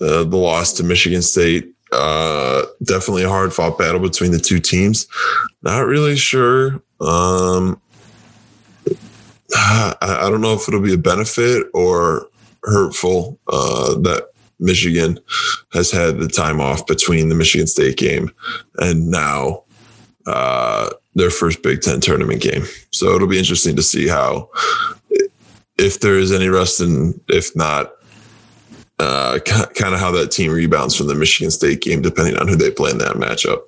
uh, 0.00 0.24
the 0.24 0.36
loss 0.36 0.72
to 0.74 0.84
Michigan 0.84 1.22
State. 1.22 1.72
Uh, 1.92 2.64
definitely 2.82 3.22
a 3.22 3.28
hard 3.28 3.52
fought 3.52 3.78
battle 3.78 4.00
between 4.00 4.32
the 4.32 4.38
two 4.38 4.58
teams. 4.58 5.06
Not 5.62 5.86
really 5.86 6.16
sure. 6.16 6.82
Um, 7.00 7.80
I, 9.54 9.94
I 10.00 10.30
don't 10.30 10.40
know 10.40 10.54
if 10.54 10.68
it'll 10.68 10.80
be 10.80 10.94
a 10.94 10.98
benefit 10.98 11.66
or 11.72 12.26
hurtful 12.64 13.38
uh, 13.48 13.94
that 14.00 14.30
Michigan 14.60 15.18
has 15.72 15.90
had 15.90 16.18
the 16.18 16.28
time 16.28 16.60
off 16.60 16.86
between 16.86 17.28
the 17.28 17.34
Michigan 17.34 17.66
State 17.66 17.96
game 17.96 18.30
and 18.78 19.10
now 19.10 19.62
uh, 20.26 20.90
their 21.14 21.30
first 21.30 21.62
Big 21.62 21.80
Ten 21.80 22.00
tournament 22.00 22.42
game. 22.42 22.64
So 22.90 23.14
it'll 23.14 23.28
be 23.28 23.38
interesting 23.38 23.76
to 23.76 23.82
see 23.82 24.08
how, 24.08 24.50
if 25.78 26.00
there 26.00 26.18
is 26.18 26.32
any 26.32 26.48
rest, 26.48 26.80
and 26.80 27.20
if 27.28 27.54
not, 27.56 27.92
uh, 28.98 29.38
kind 29.44 29.94
of 29.94 30.00
how 30.00 30.10
that 30.12 30.30
team 30.30 30.50
rebounds 30.50 30.96
from 30.96 31.06
the 31.06 31.14
Michigan 31.14 31.50
State 31.50 31.82
game, 31.82 32.02
depending 32.02 32.36
on 32.36 32.48
who 32.48 32.56
they 32.56 32.70
play 32.70 32.90
in 32.90 32.98
that 32.98 33.16
matchup. 33.16 33.60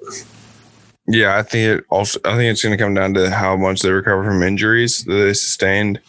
Yeah, 1.07 1.39
I 1.39 1.43
think 1.43 1.79
it 1.79 1.85
also. 1.89 2.21
I 2.25 2.37
think 2.37 2.53
it's 2.53 2.63
going 2.63 2.77
to 2.77 2.83
come 2.83 2.95
down 2.95 3.15
to 3.15 3.31
how 3.31 3.57
much 3.57 3.83
they 3.83 3.91
recover 3.91 4.25
from 4.25 4.43
injuries 4.43 5.03
that 5.05 5.15
they 5.15 5.35
sustained. 5.35 6.01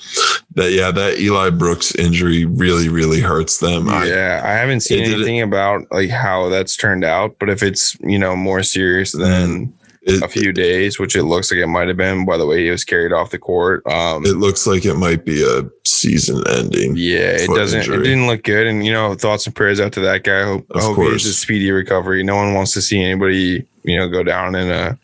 That 0.55 0.71
yeah, 0.73 0.91
that 0.91 1.19
Eli 1.19 1.49
Brooks 1.49 1.95
injury 1.95 2.43
really, 2.45 2.89
really 2.89 3.21
hurts 3.21 3.59
them. 3.59 3.87
I- 3.89 4.05
yeah, 4.07 4.41
I 4.43 4.51
haven't 4.51 4.81
seen 4.81 4.99
did 5.03 5.09
it- 5.11 5.15
anything 5.15 5.41
about 5.41 5.83
like 5.91 6.09
how 6.09 6.49
that's 6.49 6.75
turned 6.75 7.05
out, 7.05 7.37
but 7.39 7.49
if 7.49 7.63
it's 7.63 7.95
you 8.01 8.19
know 8.19 8.35
more 8.35 8.61
serious 8.61 9.13
than 9.13 9.73
it, 10.01 10.21
a 10.21 10.27
few 10.27 10.51
days, 10.51 10.99
which 10.99 11.15
it 11.15 11.23
looks 11.23 11.51
like 11.51 11.59
it 11.61 11.67
might 11.67 11.87
have 11.87 11.95
been 11.95 12.25
by 12.25 12.35
the 12.35 12.45
way 12.45 12.65
he 12.65 12.69
was 12.69 12.83
carried 12.83 13.13
off 13.13 13.29
the 13.31 13.37
court. 13.37 13.85
Um, 13.87 14.25
it 14.25 14.35
looks 14.35 14.67
like 14.67 14.83
it 14.83 14.95
might 14.95 15.23
be 15.23 15.41
a 15.41 15.63
season 15.85 16.43
ending. 16.49 16.95
yeah, 16.97 17.37
it 17.37 17.47
doesn't. 17.47 17.83
It 17.83 17.97
didn't 18.03 18.27
look 18.27 18.43
good, 18.43 18.67
and 18.67 18.85
you 18.85 18.91
know, 18.91 19.13
thoughts 19.13 19.45
and 19.45 19.55
prayers 19.55 19.79
out 19.79 19.93
to 19.93 19.99
that 20.01 20.23
guy. 20.23 20.41
I 20.41 20.45
hope, 20.45 20.65
I 20.75 20.79
Of 20.79 20.83
hope 20.83 20.97
he 21.05 21.11
has 21.13 21.25
a 21.25 21.33
speedy 21.33 21.71
recovery. 21.71 22.23
No 22.23 22.35
one 22.35 22.53
wants 22.55 22.73
to 22.73 22.81
see 22.81 23.01
anybody 23.01 23.65
you 23.83 23.97
know 23.97 24.09
go 24.09 24.21
down 24.23 24.55
in 24.55 24.69
a 24.69 24.99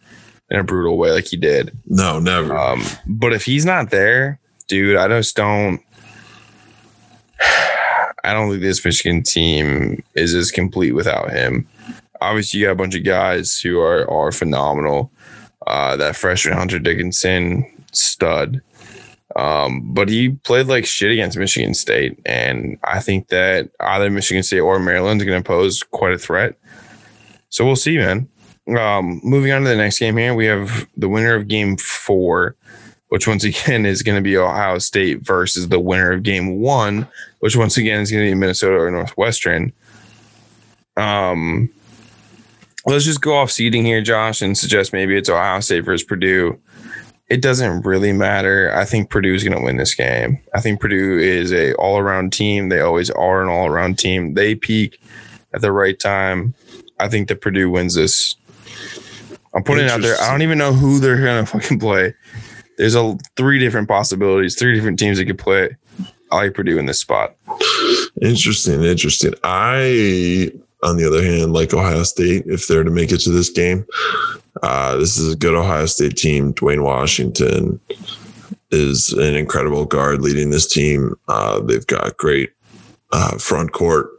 in 0.50 0.60
a 0.60 0.64
brutal 0.64 0.98
way 0.98 1.12
like 1.12 1.28
he 1.28 1.38
did. 1.38 1.72
No, 1.86 2.20
never. 2.20 2.58
Um, 2.58 2.84
but 3.06 3.32
if 3.32 3.45
he's 3.45 3.66
not 3.66 3.91
there, 3.91 4.39
dude, 4.68 4.97
I 4.97 5.07
just 5.07 5.36
don't. 5.36 5.82
I 8.24 8.34
don't 8.34 8.49
think 8.49 8.61
this 8.61 8.84
Michigan 8.84 9.24
team 9.24 10.03
is 10.15 10.34
as 10.34 10.51
complete 10.51 10.91
without 10.91 11.32
him. 11.32 11.68
Obviously, 12.20 12.59
you 12.59 12.65
got 12.65 12.74
a 12.74 12.76
bunch 12.76 12.95
of 12.95 13.03
guys 13.03 13.59
who 13.59 13.80
are 13.80 14.09
are 14.09 14.32
phenomenal. 14.32 15.11
Uh, 15.65 15.97
that 15.97 16.15
freshman 16.15 16.57
Hunter 16.57 16.80
Dickinson 16.80 17.65
stud. 17.91 18.61
Um, 19.36 19.93
but 19.93 20.09
he 20.09 20.30
played 20.30 20.68
like 20.68 20.86
shit 20.86 21.11
against 21.11 21.38
Michigan 21.38 21.74
State, 21.74 22.20
and 22.26 22.80
I 22.84 23.01
think 23.01 23.28
that 23.28 23.70
either 23.80 24.09
Michigan 24.09 24.43
State 24.43 24.61
or 24.61 24.80
Maryland 24.80 25.22
is 25.22 25.28
going 25.28 25.43
to 25.43 25.47
pose 25.47 25.84
quite 25.84 26.13
a 26.13 26.18
threat. 26.18 26.55
So 27.49 27.65
we'll 27.65 27.76
see, 27.76 27.97
man. 27.97 28.28
Um, 28.78 29.22
moving 29.24 29.51
on 29.51 29.63
to 29.63 29.70
the 29.70 29.76
next 29.76 29.99
game 29.99 30.18
here, 30.18 30.34
we 30.34 30.45
have 30.45 30.88
the 30.97 31.07
winner 31.07 31.36
of 31.36 31.47
Game 31.47 31.78
Four, 31.78 32.55
which 33.10 33.28
once 33.28 33.43
again 33.43 33.86
is 33.86 34.01
going 34.01 34.18
to 34.18 34.22
be 34.22 34.38
Ohio 34.38 34.80
State 34.80 35.22
versus 35.22 35.70
the 35.70 35.80
winner 35.80 36.12
of 36.12 36.24
Game 36.24 36.60
One, 36.60 37.08
which 37.39 37.55
once 37.55 37.78
again 37.78 38.01
is 38.01 38.12
going 38.12 38.26
to 38.26 38.32
be 38.32 38.36
Minnesota 38.36 38.78
or 38.78 38.91
Northwestern. 38.91 39.72
Um, 40.95 41.70
let's 42.86 43.05
just 43.05 43.22
go 43.22 43.36
off 43.36 43.51
seeding 43.51 43.86
here, 43.86 44.01
Josh, 44.01 44.41
and 44.41 44.58
suggest 44.58 44.93
maybe 44.93 45.16
it's 45.16 45.30
Ohio 45.30 45.60
State 45.60 45.82
versus 45.82 46.05
Purdue 46.05 46.60
it 47.30 47.41
doesn't 47.41 47.86
really 47.86 48.14
matter. 48.14 48.74
I 48.74 48.86
think 48.86 49.10
Purdue 49.10 49.34
is 49.34 49.43
going 49.43 49.58
to 49.58 49.64
win 49.64 49.78
this 49.78 49.93
game. 49.93 50.39
I 50.53 50.62
think 50.62 50.80
Purdue 50.80 51.20
is 51.20 51.51
a 51.51 51.74
all 51.76 51.97
around 51.97 52.32
team. 52.32 52.70
They 52.70 52.80
always 52.80 53.10
are 53.12 53.43
an 53.43 53.49
all 53.49 53.68
around 53.68 53.99
team. 53.99 54.34
They 54.34 54.55
peak 54.55 55.01
at 55.53 55.62
the 55.62 55.72
right 55.72 55.99
time. 55.99 56.53
I 56.99 57.10
think 57.10 57.28
that 57.28 57.41
Purdue 57.41 57.70
wins 57.70 57.95
this. 57.95 58.36
I'm 59.53 59.64
putting 59.64 59.86
it 59.86 59.91
out 59.91 60.01
there. 60.01 60.20
I 60.22 60.32
don't 60.32 60.41
even 60.41 60.58
know 60.58 60.72
who 60.72 60.99
they're 60.99 61.20
going 61.20 61.45
to 61.45 61.51
fucking 61.51 61.80
play. 61.80 62.14
There's 62.78 62.95
a 62.95 63.17
three 63.36 63.59
different 63.59 63.88
possibilities, 63.88 64.55
three 64.55 64.75
different 64.75 64.99
teams 64.99 65.17
that 65.17 65.25
could 65.25 65.39
play. 65.39 65.75
I 66.32 66.36
like 66.36 66.53
Purdue 66.53 66.78
in 66.78 66.86
this 66.86 66.99
spot. 66.99 67.36
Interesting, 68.21 68.84
interesting. 68.84 69.34
I, 69.43 70.51
on 70.84 70.97
the 70.97 71.07
other 71.07 71.23
hand, 71.23 71.53
like 71.53 71.73
Ohio 71.73 72.03
State 72.03 72.43
if 72.45 72.67
they're 72.67 72.84
to 72.84 72.91
make 72.91 73.11
it 73.11 73.19
to 73.19 73.32
this 73.32 73.49
game. 73.49 73.86
Uh, 74.61 74.97
this 74.97 75.17
is 75.17 75.34
a 75.34 75.38
good 75.38 75.55
Ohio 75.55 75.86
State 75.86 76.17
team. 76.17 76.51
Duane 76.51 76.84
Washington 76.84 77.80
is 78.71 79.13
an 79.13 79.36
incredible 79.36 79.86
guard 79.86 80.21
leading 80.21 80.49
this 80.49 80.67
team. 80.67 81.15
Uh, 81.28 81.61
they've 81.61 81.88
got 81.88 82.17
great 82.17 82.51
uh, 83.11 83.38
front 83.38 83.71
court 83.71 84.09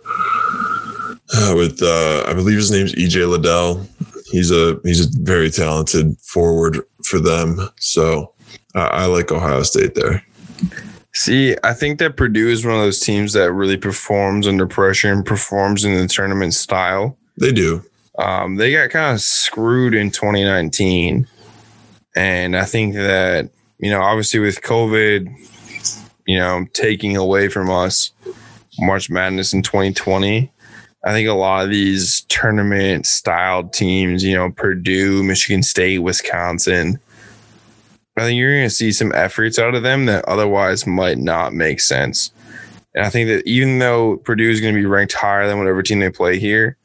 uh, 1.34 1.54
with 1.56 1.80
uh, 1.82 2.24
I 2.26 2.32
believe 2.34 2.56
his 2.56 2.70
name's 2.70 2.94
EJ 2.94 3.28
Liddell. 3.28 3.86
He's 4.30 4.50
a 4.50 4.80
he's 4.84 5.06
a 5.06 5.20
very 5.20 5.50
talented 5.50 6.18
forward 6.20 6.80
for 7.04 7.18
them. 7.18 7.68
So 7.78 8.32
I 8.81 9.07
like 9.07 9.33
Ohio 9.33 9.62
State 9.62 9.95
there. 9.95 10.22
See, 11.14 11.57
I 11.64 11.72
think 11.72 11.99
that 11.99 12.16
Purdue 12.16 12.49
is 12.49 12.64
one 12.64 12.74
of 12.74 12.81
those 12.81 13.01
teams 13.01 13.33
that 13.33 13.53
really 13.53 13.76
performs 13.76 14.47
under 14.47 14.66
pressure 14.66 15.12
and 15.12 15.24
performs 15.24 15.85
in 15.85 15.95
the 15.95 16.07
tournament 16.07 16.55
style. 16.55 17.16
They 17.39 17.53
do. 17.53 17.83
Um, 18.18 18.57
they 18.57 18.72
got 18.72 18.91
kind 18.91 19.14
of 19.14 19.20
screwed 19.20 19.95
in 19.95 20.11
2019. 20.11 21.26
And 22.16 22.57
I 22.57 22.64
think 22.64 22.95
that, 22.95 23.51
you 23.79 23.91
know, 23.91 24.01
obviously 24.01 24.41
with 24.41 24.61
COVID, 24.62 25.33
you 26.26 26.39
know, 26.39 26.66
taking 26.72 27.16
away 27.16 27.49
from 27.49 27.70
us 27.70 28.12
March 28.79 29.09
Madness 29.09 29.53
in 29.53 29.62
2020, 29.62 30.53
I 31.05 31.12
think 31.12 31.29
a 31.29 31.33
lot 31.33 31.64
of 31.64 31.70
these 31.70 32.22
tournament 32.29 33.07
styled 33.07 33.72
teams, 33.72 34.24
you 34.24 34.35
know, 34.35 34.51
Purdue, 34.51 35.22
Michigan 35.22 35.62
State, 35.62 35.99
Wisconsin, 35.99 36.99
I 38.21 38.25
think 38.25 38.39
you're 38.39 38.55
going 38.55 38.66
to 38.66 38.75
see 38.75 38.93
some 38.93 39.12
efforts 39.14 39.59
out 39.59 39.75
of 39.75 39.83
them 39.83 40.07
that 40.07 40.25
otherwise 40.27 40.87
might 40.87 41.19
not 41.19 41.53
make 41.53 41.81
sense. 41.81 42.33
And 42.95 43.05
I 43.05 43.11
think 43.11 43.29
that 43.29 43.47
even 43.47 43.79
though 43.79 44.16
Purdue 44.19 44.51
is 44.51 44.61
going 44.61 44.75
to 44.75 44.81
be 44.81 44.87
ranked 44.87 45.12
higher 45.12 45.47
than 45.47 45.59
whatever 45.59 45.83
team 45.83 46.01
they 46.01 46.11
play 46.11 46.39
here, 46.39 46.77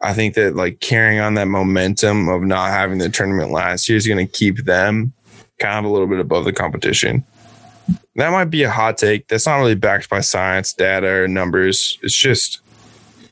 I 0.00 0.12
think 0.12 0.34
that 0.34 0.54
like 0.54 0.80
carrying 0.80 1.20
on 1.20 1.34
that 1.34 1.48
momentum 1.48 2.28
of 2.28 2.42
not 2.42 2.70
having 2.70 2.98
the 2.98 3.08
tournament 3.08 3.50
last 3.50 3.88
year 3.88 3.96
is 3.96 4.06
going 4.06 4.24
to 4.24 4.32
keep 4.32 4.64
them 4.64 5.12
kind 5.58 5.84
of 5.84 5.90
a 5.90 5.92
little 5.92 6.06
bit 6.06 6.20
above 6.20 6.44
the 6.44 6.52
competition. 6.52 7.24
That 8.14 8.30
might 8.30 8.46
be 8.46 8.62
a 8.62 8.70
hot 8.70 8.98
take. 8.98 9.28
That's 9.28 9.46
not 9.46 9.56
really 9.56 9.74
backed 9.74 10.08
by 10.08 10.20
science, 10.20 10.72
data, 10.72 11.08
or 11.08 11.28
numbers. 11.28 11.98
It's 12.02 12.16
just 12.16 12.60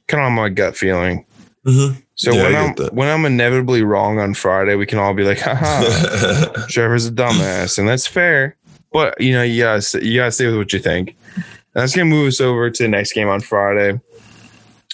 kind 0.09 0.25
of 0.25 0.33
my 0.33 0.49
gut 0.49 0.77
feeling. 0.77 1.25
Mm-hmm. 1.67 2.01
So 2.15 2.33
yeah, 2.33 2.43
when 2.43 2.57
I'm 2.57 2.95
when 2.95 3.09
I'm 3.09 3.25
inevitably 3.25 3.83
wrong 3.83 4.19
on 4.19 4.35
Friday, 4.35 4.77
we 4.77 4.87
can 4.87 4.99
all 4.99 5.15
be 5.15 5.25
like, 5.25 5.41
"Haha, 5.41 6.67
Trevor's 6.69 7.07
a 7.07 7.11
dumbass," 7.11 7.79
and 7.79 7.89
that's 7.89 8.07
fair. 8.07 8.57
But 8.93 9.21
you 9.21 9.33
know, 9.33 9.43
you 9.43 9.63
gotta 9.63 10.05
you 10.05 10.19
gotta 10.19 10.33
stay 10.33 10.47
with 10.47 10.57
what 10.57 10.73
you 10.73 10.79
think. 10.79 11.17
And 11.35 11.45
that's 11.83 11.95
gonna 11.95 12.07
move 12.07 12.29
us 12.29 12.41
over 12.41 12.71
to 12.71 12.83
the 12.83 12.89
next 12.89 13.13
game 13.13 13.29
on 13.29 13.41
Friday 13.41 14.01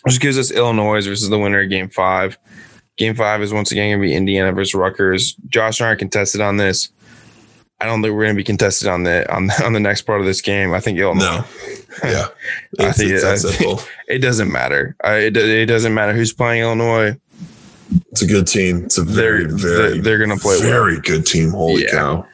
which 0.03 0.20
gives 0.20 0.39
us 0.39 0.51
Illinois 0.51 1.05
versus 1.07 1.29
the 1.29 1.39
winner 1.39 1.62
of 1.62 1.70
game 1.70 1.89
five. 1.89 2.39
Game 2.97 3.14
five 3.14 3.43
is 3.43 3.53
once 3.53 3.73
again 3.73 3.91
going 3.91 4.03
to 4.03 4.09
be 4.09 4.14
Indiana 4.14 4.53
versus 4.53 4.75
Rutgers. 4.75 5.35
Josh 5.49 5.81
and 5.81 5.89
I 5.89 5.93
are 5.93 5.97
contested 5.97 6.41
on 6.41 6.57
this. 6.57 6.91
I 7.83 7.87
don't 7.87 8.01
think 8.01 8.14
we're 8.14 8.22
going 8.22 8.37
to 8.37 8.41
be 8.41 8.45
contested 8.45 8.87
on 8.87 9.03
the 9.03 9.30
on 9.35 9.49
the, 9.49 9.64
on 9.64 9.72
the 9.72 9.80
next 9.80 10.03
part 10.03 10.20
of 10.20 10.26
this 10.26 10.41
game. 10.41 10.72
I 10.72 10.78
think 10.78 10.99
Illinois. 10.99 11.20
No. 11.20 11.45
Yeah. 12.03 12.28
I 12.80 12.93
think, 12.93 13.11
it, 13.12 13.22
I 13.22 13.37
think 13.37 13.80
it, 14.09 14.20
doesn't 14.20 14.51
matter. 14.51 14.97
I, 15.05 15.16
it, 15.16 15.37
it 15.37 15.66
doesn't 15.66 15.93
matter 15.93 16.14
who's 16.14 16.33
playing 16.33 16.62
Illinois. 16.62 17.18
It's 18.11 18.22
a 18.22 18.26
good 18.26 18.47
team. 18.47 18.85
It's 18.87 18.97
a 18.97 19.03
very, 19.03 19.45
they're, 19.45 19.57
very, 19.57 19.93
they're, 19.93 20.03
they're 20.03 20.18
going 20.18 20.37
to 20.37 20.43
play 20.43 20.59
very 20.59 20.95
well. 20.95 21.03
good 21.03 21.26
team. 21.26 21.51
Holy 21.51 21.83
yeah. 21.83 21.91
cow! 21.91 22.26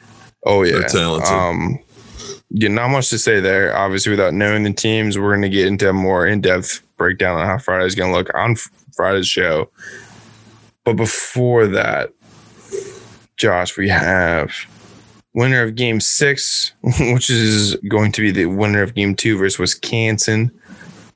Oh 0.45 0.63
yeah, 0.63 0.79
they're 0.79 0.83
talented. 0.87 1.29
Um, 1.29 1.79
yeah, 2.51 2.69
not 2.69 2.87
much 2.87 3.09
to 3.09 3.19
say 3.19 3.41
there. 3.41 3.75
Obviously, 3.75 4.11
without 4.11 4.33
knowing 4.33 4.63
the 4.63 4.71
teams, 4.71 5.19
we're 5.19 5.31
going 5.31 5.41
to 5.41 5.49
get 5.49 5.67
into 5.67 5.89
a 5.89 5.93
more 5.93 6.25
in 6.25 6.39
depth 6.39 6.81
breakdown 6.97 7.37
on 7.37 7.45
how 7.45 7.57
Friday's 7.57 7.95
going 7.95 8.11
to 8.11 8.17
look 8.17 8.33
on 8.33 8.55
Friday's 8.95 9.27
show. 9.27 9.69
But 10.85 10.93
before 10.93 11.67
that, 11.67 12.13
Josh, 13.35 13.77
we 13.77 13.89
have 13.89 14.51
winner 15.33 15.63
of 15.63 15.75
game 15.75 15.99
six, 15.99 16.73
which 16.99 17.29
is 17.29 17.75
going 17.87 18.11
to 18.13 18.21
be 18.21 18.31
the 18.31 18.47
winner 18.47 18.81
of 18.81 18.95
game 18.95 19.15
two 19.15 19.37
versus 19.37 19.59
Wisconsin, 19.59 20.51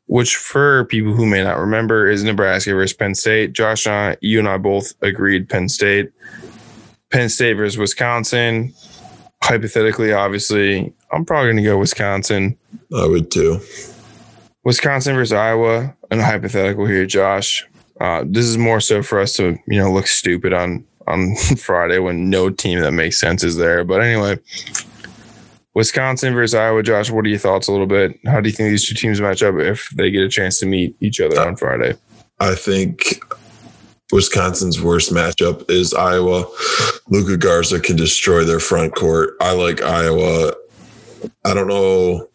which 0.08 0.36
for 0.36 0.86
people 0.86 1.14
who 1.14 1.26
may 1.26 1.44
not 1.44 1.58
remember 1.58 2.10
is 2.10 2.24
Nebraska 2.24 2.74
versus 2.74 2.96
Penn 2.96 3.16
State. 3.16 3.54
Josh, 3.54 3.86
and 3.86 3.96
I, 3.96 4.18
you 4.22 4.40
and 4.40 4.48
I 4.48 4.58
both 4.58 4.94
agreed 5.02 5.50
Penn 5.50 5.70
State. 5.70 6.12
Penn 7.10 7.30
State 7.30 7.54
versus 7.54 7.78
Wisconsin 7.78 8.74
hypothetically, 9.44 10.14
obviously, 10.14 10.94
I'm 11.12 11.26
probably 11.26 11.52
going 11.52 11.58
to 11.58 11.64
go 11.64 11.78
Wisconsin. 11.78 12.58
I 12.96 13.06
would 13.06 13.30
too. 13.30 13.60
Wisconsin 14.64 15.16
versus 15.16 15.34
Iowa, 15.34 15.94
and 16.10 16.22
hypothetical 16.22 16.86
here, 16.86 17.06
Josh. 17.06 17.68
Uh, 18.00 18.24
this 18.26 18.46
is 18.46 18.58
more 18.58 18.80
so 18.80 19.04
for 19.04 19.20
us 19.20 19.34
to, 19.34 19.58
you 19.68 19.78
know, 19.78 19.92
look 19.92 20.08
stupid 20.08 20.54
on 20.54 20.86
on 21.08 21.36
Friday 21.58 22.00
when 22.00 22.30
no 22.30 22.50
team 22.50 22.80
that 22.80 22.92
makes 22.92 23.20
sense 23.20 23.44
is 23.44 23.58
there. 23.58 23.84
But 23.84 24.02
anyway, 24.02 24.40
Wisconsin 25.74 26.34
versus 26.34 26.56
Iowa, 26.56 26.84
Josh. 26.84 27.10
What 27.10 27.26
are 27.26 27.30
your 27.30 27.40
thoughts 27.40 27.68
a 27.68 27.72
little 27.72 27.88
bit? 27.88 28.20
How 28.26 28.42
do 28.42 28.50
you 28.50 28.56
think 28.56 28.70
these 28.70 28.88
two 28.88 28.96
teams 28.96 29.20
match 29.20 29.42
up 29.42 29.56
if 29.56 29.90
they 29.92 30.12
get 30.12 30.24
a 30.24 30.30
chance 30.30 30.60
to 30.60 30.66
meet 30.66 30.96
each 31.00 31.20
other 31.20 31.40
on 31.40 31.56
Friday? 31.56 31.96
I 32.40 32.56
think 32.56 33.20
Wisconsin's 34.12 34.82
worst 34.82 35.12
matchup 35.12 35.70
is 35.70 35.94
Iowa. 35.94 36.46
Luka 37.08 37.38
Garza 37.38 37.80
can 37.80 37.96
destroy 37.96 38.44
their 38.44 38.60
front 38.60 38.96
court. 38.96 39.36
I 39.42 39.54
like 39.54 39.82
Iowa. 39.82 40.54
I 41.46 41.54
don't 41.54 41.68
know. 41.68 42.30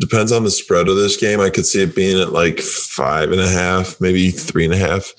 Depends 0.00 0.32
on 0.32 0.44
the 0.44 0.50
spread 0.50 0.88
of 0.88 0.96
this 0.96 1.16
game. 1.16 1.40
I 1.40 1.50
could 1.50 1.66
see 1.66 1.82
it 1.82 1.94
being 1.94 2.20
at 2.20 2.32
like 2.32 2.58
five 2.58 3.30
and 3.30 3.40
a 3.40 3.48
half, 3.48 4.00
maybe 4.00 4.30
three 4.30 4.64
and 4.64 4.74
a 4.74 4.78
half. 4.78 5.12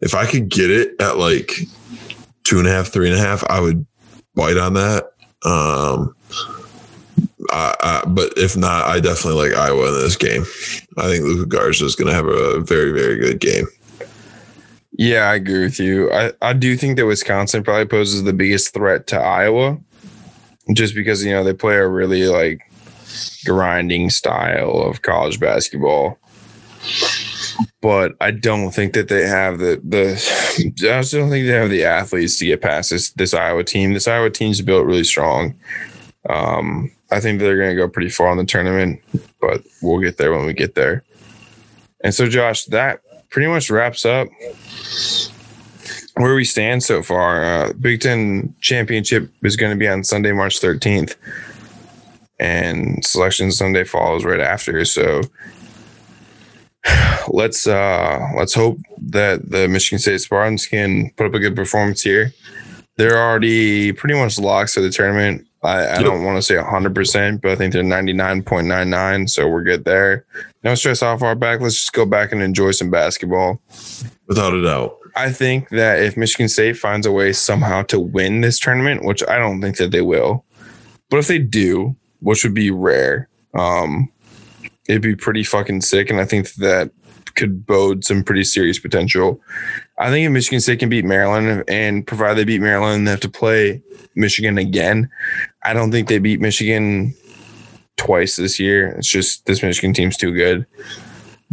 If 0.00 0.14
I 0.14 0.26
could 0.26 0.48
get 0.48 0.70
it 0.70 1.00
at 1.00 1.16
like 1.16 1.52
two 2.50 2.58
and 2.58 2.66
a 2.66 2.70
half, 2.72 2.88
three 2.88 3.08
and 3.08 3.16
a 3.16 3.20
half, 3.20 3.44
I 3.48 3.60
would 3.60 3.86
bite 4.34 4.56
on 4.56 4.74
that. 4.74 5.04
Um, 5.44 6.16
I, 7.50 7.74
I, 7.80 8.02
but 8.08 8.32
if 8.36 8.56
not, 8.56 8.86
I 8.86 8.98
definitely 8.98 9.48
like 9.48 9.56
Iowa 9.56 9.86
in 9.86 9.94
this 9.94 10.16
game. 10.16 10.42
I 10.98 11.06
think 11.06 11.24
Luka 11.24 11.46
Garza 11.46 11.84
is 11.84 11.94
going 11.94 12.08
to 12.08 12.14
have 12.14 12.26
a 12.26 12.58
very, 12.58 12.90
very 12.90 13.18
good 13.20 13.38
game. 13.38 13.66
Yeah, 14.98 15.30
I 15.30 15.36
agree 15.36 15.60
with 15.60 15.78
you. 15.78 16.12
I, 16.12 16.32
I 16.42 16.52
do 16.52 16.76
think 16.76 16.96
that 16.96 17.06
Wisconsin 17.06 17.62
probably 17.62 17.86
poses 17.86 18.24
the 18.24 18.32
biggest 18.32 18.74
threat 18.74 19.06
to 19.08 19.16
Iowa 19.16 19.78
just 20.74 20.96
because, 20.96 21.24
you 21.24 21.30
know, 21.30 21.44
they 21.44 21.54
play 21.54 21.76
a 21.76 21.86
really 21.86 22.26
like 22.26 22.62
grinding 23.44 24.10
style 24.10 24.82
of 24.82 25.02
college 25.02 25.38
basketball. 25.38 26.18
But 27.82 28.12
I 28.20 28.30
don't 28.30 28.72
think 28.72 28.94
that 28.94 29.08
they 29.08 29.26
have 29.26 29.58
the 29.58 29.80
the 29.84 30.12
I 30.82 31.02
don't 31.02 31.30
think 31.30 31.46
they 31.46 31.52
have 31.52 31.70
the 31.70 31.84
athletes 31.84 32.38
to 32.38 32.46
get 32.46 32.62
past 32.62 32.90
this 32.90 33.10
this 33.12 33.34
Iowa 33.34 33.64
team. 33.64 33.94
This 33.94 34.08
Iowa 34.08 34.30
team's 34.30 34.60
built 34.60 34.86
really 34.86 35.04
strong. 35.04 35.54
Um, 36.28 36.92
I 37.10 37.20
think 37.20 37.40
they're 37.40 37.56
going 37.56 37.70
to 37.70 37.76
go 37.76 37.88
pretty 37.88 38.10
far 38.10 38.30
in 38.32 38.38
the 38.38 38.44
tournament, 38.44 39.00
but 39.40 39.62
we'll 39.82 40.00
get 40.00 40.16
there 40.18 40.32
when 40.32 40.46
we 40.46 40.52
get 40.52 40.74
there. 40.74 41.02
And 42.04 42.14
so, 42.14 42.28
Josh, 42.28 42.66
that 42.66 43.00
pretty 43.30 43.48
much 43.48 43.70
wraps 43.70 44.04
up 44.04 44.28
where 46.16 46.34
we 46.34 46.44
stand 46.44 46.82
so 46.82 47.02
far. 47.02 47.44
Uh, 47.44 47.72
Big 47.80 48.00
Ten 48.00 48.54
championship 48.60 49.30
is 49.42 49.56
going 49.56 49.72
to 49.72 49.78
be 49.78 49.88
on 49.88 50.04
Sunday, 50.04 50.32
March 50.32 50.60
13th. 50.60 51.16
and 52.38 53.04
Selection 53.04 53.52
Sunday 53.52 53.84
follows 53.84 54.24
right 54.24 54.40
after. 54.40 54.84
So 54.84 55.22
let's 57.28 57.66
uh 57.66 58.18
let's 58.36 58.54
hope 58.54 58.78
that 58.98 59.50
the 59.50 59.68
Michigan 59.68 59.98
State 59.98 60.20
Spartans 60.20 60.66
can 60.66 61.10
put 61.16 61.26
up 61.26 61.34
a 61.34 61.38
good 61.38 61.54
performance 61.56 62.02
here. 62.02 62.32
They're 62.96 63.18
already 63.18 63.92
pretty 63.92 64.14
much 64.14 64.38
locks 64.38 64.74
for 64.74 64.80
the 64.80 64.90
tournament. 64.90 65.46
I, 65.62 65.78
I 65.84 65.94
Yep. 65.96 66.02
don't 66.04 66.24
want 66.24 66.36
to 66.38 66.42
say 66.42 66.54
100%, 66.54 67.40
but 67.42 67.50
I 67.50 67.54
think 67.54 67.72
they're 67.74 67.82
99.99. 67.82 69.28
So 69.28 69.46
we're 69.46 69.62
good 69.62 69.84
there. 69.84 70.24
No 70.64 70.74
stress 70.74 71.02
off 71.02 71.22
our 71.22 71.34
back. 71.34 71.60
Let's 71.60 71.76
just 71.76 71.92
go 71.92 72.06
back 72.06 72.32
and 72.32 72.42
enjoy 72.42 72.70
some 72.72 72.90
basketball. 72.90 73.60
Without 74.26 74.54
a 74.54 74.62
doubt. 74.62 74.96
I 75.16 75.30
think 75.32 75.68
that 75.70 76.02
if 76.02 76.16
Michigan 76.16 76.48
State 76.48 76.78
finds 76.78 77.06
a 77.06 77.12
way 77.12 77.32
somehow 77.32 77.82
to 77.84 77.98
win 78.00 78.40
this 78.40 78.58
tournament, 78.58 79.04
which 79.04 79.22
I 79.28 79.36
don't 79.38 79.60
think 79.60 79.76
that 79.78 79.90
they 79.90 80.02
will, 80.02 80.44
but 81.10 81.18
if 81.18 81.26
they 81.28 81.38
do, 81.38 81.96
which 82.20 82.42
would 82.44 82.54
be 82.54 82.70
rare, 82.70 83.28
um, 83.54 84.10
it'd 84.90 85.02
be 85.02 85.14
pretty 85.14 85.44
fucking 85.44 85.80
sick. 85.82 86.10
And 86.10 86.20
I 86.20 86.24
think 86.24 86.54
that 86.54 86.90
could 87.36 87.64
bode 87.64 88.04
some 88.04 88.24
pretty 88.24 88.42
serious 88.42 88.78
potential. 88.78 89.40
I 89.98 90.10
think 90.10 90.26
if 90.26 90.32
Michigan 90.32 90.60
State 90.60 90.80
can 90.80 90.88
beat 90.88 91.04
Maryland 91.04 91.64
and 91.68 92.06
provide 92.06 92.34
they 92.34 92.44
beat 92.44 92.60
Maryland, 92.60 93.06
they 93.06 93.12
have 93.12 93.20
to 93.20 93.28
play 93.28 93.82
Michigan 94.16 94.58
again. 94.58 95.08
I 95.62 95.72
don't 95.72 95.92
think 95.92 96.08
they 96.08 96.18
beat 96.18 96.40
Michigan 96.40 97.14
twice 97.96 98.36
this 98.36 98.58
year. 98.58 98.88
It's 98.98 99.08
just 99.08 99.46
this 99.46 99.62
Michigan 99.62 99.94
team's 99.94 100.16
too 100.16 100.32
good. 100.32 100.66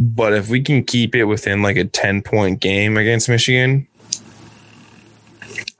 But 0.00 0.32
if 0.32 0.48
we 0.48 0.60
can 0.62 0.82
keep 0.82 1.14
it 1.14 1.24
within 1.24 1.62
like 1.62 1.76
a 1.76 1.84
10 1.84 2.22
point 2.22 2.60
game 2.60 2.96
against 2.96 3.28
Michigan, 3.28 3.86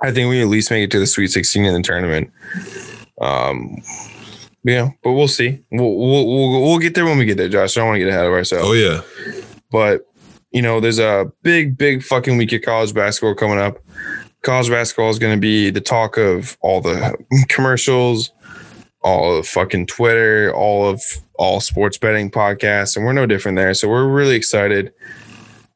I 0.00 0.12
think 0.12 0.30
we 0.30 0.40
at 0.40 0.48
least 0.48 0.70
make 0.70 0.84
it 0.84 0.90
to 0.92 1.00
the 1.00 1.06
Sweet 1.06 1.28
16 1.28 1.64
in 1.64 1.74
the 1.74 1.82
tournament. 1.82 2.30
Um, 3.20 3.82
yeah, 4.68 4.90
but 5.02 5.12
we'll 5.12 5.28
see. 5.28 5.62
We'll, 5.70 5.94
we'll, 5.94 6.26
we'll, 6.26 6.62
we'll 6.62 6.78
get 6.78 6.94
there 6.94 7.04
when 7.04 7.18
we 7.18 7.24
get 7.24 7.36
there, 7.36 7.48
Josh. 7.48 7.76
I 7.76 7.80
don't 7.80 7.88
want 7.88 7.96
to 7.96 8.04
get 8.04 8.08
ahead 8.08 8.26
of 8.26 8.32
ourselves. 8.32 8.68
Oh 8.68 8.72
yeah. 8.72 9.00
But, 9.70 10.06
you 10.50 10.62
know, 10.62 10.80
there's 10.80 10.98
a 10.98 11.30
big, 11.42 11.78
big 11.78 12.02
fucking 12.02 12.36
week 12.36 12.52
of 12.52 12.62
college 12.62 12.92
basketball 12.94 13.34
coming 13.34 13.58
up. 13.58 13.78
College 14.42 14.68
basketball 14.68 15.10
is 15.10 15.18
going 15.18 15.34
to 15.34 15.40
be 15.40 15.70
the 15.70 15.80
talk 15.80 16.16
of 16.16 16.56
all 16.60 16.80
the 16.80 17.16
commercials, 17.48 18.30
all 19.02 19.38
of 19.38 19.46
fucking 19.46 19.86
Twitter, 19.86 20.52
all 20.54 20.88
of 20.88 21.02
all 21.38 21.60
sports 21.60 21.96
betting 21.96 22.30
podcasts, 22.30 22.96
and 22.96 23.04
we're 23.04 23.12
no 23.12 23.26
different 23.26 23.56
there. 23.56 23.72
So 23.74 23.88
we're 23.88 24.06
really 24.06 24.36
excited. 24.36 24.92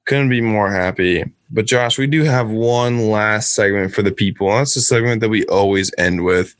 Couldn't 0.06 0.28
be 0.28 0.40
more 0.40 0.70
happy. 0.70 1.24
But 1.50 1.66
Josh, 1.66 1.98
we 1.98 2.06
do 2.06 2.24
have 2.24 2.50
one 2.50 3.10
last 3.10 3.54
segment 3.54 3.94
for 3.94 4.02
the 4.02 4.12
people. 4.12 4.48
That's 4.48 4.74
the 4.74 4.80
segment 4.80 5.20
that 5.20 5.28
we 5.28 5.44
always 5.46 5.90
end 5.98 6.24
with. 6.24 6.54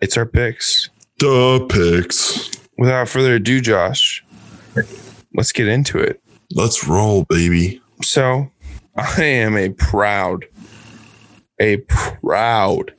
It's 0.00 0.16
our 0.16 0.26
picks. 0.26 0.88
The 1.18 1.66
picks. 1.68 2.50
Without 2.78 3.08
further 3.08 3.34
ado, 3.34 3.60
Josh, 3.60 4.24
let's 5.34 5.52
get 5.52 5.68
into 5.68 5.98
it. 5.98 6.22
Let's 6.52 6.86
roll, 6.86 7.24
baby. 7.28 7.80
So, 8.02 8.50
I 8.96 9.22
am 9.22 9.56
a 9.56 9.68
proud, 9.70 10.46
a 11.60 11.78
proud 11.88 12.94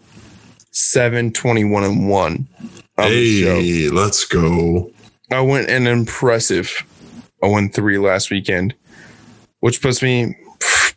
721 0.71 1.83
and 1.83 2.09
1 2.09 2.47
on 2.97 3.05
show. 3.05 3.09
Hey, 3.09 3.89
let's 3.89 4.25
go. 4.25 4.91
I 5.31 5.41
went 5.41 5.69
an 5.69 5.87
impressive 5.87 6.85
I 7.43 7.47
0 7.49 7.69
3 7.73 7.97
last 7.97 8.29
weekend, 8.29 8.75
which 9.61 9.81
puts 9.81 10.03
me 10.03 10.35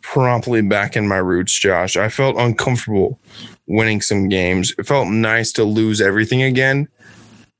promptly 0.02 0.60
back 0.60 0.96
in 0.96 1.08
my 1.08 1.16
roots, 1.16 1.58
Josh. 1.58 1.96
I 1.96 2.08
felt 2.08 2.36
uncomfortable 2.36 3.18
winning 3.66 4.00
some 4.00 4.28
games. 4.28 4.74
It 4.78 4.86
felt 4.86 5.08
nice 5.08 5.52
to 5.52 5.64
lose 5.64 6.00
everything 6.00 6.42
again 6.42 6.88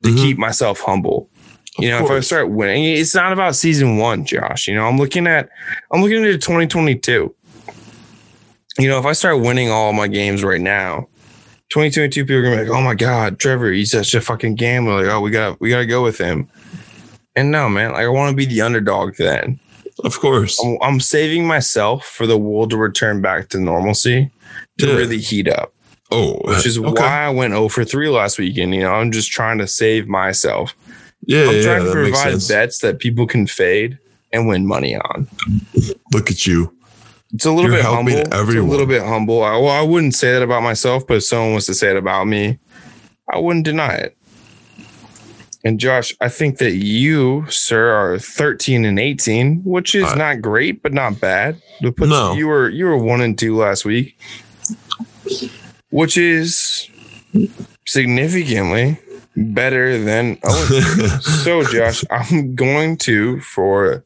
to 0.03 0.11
Mhm. 0.11 0.17
keep 0.17 0.39
myself 0.39 0.81
humble. 0.81 1.31
You 1.79 1.93
Of 1.93 2.01
know, 2.01 2.07
if 2.07 2.13
I 2.13 2.21
start 2.21 2.51
winning, 2.51 2.85
it's 2.85 3.15
not 3.15 3.33
about 3.33 3.57
season 3.57 3.97
one, 3.97 4.25
Josh. 4.25 4.69
You 4.69 4.75
know, 4.77 4.87
I'm 4.87 4.97
looking 4.99 5.27
at 5.27 5.49
I'm 5.93 6.03
looking 6.03 6.25
at 6.25 6.41
2022. 6.41 7.35
You 8.79 8.89
know, 8.89 8.99
if 8.99 9.07
I 9.07 9.13
start 9.13 9.41
winning 9.41 9.71
all 9.71 9.93
my 9.93 10.09
games 10.09 10.43
right 10.43 10.61
now, 10.61 11.09
2022 11.71 12.25
people 12.25 12.37
are 12.37 12.43
gonna 12.43 12.57
be 12.57 12.69
like, 12.69 12.77
oh 12.79 12.83
my 12.83 12.95
god, 12.95 13.39
Trevor, 13.39 13.73
he's 13.73 13.91
such 13.93 14.15
a 14.15 14.21
fucking 14.21 14.57
gambler. 14.57 15.03
Like, 15.03 15.13
oh, 15.13 15.21
we 15.21 15.31
gotta 15.31 15.57
we 15.61 15.71
gotta 15.71 15.87
go 15.87 16.03
with 16.03 16.19
him. 16.19 16.49
And 17.37 17.51
no, 17.51 17.69
man, 17.69 17.93
like 17.93 18.03
I 18.05 18.09
want 18.09 18.31
to 18.31 18.37
be 18.37 18.47
the 18.47 18.61
underdog 18.61 19.17
then. 19.17 19.59
Of 20.05 20.19
course. 20.21 20.61
I'm, 20.65 20.77
I'm 20.83 21.01
saving 21.01 21.47
myself 21.47 22.05
for 22.05 22.27
the 22.27 22.37
world 22.39 22.71
to 22.71 22.77
return 22.77 23.21
back 23.21 23.49
to 23.51 23.59
normalcy 23.61 24.31
to 24.79 24.87
Yeah. 24.87 24.95
really 24.95 25.19
heat 25.19 25.49
up, 25.49 25.73
Oh, 26.11 26.41
which 26.45 26.67
is 26.67 26.79
okay. 26.79 26.89
why 26.89 27.25
I 27.25 27.31
went 27.31 27.53
0 27.53 27.69
for 27.69 27.85
3 27.85 28.09
last 28.09 28.39
weekend. 28.39 28.75
You 28.75 28.83
know, 28.83 28.93
I'm 28.93 29.11
just 29.11 29.33
trying 29.33 29.59
to 29.59 29.67
save 29.67 30.07
myself. 30.07 30.75
Yeah, 31.27 31.49
I'm 31.49 31.55
yeah, 31.57 31.63
trying 31.63 31.85
to 31.85 31.93
provide 31.93 32.39
bets 32.49 32.79
that 32.81 32.99
people 32.99 33.27
can 33.27 33.47
fade 33.47 33.99
and 34.33 34.47
win 34.47 34.67
money 34.67 34.97
on. 34.97 35.27
Look 36.13 36.31
at 36.31 36.47
you. 36.47 36.77
It's 37.33 37.47
a 37.47 37.51
little 37.51 37.71
You're 37.71 37.79
bit 37.79 37.87
humble. 37.87 38.13
It's 38.13 38.35
a 38.35 38.43
little 38.63 38.87
bit 38.87 39.03
humble. 39.03 39.43
I, 39.43 39.57
well, 39.57 39.71
I 39.71 39.83
wouldn't 39.83 40.15
say 40.15 40.33
that 40.33 40.43
about 40.43 40.63
myself, 40.63 41.07
but 41.07 41.17
if 41.17 41.25
someone 41.25 41.55
was 41.55 41.67
to 41.67 41.75
say 41.75 41.91
it 41.91 41.97
about 41.97 42.27
me, 42.27 42.59
I 43.33 43.39
wouldn't 43.39 43.65
deny 43.65 43.95
it. 43.95 44.17
And 45.65 45.81
Josh, 45.81 46.15
I 46.21 46.29
think 46.29 46.59
that 46.59 46.73
you, 46.73 47.47
sir, 47.49 47.91
are 47.91 48.19
13 48.19 48.85
and 48.85 49.01
18, 49.01 49.63
which 49.65 49.95
is 49.95 50.15
not 50.15 50.43
great, 50.43 50.83
but 50.83 50.93
not 50.93 51.19
bad. 51.21 51.61
Puts- 51.81 52.11
No. 52.11 52.35
You 52.35 52.49
were 52.49 52.69
you 52.69 52.85
were 52.85 52.99
one 52.99 53.23
and 53.23 53.37
two 53.37 53.57
last 53.57 53.87
week, 53.87 54.19
which 55.95 56.19
is 56.19 56.91
significantly 57.87 58.99
better 59.37 59.97
than 59.97 60.37
oh, 60.45 61.21
so 61.23 61.63
Josh, 61.63 62.03
I'm 62.11 62.57
going 62.57 62.97
to 62.99 63.41
for 63.41 64.05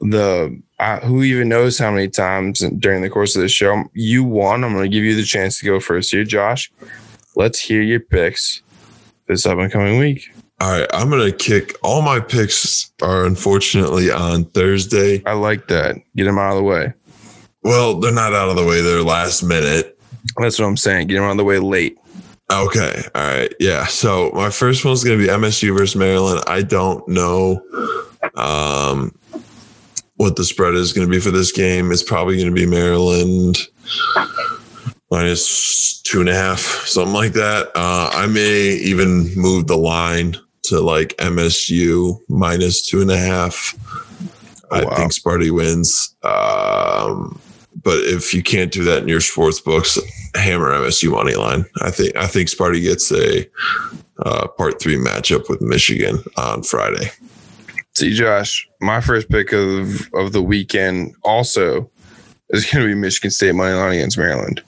the 0.00 0.58
uh, 0.78 1.00
who 1.00 1.22
even 1.22 1.50
knows 1.50 1.78
how 1.78 1.90
many 1.90 2.08
times 2.08 2.60
during 2.78 3.02
the 3.02 3.10
course 3.10 3.36
of 3.36 3.42
the 3.42 3.48
show 3.48 3.84
you 3.92 4.24
won. 4.24 4.64
I'm 4.64 4.72
going 4.72 4.84
to 4.84 4.88
give 4.88 5.04
you 5.04 5.14
the 5.14 5.24
chance 5.24 5.58
to 5.58 5.66
go 5.66 5.80
first 5.80 6.12
here, 6.12 6.24
Josh. 6.24 6.72
Let's 7.36 7.60
hear 7.60 7.82
your 7.82 8.00
picks 8.00 8.62
this 9.26 9.44
up 9.44 9.58
and 9.58 9.70
coming 9.70 9.98
week. 9.98 10.30
All 10.60 10.70
right, 10.72 10.88
I'm 10.92 11.10
gonna 11.10 11.30
kick. 11.30 11.76
All 11.84 12.02
my 12.02 12.18
picks 12.18 12.90
are 13.00 13.26
unfortunately 13.26 14.10
on 14.10 14.46
Thursday. 14.46 15.22
I 15.24 15.34
like 15.34 15.68
that. 15.68 15.96
Get 16.16 16.24
them 16.24 16.38
out 16.38 16.52
of 16.52 16.56
the 16.56 16.62
way. 16.64 16.94
Well, 17.62 18.00
they're 18.00 18.12
not 18.12 18.32
out 18.32 18.48
of 18.48 18.56
the 18.56 18.64
way. 18.64 18.80
They're 18.80 19.02
last 19.02 19.44
minute. 19.44 19.97
That's 20.36 20.58
what 20.58 20.66
I'm 20.66 20.76
saying. 20.76 21.08
Get 21.08 21.22
out 21.22 21.30
of 21.32 21.36
the 21.36 21.44
way 21.44 21.58
late. 21.58 21.98
Okay. 22.50 23.02
All 23.14 23.22
right. 23.26 23.52
Yeah. 23.60 23.86
So 23.86 24.30
my 24.34 24.50
first 24.50 24.84
one's 24.84 25.04
going 25.04 25.18
to 25.18 25.24
be 25.24 25.30
MSU 25.30 25.76
versus 25.76 25.96
Maryland. 25.96 26.42
I 26.46 26.62
don't 26.62 27.06
know 27.08 27.62
um, 28.34 29.14
what 30.16 30.36
the 30.36 30.44
spread 30.44 30.74
is 30.74 30.92
going 30.92 31.06
to 31.06 31.10
be 31.10 31.20
for 31.20 31.30
this 31.30 31.52
game. 31.52 31.92
It's 31.92 32.02
probably 32.02 32.36
going 32.36 32.48
to 32.48 32.54
be 32.54 32.66
Maryland 32.66 33.58
minus 35.10 36.00
two 36.02 36.20
and 36.20 36.28
a 36.28 36.34
half, 36.34 36.60
something 36.86 37.14
like 37.14 37.32
that. 37.34 37.68
Uh, 37.74 38.10
I 38.12 38.26
may 38.26 38.50
even 38.82 39.34
move 39.34 39.66
the 39.66 39.76
line 39.76 40.36
to 40.64 40.80
like 40.80 41.16
MSU 41.16 42.18
minus 42.28 42.86
two 42.86 43.00
and 43.00 43.10
a 43.10 43.16
half. 43.18 43.74
I 44.70 44.84
Wow. 44.84 44.96
think 44.96 45.12
Sparty 45.12 45.50
wins. 45.50 46.14
Um, 46.22 47.40
but 47.82 47.98
if 48.00 48.34
you 48.34 48.42
can't 48.42 48.70
do 48.72 48.84
that 48.84 49.02
in 49.02 49.08
your 49.08 49.20
sports 49.20 49.60
books, 49.60 49.98
hammer 50.34 50.70
MSU 50.70 51.12
money 51.12 51.34
line. 51.34 51.64
I 51.82 51.90
think 51.90 52.16
I 52.16 52.26
think 52.26 52.48
Sparty 52.48 52.82
gets 52.82 53.12
a 53.12 53.48
uh, 54.24 54.48
part 54.48 54.80
three 54.80 54.96
matchup 54.96 55.48
with 55.48 55.60
Michigan 55.60 56.18
on 56.36 56.62
Friday. 56.62 57.10
See, 57.94 58.14
Josh, 58.14 58.68
my 58.80 59.00
first 59.00 59.28
pick 59.28 59.52
of 59.52 60.08
of 60.14 60.32
the 60.32 60.42
weekend 60.42 61.14
also 61.24 61.90
is 62.50 62.64
going 62.64 62.86
to 62.86 62.94
be 62.94 62.94
Michigan 62.94 63.30
State 63.30 63.54
money 63.54 63.74
line 63.74 63.94
against 63.94 64.18
Maryland. 64.18 64.62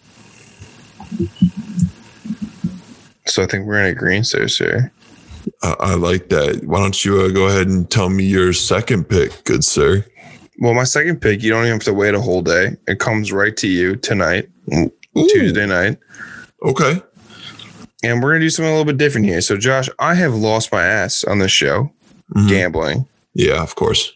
So 3.27 3.43
I 3.43 3.47
think 3.47 3.67
we're 3.67 3.81
in 3.81 3.87
agreement 3.87 4.31
there, 4.33 4.49
sir. 4.49 4.91
I, 5.63 5.77
I 5.79 5.95
like 5.95 6.29
that. 6.31 6.65
Why 6.65 6.81
don't 6.81 7.05
you 7.05 7.21
uh, 7.21 7.29
go 7.29 7.47
ahead 7.47 7.69
and 7.69 7.91
tell 7.91 8.11
me 8.11 8.25
your 8.25 8.53
second 8.53 9.09
pick, 9.09 9.45
good 9.45 9.65
sir? 9.65 10.05
Well, 10.59 10.75
my 10.75 10.85
second 10.85 11.21
pick, 11.21 11.43
you 11.43 11.51
don't 11.51 11.63
even 11.63 11.75
have 11.75 11.85
to 11.85 11.95
wait 11.95 12.15
a 12.15 12.21
whole 12.21 12.43
day. 12.43 12.77
It 12.87 12.99
comes 12.99 13.33
right 13.33 13.57
to 13.57 13.69
you 13.69 13.97
tonight, 13.97 14.49
Ooh, 15.19 15.29
Tuesday 15.29 15.67
night. 15.67 15.99
Okay. 16.63 17.03
And 18.03 18.23
we're 18.23 18.31
going 18.31 18.41
to 18.41 18.47
do 18.47 18.51
something 18.51 18.69
a 18.69 18.77
little 18.77 18.85
bit 18.91 18.97
different 18.97 19.27
here. 19.27 19.41
So, 19.41 19.57
Josh, 19.57 19.89
I 19.99 20.15
have 20.15 20.35
lost 20.35 20.73
my 20.73 20.83
ass 20.83 21.25
on 21.25 21.39
this 21.39 21.53
show 21.53 21.91
Mhm. 22.35 22.49
gambling. 22.49 23.07
Yeah, 23.35 23.63
of 23.63 23.75
course. 23.75 24.13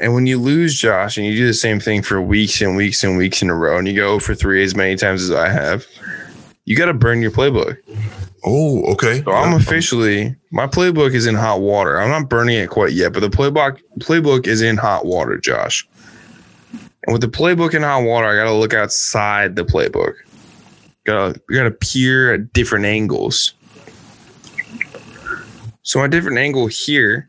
And 0.00 0.14
when 0.14 0.26
you 0.26 0.38
lose, 0.38 0.78
Josh, 0.78 1.16
and 1.16 1.26
you 1.26 1.34
do 1.36 1.46
the 1.46 1.52
same 1.54 1.80
thing 1.80 2.02
for 2.02 2.22
weeks 2.22 2.60
and 2.60 2.76
weeks 2.76 3.02
and 3.02 3.16
weeks 3.16 3.42
in 3.42 3.50
a 3.50 3.54
row, 3.54 3.76
and 3.78 3.88
you 3.88 3.94
go 3.94 4.18
for 4.20 4.34
three 4.34 4.62
as 4.62 4.76
many 4.76 4.94
times 4.96 5.22
as 5.22 5.32
I 5.32 5.48
have, 5.48 5.84
you 6.64 6.76
got 6.76 6.86
to 6.86 6.94
burn 6.94 7.20
your 7.20 7.32
playbook. 7.32 7.76
Oh, 8.44 8.84
okay. 8.92 9.22
So 9.24 9.32
I'm 9.32 9.50
Yeah. 9.50 9.56
officially 9.56 10.36
my 10.52 10.66
playbook 10.68 11.12
is 11.12 11.26
in 11.26 11.34
hot 11.34 11.60
water. 11.60 12.00
I'm 12.00 12.08
not 12.08 12.28
burning 12.30 12.56
it 12.56 12.70
quite 12.70 12.92
yet, 12.92 13.12
but 13.12 13.20
the 13.20 13.28
playbook 13.30 13.78
playbook 13.98 14.46
is 14.46 14.62
in 14.62 14.76
hot 14.76 15.04
water, 15.04 15.36
Josh. 15.38 15.86
And 17.08 17.14
with 17.14 17.22
the 17.22 17.38
playbook 17.38 17.72
in 17.72 17.82
hot 17.82 18.02
water, 18.02 18.28
I 18.28 18.36
got 18.36 18.44
to 18.44 18.52
look 18.52 18.74
outside 18.74 19.56
the 19.56 19.64
playbook. 19.64 20.12
Got 21.06 21.36
to 21.36 21.40
got 21.50 21.62
to 21.64 21.70
peer 21.70 22.34
at 22.34 22.52
different 22.52 22.84
angles. 22.84 23.54
So 25.84 26.00
my 26.00 26.06
different 26.06 26.36
angle 26.36 26.66
here 26.66 27.26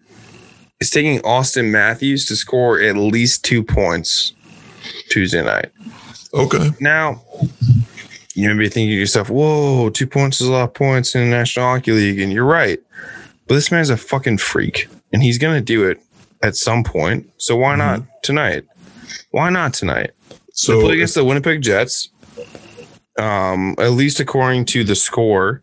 is 0.81 0.89
taking 0.89 1.19
Auston 1.21 1.71
Matthews 1.71 2.25
to 2.25 2.35
score 2.35 2.81
at 2.81 2.97
least 2.97 3.45
two 3.45 3.63
points 3.63 4.33
Tuesday 5.11 5.41
night. 5.41 5.71
Okay. 6.33 6.71
Now, 6.81 7.21
you 8.35 8.49
may 8.49 8.57
be 8.57 8.67
thinking 8.67 8.89
to 8.89 8.99
yourself, 8.99 9.29
whoa, 9.29 9.91
two 9.91 10.07
points 10.07 10.41
is 10.41 10.47
a 10.47 10.51
lot 10.51 10.63
of 10.65 10.73
points 10.73 11.15
in 11.15 11.21
the 11.21 11.37
National 11.37 11.67
Hockey 11.67 11.93
League. 11.93 12.19
And 12.19 12.33
you're 12.33 12.43
right. 12.43 12.81
But 13.47 13.55
this 13.55 13.71
man's 13.71 13.89
a 13.89 13.95
fucking 13.95 14.39
freak. 14.39 14.89
And 15.13 15.23
he's 15.23 15.37
going 15.37 15.55
to 15.55 15.63
do 15.63 15.87
it 15.87 16.01
at 16.43 16.57
some 16.57 16.83
point. 16.83 17.31
So 17.37 17.55
why 17.55 17.77
mm-hmm. 17.77 17.79
not 17.79 18.23
tonight? 18.23 18.65
Why 19.31 19.49
not 19.49 19.73
tonight? 19.73 20.11
So 20.53 20.77
they 20.77 20.83
play 20.83 20.93
against 20.95 21.15
the 21.15 21.23
Winnipeg 21.23 21.61
Jets. 21.61 22.09
Um, 23.17 23.75
at 23.77 23.91
least 23.91 24.19
according 24.19 24.65
to 24.65 24.83
the 24.83 24.95
score, 24.95 25.61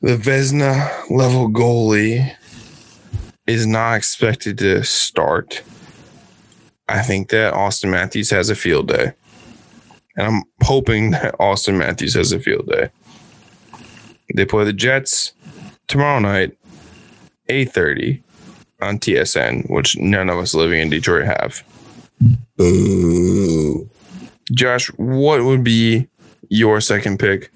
the 0.00 0.16
Vezina 0.16 0.88
level 1.10 1.48
goalie 1.50 2.34
is 3.46 3.66
not 3.66 3.94
expected 3.94 4.56
to 4.58 4.82
start. 4.84 5.62
I 6.88 7.02
think 7.02 7.28
that 7.30 7.54
Auston 7.54 7.90
Matthews 7.90 8.30
has 8.30 8.50
a 8.50 8.54
field 8.54 8.88
day. 8.88 9.12
And 10.16 10.26
I'm 10.26 10.42
hoping 10.62 11.10
that 11.12 11.36
Auston 11.38 11.76
Matthews 11.76 12.14
has 12.14 12.32
a 12.32 12.40
field 12.40 12.66
day. 12.66 12.90
They 14.34 14.44
play 14.44 14.64
the 14.64 14.72
Jets 14.72 15.32
tomorrow 15.88 16.20
night, 16.20 16.56
8:30 17.48 18.22
on 18.80 18.98
TSN, 18.98 19.68
which 19.68 19.98
none 19.98 20.30
of 20.30 20.38
us 20.38 20.54
living 20.54 20.80
in 20.80 20.88
Detroit 20.88 21.26
have. 21.26 21.62
Ooh. 22.60 23.88
Josh, 24.52 24.88
what 24.96 25.44
would 25.44 25.62
be 25.62 26.08
your 26.48 26.80
second 26.80 27.18
pick, 27.18 27.52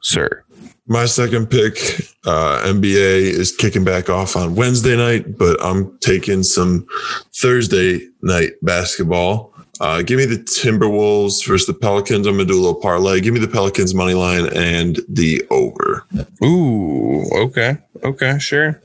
sir? 0.00 0.42
My 0.86 1.06
second 1.06 1.50
pick, 1.50 1.78
uh, 2.26 2.62
NBA 2.64 3.22
is 3.22 3.54
kicking 3.56 3.84
back 3.84 4.10
off 4.10 4.36
on 4.36 4.54
Wednesday 4.54 4.96
night, 4.96 5.38
but 5.38 5.56
I'm 5.64 5.96
taking 5.98 6.42
some 6.42 6.86
Thursday 7.34 8.06
night 8.20 8.52
basketball. 8.60 9.54
Uh, 9.80 10.02
give 10.02 10.18
me 10.18 10.26
the 10.26 10.36
Timberwolves 10.36 11.46
versus 11.46 11.66
the 11.66 11.74
Pelicans. 11.74 12.26
I'm 12.26 12.34
gonna 12.34 12.44
do 12.44 12.54
a 12.54 12.60
little 12.60 12.74
parlay. 12.74 13.20
Give 13.20 13.34
me 13.34 13.40
the 13.40 13.48
Pelicans 13.48 13.94
money 13.94 14.14
line 14.14 14.46
and 14.54 15.00
the 15.08 15.42
over. 15.50 16.06
Ooh, 16.44 17.24
okay, 17.32 17.78
okay, 18.02 18.38
sure. 18.38 18.80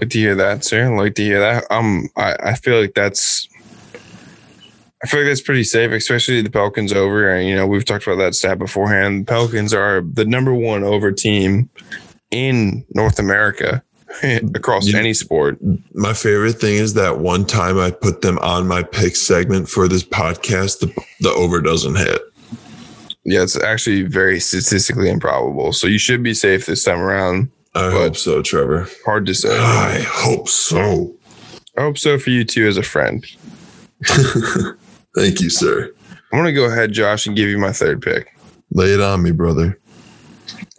Like 0.00 0.10
to 0.10 0.18
hear 0.18 0.34
that, 0.36 0.64
sir. 0.64 0.94
Like 0.94 1.14
to 1.16 1.24
hear 1.24 1.40
that. 1.40 1.64
Um, 1.70 2.08
I, 2.16 2.36
I 2.40 2.54
feel 2.54 2.80
like 2.80 2.94
that's, 2.94 3.48
I 5.02 5.06
feel 5.06 5.20
like 5.20 5.28
that's 5.28 5.40
pretty 5.40 5.64
safe, 5.64 5.92
especially 5.92 6.42
the 6.42 6.50
Pelicans 6.50 6.92
over. 6.92 7.30
And 7.30 7.48
you 7.48 7.54
know, 7.54 7.66
we've 7.66 7.84
talked 7.84 8.06
about 8.06 8.16
that 8.16 8.34
stat 8.34 8.58
beforehand. 8.58 9.26
Pelicans 9.28 9.72
are 9.72 10.00
the 10.02 10.24
number 10.24 10.52
one 10.52 10.82
over 10.82 11.12
team 11.12 11.70
in 12.32 12.84
North 12.94 13.18
America 13.18 13.82
across 14.54 14.88
Yeah. 14.88 14.98
any 14.98 15.14
sport. 15.14 15.58
My 15.94 16.12
favorite 16.14 16.54
thing 16.54 16.74
is 16.76 16.94
that 16.94 17.18
one 17.20 17.44
time 17.46 17.78
I 17.78 17.90
put 17.92 18.22
them 18.22 18.38
on 18.40 18.66
my 18.66 18.82
pick 18.82 19.14
segment 19.14 19.68
for 19.68 19.86
this 19.86 20.02
podcast, 20.02 20.80
the, 20.80 20.92
the 21.20 21.30
over 21.30 21.60
doesn't 21.60 21.94
hit. 21.96 22.20
Yeah, 23.24 23.42
it's 23.42 23.56
actually 23.60 24.02
very 24.02 24.40
statistically 24.40 25.10
improbable. 25.10 25.72
So 25.74 25.86
you 25.86 25.98
should 25.98 26.22
be 26.22 26.34
safe 26.34 26.66
this 26.66 26.82
time 26.82 26.98
around. 27.00 27.50
I 27.74 27.90
hope 27.90 28.16
so, 28.16 28.42
Trevor. 28.42 28.88
Hard 29.04 29.26
to 29.26 29.34
say. 29.34 29.56
I 29.56 30.00
hope 30.08 30.48
so. 30.48 31.14
I 31.76 31.82
hope 31.82 31.98
so 31.98 32.18
for 32.18 32.30
you 32.30 32.42
too 32.44 32.66
as 32.66 32.76
a 32.78 32.82
friend. 32.82 33.24
Thank 35.18 35.40
you, 35.40 35.50
sir. 35.50 35.92
I'm 36.32 36.38
gonna 36.38 36.52
go 36.52 36.66
ahead, 36.66 36.92
Josh, 36.92 37.26
and 37.26 37.34
give 37.34 37.48
you 37.48 37.58
my 37.58 37.72
third 37.72 38.00
pick. 38.00 38.38
Lay 38.70 38.92
it 38.92 39.00
on 39.00 39.20
me, 39.20 39.32
brother. 39.32 39.76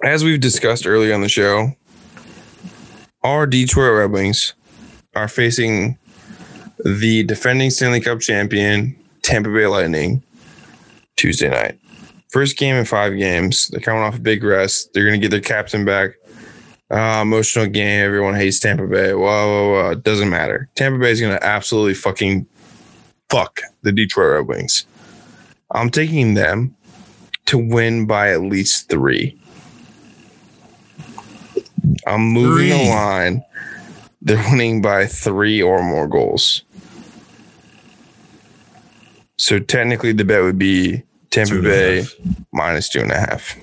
As 0.02 0.24
we've 0.24 0.40
discussed 0.40 0.88
earlier 0.88 1.14
on 1.14 1.20
the 1.20 1.28
show, 1.28 1.74
our 3.22 3.46
Detroit 3.46 3.98
Red 3.98 4.12
Wings 4.12 4.54
are 5.14 5.28
facing 5.28 5.98
the 6.86 7.24
defending 7.24 7.70
Stanley 7.70 8.00
Cup 8.00 8.22
champion 8.22 8.96
Tampa 9.24 9.50
Bay 9.50 9.68
Lightning 9.68 10.24
Tuesday 11.18 11.50
night. 11.50 11.78
First 12.30 12.58
game 12.58 12.76
in 12.76 12.86
five 12.86 13.18
games. 13.18 13.68
They're 13.68 13.82
coming 13.82 14.04
off 14.04 14.16
a 14.16 14.22
big 14.22 14.42
rest. 14.46 14.94
They're 14.94 15.06
going 15.06 15.20
to 15.20 15.22
get 15.22 15.32
their 15.32 15.42
captain 15.42 15.84
back. 15.84 16.12
Uh, 16.90 17.20
emotional 17.24 17.66
game. 17.66 18.06
Everyone 18.06 18.36
hates 18.36 18.60
Tampa 18.60 18.88
Bay. 18.88 19.14
Whoa, 19.14 19.26
whoa, 19.26 19.72
whoa. 19.72 19.92
It 19.92 20.04
doesn't 20.04 20.30
matter. 20.30 20.70
Tampa 20.76 20.98
Bay 20.98 21.12
is 21.12 21.20
going 21.20 21.38
to 21.38 21.44
absolutely 21.44 21.96
fucking 21.96 22.48
fuck 23.30 23.62
the 23.82 23.92
Detroit 23.92 24.34
Red 24.34 24.48
Wings. 24.48 24.86
I'm 25.72 25.90
taking 25.90 26.34
them 26.34 26.76
to 27.46 27.58
win 27.58 28.06
by 28.06 28.32
at 28.32 28.42
least 28.42 28.90
three. 28.90 29.40
I'm 32.06 32.22
moving 32.22 32.70
the 32.70 32.90
line. 32.90 33.44
They're 34.22 34.44
winning 34.50 34.82
by 34.82 35.06
three 35.06 35.62
or 35.62 35.82
more 35.84 36.08
goals. 36.08 36.64
So 39.38 39.60
technically, 39.60 40.12
the 40.12 40.26
bet 40.26 40.44
would 40.44 40.60
be 40.60 41.04
Tampa 41.30 41.52
Two 41.52 41.58
and 41.60 41.68
a 41.68 41.70
Bay 41.70 42.06
minus 42.52 42.90
two 42.90 43.00
and 43.00 43.12
a 43.12 43.20
half. 43.20 43.56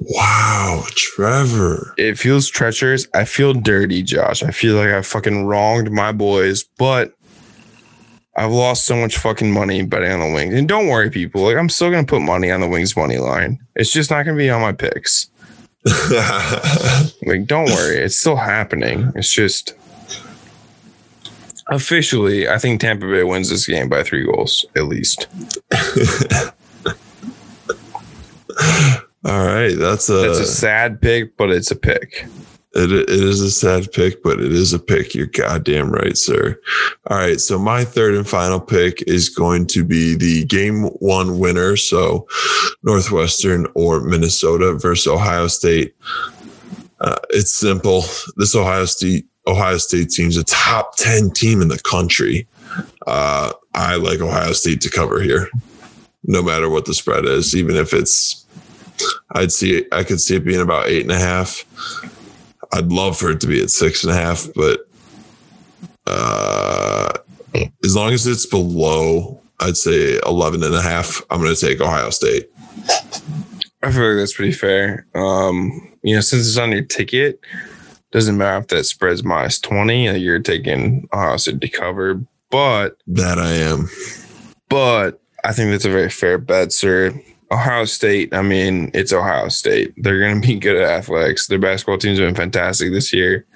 Wow, 0.00 0.84
Trevor. 0.90 1.94
It 1.98 2.18
feels 2.18 2.48
treacherous. 2.48 3.08
I 3.14 3.24
feel 3.24 3.52
dirty, 3.52 4.02
Josh. 4.02 4.42
I 4.42 4.50
feel 4.50 4.76
like 4.76 4.90
I 4.90 5.02
fucking 5.02 5.46
wronged 5.46 5.90
my 5.90 6.12
boys, 6.12 6.64
but 6.78 7.13
I've 8.36 8.50
lost 8.50 8.86
so 8.86 8.96
much 8.96 9.18
fucking 9.18 9.50
money 9.52 9.82
betting 9.82 10.10
on 10.10 10.20
the 10.20 10.34
Wings. 10.34 10.54
And 10.54 10.68
don't 10.68 10.88
worry, 10.88 11.10
people. 11.10 11.42
Like 11.42 11.56
I'm 11.56 11.68
still 11.68 11.90
gonna 11.90 12.04
put 12.04 12.20
money 12.22 12.50
on 12.50 12.60
the 12.60 12.68
Wings 12.68 12.96
money 12.96 13.18
line. 13.18 13.58
It's 13.76 13.92
just 13.92 14.10
not 14.10 14.24
gonna 14.24 14.36
be 14.36 14.50
on 14.50 14.60
my 14.60 14.72
picks. 14.72 15.30
Like, 17.26 17.46
don't 17.46 17.66
worry, 17.66 17.96
it's 17.98 18.18
still 18.18 18.36
happening. 18.36 19.10
It's 19.14 19.32
just 19.32 19.74
officially, 21.68 22.48
I 22.48 22.58
think 22.58 22.80
Tampa 22.80 23.06
Bay 23.06 23.22
wins 23.24 23.48
this 23.50 23.66
game 23.66 23.88
by 23.88 24.02
three 24.02 24.24
goals 24.24 24.66
at 24.76 24.84
least. 24.84 25.26
All 29.24 29.46
right, 29.46 29.74
that's 29.74 30.10
a, 30.10 30.14
That's 30.14 30.38
a 30.38 30.46
sad 30.46 31.00
pick, 31.00 31.36
but 31.38 31.50
it's 31.50 31.70
a 31.70 31.76
pick. 31.76 32.26
It, 32.74 32.92
it 32.92 33.08
is 33.08 33.40
a 33.40 33.50
sad 33.50 33.92
pick, 33.92 34.22
but 34.22 34.40
it 34.40 34.52
is 34.52 34.72
a 34.72 34.78
pick. 34.78 35.14
You're 35.14 35.26
goddamn 35.26 35.90
right, 35.90 36.16
sir. 36.16 36.60
All 37.06 37.16
right, 37.16 37.40
so 37.40 37.58
my 37.58 37.84
third 37.84 38.14
and 38.14 38.28
final 38.28 38.60
pick 38.60 39.02
is 39.06 39.28
going 39.28 39.66
to 39.68 39.84
be 39.84 40.16
the 40.16 40.44
game 40.46 40.84
one 40.98 41.38
winner. 41.38 41.76
So 41.76 42.26
Northwestern 42.82 43.66
or 43.74 44.00
Minnesota 44.00 44.72
versus 44.74 45.06
Ohio 45.06 45.46
State. 45.46 45.94
Uh, 47.00 47.16
it's 47.30 47.52
simple. 47.52 48.02
This 48.36 48.56
Ohio 48.56 48.86
State 48.86 49.26
Ohio 49.46 49.78
State 49.78 50.10
team's 50.10 50.36
a 50.36 50.44
top 50.44 50.96
ten 50.96 51.30
team 51.30 51.60
in 51.60 51.68
the 51.68 51.78
country. 51.80 52.46
Uh, 53.06 53.52
I 53.74 53.96
like 53.96 54.20
Ohio 54.20 54.52
State 54.52 54.80
to 54.80 54.90
cover 54.90 55.20
here, 55.20 55.48
no 56.24 56.42
matter 56.42 56.68
what 56.68 56.86
the 56.86 56.94
spread 56.94 57.24
is, 57.24 57.54
even 57.54 57.76
if 57.76 57.92
it's. 57.92 58.46
I'd 59.32 59.52
see 59.52 59.84
I 59.92 60.04
could 60.04 60.20
see 60.20 60.36
it 60.36 60.44
being 60.44 60.60
about 60.60 60.86
eight 60.86 61.02
and 61.02 61.10
a 61.12 61.18
half. 61.18 61.64
I'd 62.74 62.90
love 62.90 63.16
for 63.16 63.30
it 63.30 63.40
to 63.42 63.46
be 63.46 63.62
at 63.62 63.70
six 63.70 64.02
and 64.02 64.12
a 64.12 64.16
half, 64.16 64.48
but 64.56 64.80
uh, 66.08 67.12
as 67.84 67.94
long 67.94 68.12
as 68.12 68.26
it's 68.26 68.46
below, 68.46 69.40
I'd 69.60 69.76
say 69.76 70.18
11 70.26 70.64
and 70.64 70.74
a 70.74 70.82
half, 70.82 71.22
I'm 71.30 71.40
going 71.40 71.54
to 71.54 71.60
take 71.60 71.80
Ohio 71.80 72.10
State. 72.10 72.50
I 73.80 73.92
feel 73.92 74.08
like 74.08 74.16
that's 74.16 74.34
pretty 74.34 74.52
fair. 74.52 75.06
Um, 75.14 75.92
you 76.02 76.16
know, 76.16 76.20
since 76.20 76.48
it's 76.48 76.58
on 76.58 76.72
your 76.72 76.82
ticket, 76.82 77.38
doesn't 78.10 78.36
matter 78.36 78.58
if 78.58 78.68
that 78.68 78.84
spreads 78.84 79.22
minus 79.22 79.60
20, 79.60 80.08
uh, 80.08 80.14
you're 80.14 80.40
taking 80.40 81.08
Ohio 81.12 81.36
State 81.36 81.60
to 81.60 81.68
cover. 81.68 82.20
But, 82.50 82.96
That 83.06 83.38
I 83.38 83.52
am. 83.52 83.88
but 84.68 85.20
I 85.44 85.52
think 85.52 85.70
that's 85.70 85.84
a 85.84 85.90
very 85.90 86.10
fair 86.10 86.38
bet, 86.38 86.72
sir. 86.72 87.14
Ohio 87.50 87.84
State, 87.84 88.34
I 88.34 88.42
mean, 88.42 88.90
it's 88.94 89.12
Ohio 89.12 89.48
State. 89.48 89.92
They're 89.96 90.18
going 90.20 90.40
to 90.40 90.46
be 90.46 90.58
good 90.58 90.76
at 90.76 90.88
athletics. 90.88 91.46
Their 91.46 91.58
basketball 91.58 91.98
team's 91.98 92.18
been 92.18 92.34
fantastic 92.34 92.90
this 92.92 93.12
year. 93.12 93.46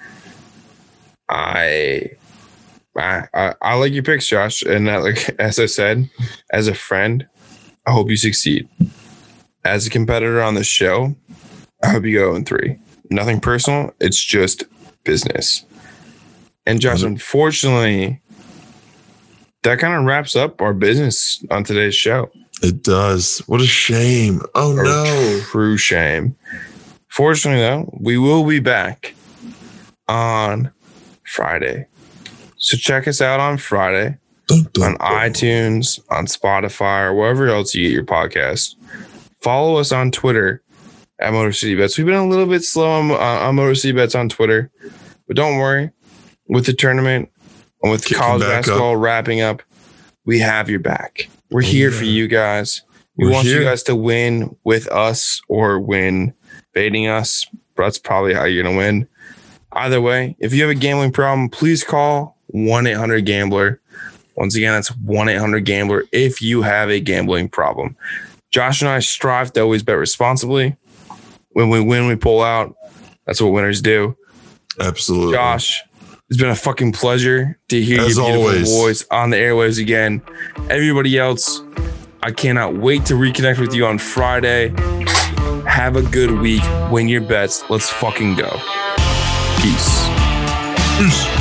I, 1.27 2.11
I, 2.97 3.23
I, 3.33 3.53
I 3.61 3.73
like 3.75 3.93
your 3.93 4.03
picks, 4.03 4.27
Josh. 4.27 4.61
And 4.61 4.87
that, 4.87 5.03
like, 5.03 5.29
as 5.39 5.59
I 5.59 5.65
said, 5.65 6.09
as 6.51 6.67
a 6.67 6.73
friend, 6.75 7.27
I 7.85 7.91
hope 7.91 8.09
you 8.09 8.17
succeed. 8.17 8.67
As 9.65 9.87
a 9.87 9.89
competitor 9.89 10.41
on 10.41 10.55
the 10.55 10.63
show, 10.63 11.15
I 11.83 11.89
hope 11.89 12.05
you 12.05 12.17
go 12.17 12.35
in 12.35 12.45
three. 12.45 12.79
Nothing 13.09 13.39
personal. 13.39 13.93
It's 13.99 14.23
just 14.23 14.63
business. 15.03 15.65
And 16.65 16.79
Josh, 16.79 17.01
Mhm. 17.01 17.07
unfortunately, 17.07 18.21
that 19.63 19.79
kind 19.79 19.93
of 19.95 20.03
wraps 20.05 20.35
up 20.35 20.61
our 20.61 20.73
business 20.73 21.43
on 21.51 21.63
today's 21.63 21.95
show. 21.95 22.31
It 22.61 22.83
does. 22.83 23.39
What 23.47 23.61
a 23.61 23.65
shame. 23.67 24.41
Oh, 24.55 24.77
A 24.77 24.83
no. 24.83 25.39
true 25.43 25.77
shame. 25.77 26.35
Fortunately, 27.07 27.61
though, 27.61 27.89
we 27.99 28.17
will 28.17 28.45
be 28.45 28.59
back 28.59 29.13
on 30.07 30.71
Friday. 31.25 31.85
So 32.57 32.75
check 32.77 33.07
us 33.07 33.21
out 33.21 33.39
on 33.39 33.57
Friday 33.57 34.17
Dun, 34.47 34.67
dun, 34.73 34.83
on 34.83 34.97
dun. 34.97 35.29
iTunes, 35.31 35.99
on 36.09 36.25
Spotify, 36.25 37.05
or 37.05 37.13
wherever 37.13 37.47
else 37.47 37.73
you 37.73 37.83
get 37.83 37.93
your 37.93 38.03
podcast. 38.03 38.75
Follow 39.41 39.77
us 39.77 39.91
on 39.91 40.11
Twitter 40.11 40.61
at 41.19 41.31
Motor 41.31 41.53
City 41.53 41.75
Bets. 41.75 41.97
We've 41.97 42.05
been 42.05 42.15
a 42.15 42.27
little 42.27 42.45
bit 42.45 42.63
slow 42.63 42.89
on, 42.89 43.11
on 43.11 43.55
Motor 43.55 43.75
City 43.75 43.93
Bets 43.93 44.15
on 44.15 44.27
Twitter, 44.27 44.69
but 45.27 45.35
don't 45.37 45.57
worry. 45.57 45.91
With 46.49 46.65
the 46.65 46.73
tournament 46.73 47.29
and 47.83 47.91
with 47.91 48.03
Kicking 48.03 48.17
college 48.17 48.41
basketball 48.41 48.97
wrapping 48.97 49.39
up, 49.41 49.61
we 50.25 50.39
have 50.39 50.69
your 50.69 50.79
back. 50.79 51.29
We're 51.51 51.61
here 51.61 51.91
for 51.91 52.03
you 52.03 52.27
guys. 52.27 52.83
We 53.17 53.25
We're 53.25 53.33
want 53.33 53.47
you 53.47 53.63
guys 53.63 53.83
to 53.83 53.95
win 53.95 54.55
with 54.63 54.87
us 54.87 55.41
or 55.47 55.79
win 55.79 56.33
baiting 56.73 57.07
us. 57.07 57.45
That's 57.75 57.97
probably 57.97 58.33
how 58.33 58.43
you're 58.43 58.63
going 58.63 58.75
to 58.75 58.77
win. 58.77 59.07
Either 59.71 59.99
way, 59.99 60.35
if 60.39 60.53
you 60.53 60.61
have 60.61 60.69
a 60.69 60.75
gambling 60.75 61.11
problem, 61.11 61.49
please 61.49 61.83
call 61.83 62.37
1 62.47 62.87
800 62.87 63.25
Gambler. 63.25 63.81
Once 64.35 64.55
again, 64.55 64.73
that's 64.73 64.95
1 64.97 65.29
800 65.29 65.65
Gambler 65.65 66.05
if 66.11 66.41
you 66.41 66.61
have 66.61 66.89
a 66.89 66.99
gambling 66.99 67.49
problem. 67.49 67.95
Josh 68.51 68.81
and 68.81 68.89
I 68.89 68.99
strive 68.99 69.53
to 69.53 69.61
always 69.61 69.83
bet 69.83 69.97
responsibly. 69.97 70.75
When 71.51 71.69
we 71.69 71.81
win, 71.81 72.07
we 72.07 72.15
pull 72.15 72.41
out. 72.41 72.75
That's 73.25 73.41
what 73.41 73.49
winners 73.49 73.81
do. 73.81 74.15
Absolutely. 74.79 75.33
Josh, 75.33 75.83
it's 76.29 76.39
been 76.39 76.49
a 76.49 76.55
fucking 76.55 76.91
pleasure 76.91 77.57
to 77.69 77.81
hear 77.81 78.01
As 78.01 78.15
your 78.15 78.25
beautiful 78.25 78.49
always. 78.49 78.71
voice 78.71 79.05
on 79.09 79.31
the 79.31 79.37
airwaves 79.37 79.79
again. 79.81 80.21
Everybody 80.69 81.17
else, 81.17 81.61
I 82.21 82.31
cannot 82.31 82.75
wait 82.75 83.05
to 83.07 83.15
reconnect 83.15 83.59
with 83.59 83.73
you 83.73 83.85
on 83.85 83.97
Friday. 83.97 84.69
Have 85.67 85.95
a 85.95 86.03
good 86.03 86.31
week. 86.39 86.63
Win 86.91 87.07
your 87.07 87.21
bets. 87.21 87.63
Let's 87.69 87.89
fucking 87.89 88.35
go. 88.35 88.49
Peace. 89.61 90.07
Peace. 90.97 91.38